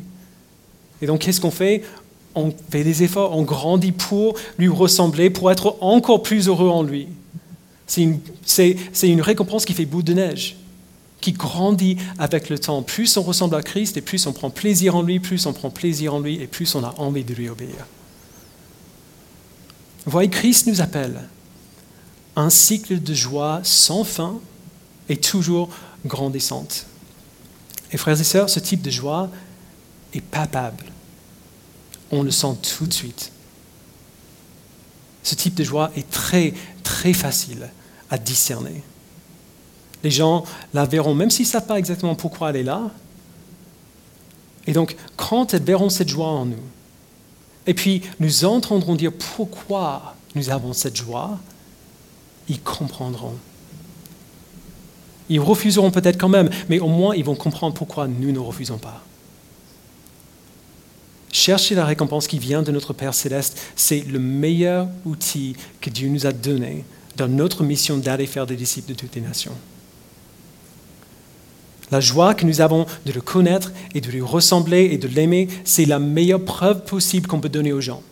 Et 1.03 1.07
donc, 1.07 1.21
qu'est-ce 1.21 1.41
qu'on 1.41 1.51
fait? 1.51 1.83
On 2.35 2.53
fait 2.71 2.85
des 2.85 3.03
efforts, 3.03 3.37
on 3.37 3.43
grandit 3.43 3.93
pour 3.93 4.35
lui 4.59 4.69
ressembler, 4.69 5.29
pour 5.31 5.51
être 5.51 5.77
encore 5.81 6.23
plus 6.23 6.49
heureux 6.49 6.69
en 6.69 6.83
lui. 6.83 7.09
C'est 7.87 8.03
une, 8.03 8.21
une, 9.03 9.23
récompense 9.23 9.65
qui 9.65 9.73
fait 9.73 9.87
bout 9.87 10.03
de 10.03 10.13
neige, 10.13 10.57
qui 11.21 11.33
grandit 11.33 11.97
avec 12.19 12.49
le 12.49 12.59
temps. 12.59 12.83
Plus 12.83 13.17
on 13.17 13.23
ressemble 13.23 13.55
à 13.57 13.63
Christ 13.63 13.97
et 13.97 14.01
plus 14.01 14.27
on 14.27 14.33
prend 14.33 14.51
plaisir 14.51 14.97
en 14.97 15.03
lui, 15.03 15.21
plus 15.21 15.47
on 15.47 15.53
prend 15.53 15.71
plaisir 15.71 16.15
en 16.15 16.21
lui 16.21 16.41
et 16.41 16.47
plus 16.47 16.75
on 16.75 16.85
a 16.85 16.95
envie 16.99 17.25
de 17.25 17.35
lui 17.35 17.49
obéir. 17.49 17.87
Vous 20.05 20.13
voyez, 20.13 20.31
Christ 20.31 20.67
nous 20.67 20.81
appelle 20.81 21.21
un 22.37 22.51
cycle 22.51 23.03
de 23.03 23.15
joie 23.15 23.61
sans 23.65 24.05
fin 24.05 24.41
et 25.09 25.17
toujours 25.17 25.71
grandissante. 26.07 26.87
Et 27.93 27.97
frères 27.97 28.21
et 28.21 28.25
sœurs, 28.25 28.49
ce 28.49 28.61
type 28.61 28.83
de 28.83 28.91
joie 28.91 29.29
est 30.15 30.21
palpable. 30.21 30.85
On 32.11 32.23
le 32.23 32.31
sent 32.31 32.57
tout 32.77 32.87
de 32.87 32.93
suite. 32.93 33.33
Ce 35.23 35.35
type 35.35 35.55
de 35.55 35.65
joie 35.65 35.91
est 35.97 36.09
très, 36.11 36.55
très 36.83 37.13
facile 37.13 37.69
à 38.11 38.19
discerner. 38.19 38.83
Les 40.05 40.11
gens 40.11 40.45
la 40.75 40.85
verront, 40.85 41.15
même 41.15 41.31
s'ils 41.31 41.47
ne 41.47 41.51
savent 41.51 41.67
pas 41.67 41.79
exactement 41.79 42.15
pourquoi 42.15 42.51
elle 42.51 42.57
est 42.57 42.63
là. 42.63 42.91
Et 44.67 44.73
donc, 44.73 44.97
quand 45.17 45.55
elles 45.55 45.63
verront 45.63 45.89
cette 45.89 46.09
joie 46.09 46.29
en 46.29 46.47
nous, 46.47 46.57
et 47.67 47.75
puis 47.75 48.03
nous 48.21 48.45
entendrons 48.45 48.95
dire 48.95 49.13
pourquoi 49.37 50.15
nous 50.35 50.51
avons 50.51 50.73
cette 50.73 50.97
joie, 50.97 51.39
ils 52.49 52.61
comprendront. 52.61 53.35
Ils 55.29 55.41
refuseront 55.41 55.91
peut-être 55.91 56.19
quand 56.19 56.29
même, 56.29 56.49
mais 56.69 56.79
au 56.81 56.89
moins 56.89 57.15
ils 57.15 57.25
vont 57.25 57.35
comprendre 57.35 57.75
pourquoi 57.75 58.09
nous 58.09 58.33
ne 58.33 58.39
refusons 58.39 58.79
pas. 58.79 59.03
Chercher 61.31 61.75
la 61.75 61.85
récompense 61.85 62.27
qui 62.27 62.39
vient 62.39 62.63
de 62.63 62.73
notre 62.73 62.95
Père 62.95 63.13
céleste, 63.13 63.59
c'est 63.77 64.01
le 64.01 64.19
meilleur 64.19 64.89
outil 65.05 65.57
que 65.81 65.91
Dieu 65.91 66.09
nous 66.09 66.27
a 66.27 66.33
donné 66.33 66.85
dans 67.17 67.29
notre 67.29 67.65
mission 67.65 67.99
d'aller 67.99 68.27
faire 68.27 68.47
des 68.47 68.57
disciples 68.57 68.89
de 68.89 68.95
toutes 68.95 69.15
les 69.15 69.21
nations. 69.21 69.55
La 71.91 72.01
joie 72.01 72.35
que 72.35 72.45
nous 72.45 72.61
avons 72.61 72.87
de 73.07 73.13
le 73.13 73.21
connaître 73.21 73.73
et 73.95 74.01
de 74.01 74.11
lui 74.11 74.21
ressembler 74.21 74.91
et 74.93 74.99
de 74.99 75.09
l'aimer, 75.09 75.49
c'est 75.65 75.87
la 75.87 75.99
meilleure 75.99 76.45
preuve 76.45 76.85
possible 76.85 77.27
qu'on 77.27 77.41
peut 77.41 77.49
donner 77.49 77.73
aux 77.73 77.81
gens. 77.81 78.03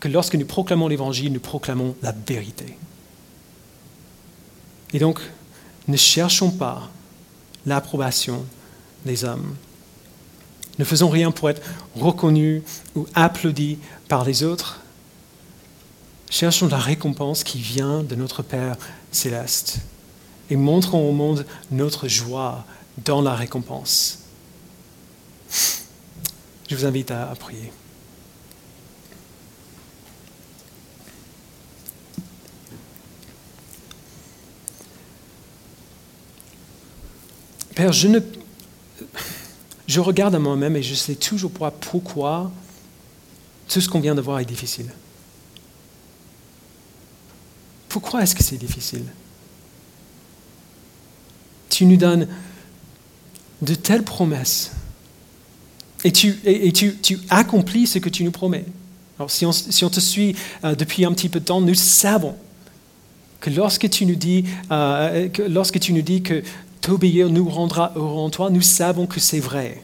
Que 0.00 0.08
lorsque 0.08 0.34
nous 0.34 0.46
proclamons 0.46 0.88
l'Évangile, 0.88 1.32
nous 1.32 1.40
proclamons 1.40 1.94
la 2.02 2.12
vérité. 2.26 2.76
Et 4.92 4.98
donc, 4.98 5.20
ne 5.88 5.96
cherchons 5.96 6.50
pas 6.50 6.90
l'approbation 7.66 8.44
des 9.04 9.24
hommes. 9.24 9.56
Ne 10.78 10.84
faisons 10.84 11.08
rien 11.08 11.30
pour 11.30 11.50
être 11.50 11.62
reconnus 11.94 12.62
ou 12.96 13.06
applaudis 13.14 13.78
par 14.08 14.24
les 14.24 14.42
autres. 14.42 14.80
Cherchons 16.28 16.66
la 16.66 16.78
récompense 16.78 17.44
qui 17.44 17.58
vient 17.58 18.02
de 18.02 18.16
notre 18.16 18.42
Père 18.42 18.76
céleste 19.12 19.78
et 20.50 20.56
montrons 20.56 21.08
au 21.08 21.12
monde 21.12 21.46
notre 21.70 22.08
joie 22.08 22.64
dans 23.04 23.22
la 23.22 23.34
récompense. 23.34 24.20
Je 26.68 26.76
vous 26.76 26.84
invite 26.84 27.10
à, 27.10 27.34
prier. 27.38 27.72
Père, 37.74 37.92
je 37.92 38.08
ne... 38.08 38.20
Je 39.86 40.00
regarde 40.00 40.34
à 40.34 40.38
moi-même 40.38 40.76
et 40.76 40.82
je 40.82 40.94
sais 40.94 41.14
toujours 41.14 41.50
pas 41.50 41.70
pourquoi 41.70 42.50
tout 43.68 43.80
ce 43.80 43.88
qu'on 43.88 44.00
vient 44.00 44.14
de 44.14 44.20
voir 44.20 44.38
est 44.38 44.44
difficile. 44.44 44.90
Pourquoi 47.88 48.22
est-ce 48.22 48.34
que 48.34 48.42
c'est 48.42 48.56
difficile? 48.56 49.04
Tu 51.74 51.86
nous 51.86 51.96
donnes 51.96 52.28
de 53.60 53.74
telles 53.74 54.04
promesses 54.04 54.70
et 56.04 56.12
tu, 56.12 56.38
accomplis 57.30 57.88
ce 57.88 57.98
que 57.98 58.08
tu 58.08 58.22
nous 58.22 58.30
promets. 58.30 58.64
Alors, 59.18 59.28
si 59.28 59.44
on, 59.44 59.50
te 59.90 59.98
suit 59.98 60.36
euh, 60.62 60.76
depuis 60.76 61.04
un 61.04 61.12
petit 61.12 61.28
peu 61.28 61.40
de 61.40 61.44
temps, 61.44 61.60
nous 61.60 61.74
savons 61.74 62.36
que 63.40 63.50
lorsque 63.50 63.90
tu 63.90 64.06
nous 64.06 64.14
dis, 64.14 64.44
euh, 64.70 65.28
que, 65.28 65.42
lorsque 65.42 65.80
tu 65.80 65.92
nous 65.92 66.02
dis 66.02 66.22
que 66.22 66.44
t'obéir 66.80 67.28
nous 67.28 67.48
rendra 67.48 67.92
heureux 67.96 68.20
en 68.20 68.30
toi, 68.30 68.50
nous 68.50 68.62
savons 68.62 69.08
que 69.08 69.18
c'est 69.18 69.40
vrai. 69.40 69.82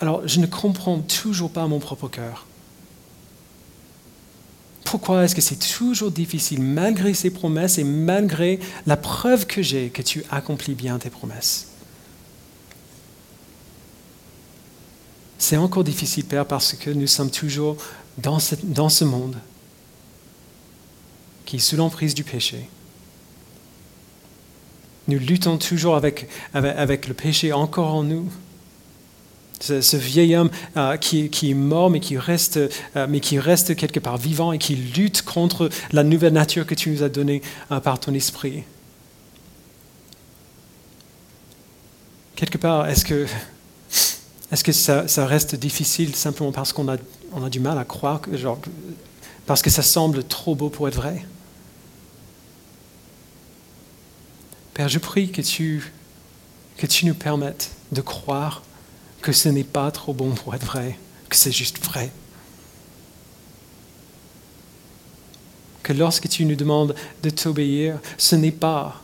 Alors, 0.00 0.26
je 0.26 0.40
ne 0.40 0.46
comprends 0.46 1.00
toujours 1.00 1.50
pas 1.50 1.66
mon 1.66 1.78
propre 1.78 2.08
cœur. 2.08 2.46
Pourquoi 4.86 5.24
est-ce 5.24 5.34
que 5.34 5.40
c'est 5.40 5.58
toujours 5.58 6.12
difficile, 6.12 6.62
malgré 6.62 7.12
ces 7.12 7.30
promesses 7.30 7.76
et 7.76 7.84
malgré 7.84 8.60
la 8.86 8.96
preuve 8.96 9.44
que 9.44 9.60
j'ai 9.60 9.90
que 9.90 10.00
tu 10.00 10.24
accomplis 10.30 10.74
bien 10.74 10.96
tes 10.98 11.10
promesses? 11.10 11.72
C'est 15.38 15.56
encore 15.56 15.82
difficile, 15.82 16.24
Père, 16.24 16.46
parce 16.46 16.74
que 16.74 16.90
nous 16.90 17.08
sommes 17.08 17.32
toujours 17.32 17.76
dans, 18.18 18.38
ce 18.38 19.04
monde 19.04 19.36
qui 21.44 21.56
est 21.56 21.58
sous 21.58 21.76
l'emprise 21.76 22.14
du 22.14 22.22
péché. 22.22 22.68
Nous 25.08 25.18
luttons 25.18 25.58
toujours 25.58 25.96
avec, 25.96 26.28
le 26.54 27.12
péché 27.12 27.52
encore 27.52 27.92
en 27.92 28.04
nous. 28.04 28.30
Ce, 29.60 29.96
vieil 29.96 30.36
homme 30.36 30.50
euh, 30.76 30.96
qui, 30.98 31.30
est 31.50 31.54
mort, 31.54 31.88
mais 31.88 32.00
qui, 32.00 32.18
reste, 32.18 32.58
euh, 32.58 33.06
mais 33.08 33.20
qui 33.20 33.38
reste 33.38 33.74
quelque 33.74 34.00
part 34.00 34.18
vivant 34.18 34.52
et 34.52 34.58
qui 34.58 34.76
lutte 34.76 35.22
contre 35.22 35.70
la 35.92 36.04
nouvelle 36.04 36.34
nature 36.34 36.66
que 36.66 36.74
tu 36.74 36.90
nous 36.90 37.02
as 37.02 37.08
donnée 37.08 37.40
euh, 37.72 37.80
par 37.80 37.98
ton 37.98 38.12
esprit. 38.12 38.64
Quelque 42.34 42.58
part, 42.58 42.86
est-ce 42.86 43.04
que, 43.06 43.26
est 44.52 44.62
que 44.62 44.72
ça, 44.72 45.08
ça, 45.08 45.26
reste 45.26 45.54
difficile 45.54 46.14
simplement 46.14 46.52
parce 46.52 46.74
qu'on 46.74 46.88
a, 46.88 46.98
on 47.32 47.42
a 47.42 47.48
du 47.48 47.60
mal 47.60 47.78
à 47.78 47.84
croire, 47.84 48.20
genre, 48.34 48.60
parce 49.46 49.62
que 49.62 49.70
ça 49.70 49.82
semble 49.82 50.22
trop 50.22 50.54
beau 50.54 50.68
pour 50.68 50.86
être 50.86 50.96
vrai? 50.96 51.24
Père, 54.74 54.90
je 54.90 54.98
prie 54.98 55.30
que 55.30 55.40
tu, 55.40 55.90
que 56.76 56.86
tu 56.86 57.06
nous 57.06 57.14
permettes 57.14 57.70
de 57.92 58.02
croire 58.02 58.62
que 59.26 59.32
ce 59.32 59.48
n'est 59.48 59.64
pas 59.64 59.90
trop 59.90 60.14
bon 60.14 60.30
pour 60.30 60.54
être 60.54 60.64
vrai, 60.64 60.96
que 61.28 61.34
c'est 61.34 61.50
juste 61.50 61.84
vrai. 61.84 62.12
Que 65.82 65.92
lorsque 65.92 66.28
tu 66.28 66.44
nous 66.44 66.54
demandes 66.54 66.94
de 67.24 67.30
t'obéir, 67.30 67.98
ce 68.18 68.36
n'est 68.36 68.52
pas 68.52 69.02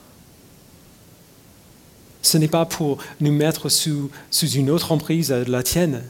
ce 2.23 2.39
n'est 2.39 2.47
pas 2.47 2.67
pour 2.67 2.99
nous 3.21 3.33
mettre 3.33 3.69
sous, 3.69 4.13
sous 4.31 4.49
une 4.49 4.71
autre 4.71 4.93
emprise 4.93 5.33
la 5.33 5.65
tienne. 5.65 6.05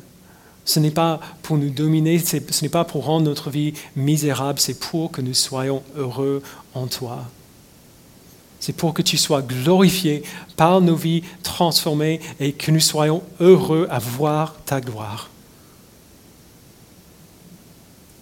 Ce 0.66 0.78
n'est 0.78 0.90
pas 0.90 1.18
pour 1.40 1.56
nous 1.56 1.70
dominer, 1.70 2.18
ce 2.18 2.36
n'est 2.36 2.68
pas 2.68 2.84
pour 2.84 3.06
rendre 3.06 3.24
notre 3.24 3.48
vie 3.48 3.72
misérable, 3.96 4.60
c'est 4.60 4.78
pour 4.78 5.10
que 5.10 5.22
nous 5.22 5.32
soyons 5.32 5.82
heureux 5.96 6.42
en 6.74 6.86
toi. 6.86 7.24
C'est 8.62 8.72
pour 8.72 8.94
que 8.94 9.02
tu 9.02 9.18
sois 9.18 9.42
glorifié 9.42 10.22
par 10.56 10.80
nos 10.80 10.94
vies 10.94 11.24
transformées 11.42 12.20
et 12.38 12.52
que 12.52 12.70
nous 12.70 12.78
soyons 12.78 13.20
heureux 13.40 13.88
à 13.90 13.98
voir 13.98 14.54
ta 14.64 14.80
gloire. 14.80 15.30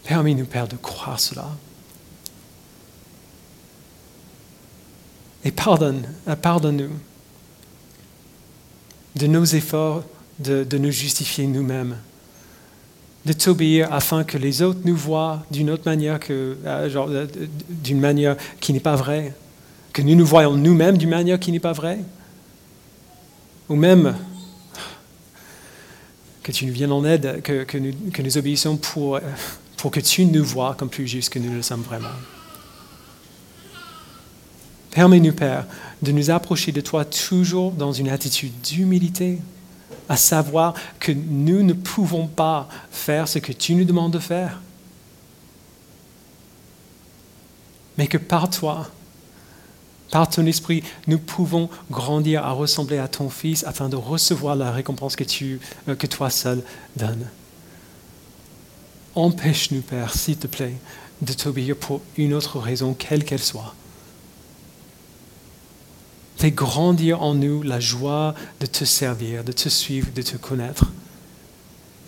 Permets-nous, 0.05 0.47
Père, 0.47 0.66
de 0.66 0.76
croire 0.76 1.20
cela. 1.20 1.47
Et 5.45 5.51
pardonne, 5.51 6.09
euh, 6.26 6.36
pardonne-nous 6.36 6.99
de 9.16 9.26
nos 9.26 9.45
efforts 9.45 10.05
de, 10.38 10.78
nous 10.78 10.91
justifier 10.91 11.47
nous-mêmes, 11.47 11.99
de 13.26 13.34
t'obéir 13.34 13.93
afin 13.93 14.24
que 14.24 14.38
les 14.38 14.62
autres 14.62 14.80
nous 14.84 14.97
voient 14.97 15.45
d'une 15.51 15.68
autre 15.68 15.82
manière 15.84 16.18
que, 16.18 16.57
euh, 16.64 17.26
d'une 17.68 18.01
manière 18.01 18.38
qui 18.59 18.72
n'est 18.72 18.80
pas 18.80 18.97
vraie 18.97 19.34
que 19.93 20.03
nous 20.03 20.14
nous 20.14 20.26
voyons 20.26 20.55
nous-mêmes 20.55 20.97
d'une 20.97 21.11
manière 21.11 21.38
qui 21.41 21.53
n'est 21.53 21.61
pas 21.61 21.72
vraie? 21.72 22.01
Ou 23.68 23.76
même 23.76 24.16
que 26.43 26.53
tu 26.53 26.66
nous 26.66 26.72
viennes 26.72 26.93
en 26.93 27.05
aide, 27.05 27.43
que, 27.43 27.78
nous, 27.78 27.93
que 28.12 28.22
nous, 28.22 28.38
obéissons 28.38 28.76
pour, 28.76 29.20
pour 29.76 29.91
que 29.91 30.01
tu 30.01 30.24
nous 30.24 30.45
vois 30.45 30.74
comme 30.74 30.88
plus 30.88 31.07
justes 31.07 31.32
que 31.32 31.38
nous 31.38 31.53
le 31.53 31.62
sommes 31.62 31.82
vraiment. 31.82 32.09
Permets-nous, 34.91 35.32
Père, 35.32 35.66
de 36.03 36.12
nous 36.12 36.30
approcher 36.30 36.72
de 36.72 36.80
toi 36.80 37.05
toujours 37.05 37.72
dans 37.72 37.93
une 37.93 38.09
attitude 38.09 38.53
d'humilité, 38.61 39.38
à 40.09 40.16
savoir 40.16 40.74
que 40.99 41.12
nous 41.12 41.62
ne 41.62 41.72
pouvons 41.72 42.26
pas 42.26 42.68
faire 42.91 43.28
ce 43.28 43.38
que 43.38 43.53
tu 43.53 43.74
nous 43.74 43.84
demandes 43.84 44.12
de 44.12 44.18
faire, 44.18 44.61
mais 47.97 48.09
que 48.09 48.18
par 48.18 48.51
toi, 48.51 48.91
par 50.11 50.28
ton 50.28 50.44
esprit, 50.46 50.82
nous 51.06 51.18
pouvons 51.18 51.70
grandir 51.90 52.44
à 52.44 52.50
ressembler 52.50 52.98
à 52.98 53.08
ton 53.08 53.30
Fils 53.30 53.64
afin 53.64 53.88
de 53.88 53.96
recevoir 53.96 54.56
la 54.56 54.72
récompense 54.72 55.16
euh, 55.20 55.94
que 55.94 56.06
toi 56.06 56.30
seul 56.30 56.62
donnes. 56.96 57.28
Empêche-nous, 59.14 59.82
Père, 59.82 60.14
s'il 60.14 60.36
te 60.36 60.46
plaît, 60.46 60.74
de 61.22 61.32
t'obéir 61.32 61.76
pour 61.76 62.00
une 62.16 62.34
autre 62.34 62.58
raison, 62.58 62.94
quelle 62.94 63.24
qu'elle 63.24 63.42
soit. 63.42 63.74
Fais 66.36 66.50
grandir 66.50 67.22
en 67.22 67.34
nous 67.34 67.62
la 67.62 67.80
joie 67.80 68.34
de 68.61 68.66
te 68.66 68.84
servir, 68.84 69.44
de 69.44 69.52
te 69.52 69.68
suivre, 69.68 70.11
de 70.14 70.22
te 70.22 70.36
connaître. 70.36 70.86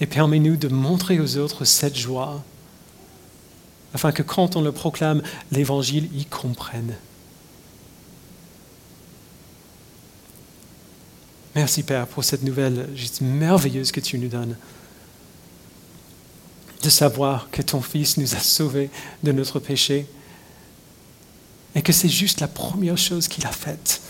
Et 0.00 0.06
permets-nous 0.06 0.56
de 0.56 0.68
montrer 0.68 1.20
aux 1.20 1.36
autres 1.36 1.64
cette 1.64 1.96
joie, 1.96 2.42
afin 3.94 4.10
que 4.10 4.22
quand 4.22 4.56
on 4.56 4.62
le 4.62 4.72
proclame, 4.72 5.22
l'Évangile 5.50 6.08
y 6.16 6.24
comprenne. 6.24 6.94
Merci 11.54 11.82
Père 11.82 12.06
pour 12.06 12.24
cette 12.24 12.42
nouvelle 12.42 12.88
juste 12.94 13.20
merveilleuse 13.20 13.92
que 13.92 14.00
tu 14.00 14.18
nous 14.18 14.28
donnes. 14.28 14.56
De 16.82 16.88
savoir 16.88 17.48
que 17.50 17.62
ton 17.62 17.82
Fils 17.82 18.16
nous 18.16 18.34
a 18.34 18.38
sauvés 18.38 18.90
de 19.22 19.32
notre 19.32 19.60
péché 19.60 20.06
et 21.74 21.82
que 21.82 21.92
c'est 21.92 22.08
juste 22.08 22.40
la 22.40 22.48
première 22.48 22.98
chose 22.98 23.28
qu'il 23.28 23.46
a 23.46 23.52
faite. 23.52 24.00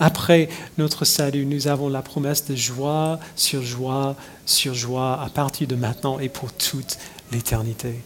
Après 0.00 0.48
notre 0.76 1.04
salut, 1.04 1.44
nous 1.44 1.66
avons 1.66 1.88
la 1.88 2.02
promesse 2.02 2.44
de 2.46 2.54
joie 2.54 3.18
sur 3.34 3.62
joie 3.62 4.16
sur 4.46 4.74
joie 4.74 5.20
à 5.20 5.28
partir 5.28 5.66
de 5.66 5.74
maintenant 5.74 6.20
et 6.20 6.28
pour 6.28 6.52
toute 6.52 6.98
l'éternité. 7.32 7.96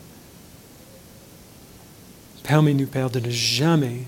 Permets-nous, 2.45 2.87
Père, 2.87 3.11
de 3.11 3.21
ne 3.21 3.31
jamais 3.31 4.03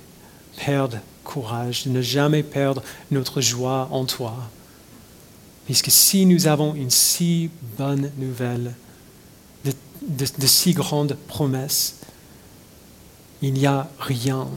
perdre 0.64 0.98
courage, 1.24 1.84
de 1.84 1.90
ne 1.90 2.02
jamais 2.02 2.42
perdre 2.42 2.82
notre 3.10 3.40
joie 3.40 3.88
en 3.90 4.04
toi. 4.04 4.36
Puisque 5.66 5.90
si 5.90 6.26
nous 6.26 6.46
avons 6.46 6.74
une 6.74 6.90
si 6.90 7.50
bonne 7.78 8.10
nouvelle, 8.18 8.74
de, 9.64 9.72
de 10.38 10.46
si 10.46 10.72
grandes 10.72 11.16
promesses, 11.26 11.96
il 13.42 13.54
n'y 13.54 13.66
a 13.66 13.88
rien 13.98 14.48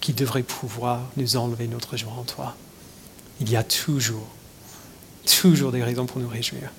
qui 0.00 0.12
devrait 0.12 0.42
pouvoir 0.42 1.00
nous 1.16 1.36
enlever 1.36 1.66
notre 1.66 1.96
joie 1.96 2.12
en 2.12 2.24
toi. 2.24 2.54
Il 3.40 3.50
y 3.50 3.56
a 3.56 3.64
toujours, 3.64 4.28
toujours 5.26 5.72
des 5.72 5.82
raisons 5.82 6.06
pour 6.06 6.20
nous 6.20 6.28
réjouir. 6.28 6.70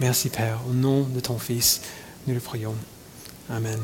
Merci 0.00 0.30
Père, 0.30 0.60
au 0.68 0.72
nom 0.72 1.02
de 1.02 1.20
ton 1.20 1.38
Fils, 1.38 1.82
nous 2.26 2.34
le 2.34 2.40
prions. 2.40 2.74
Amen. 3.50 3.80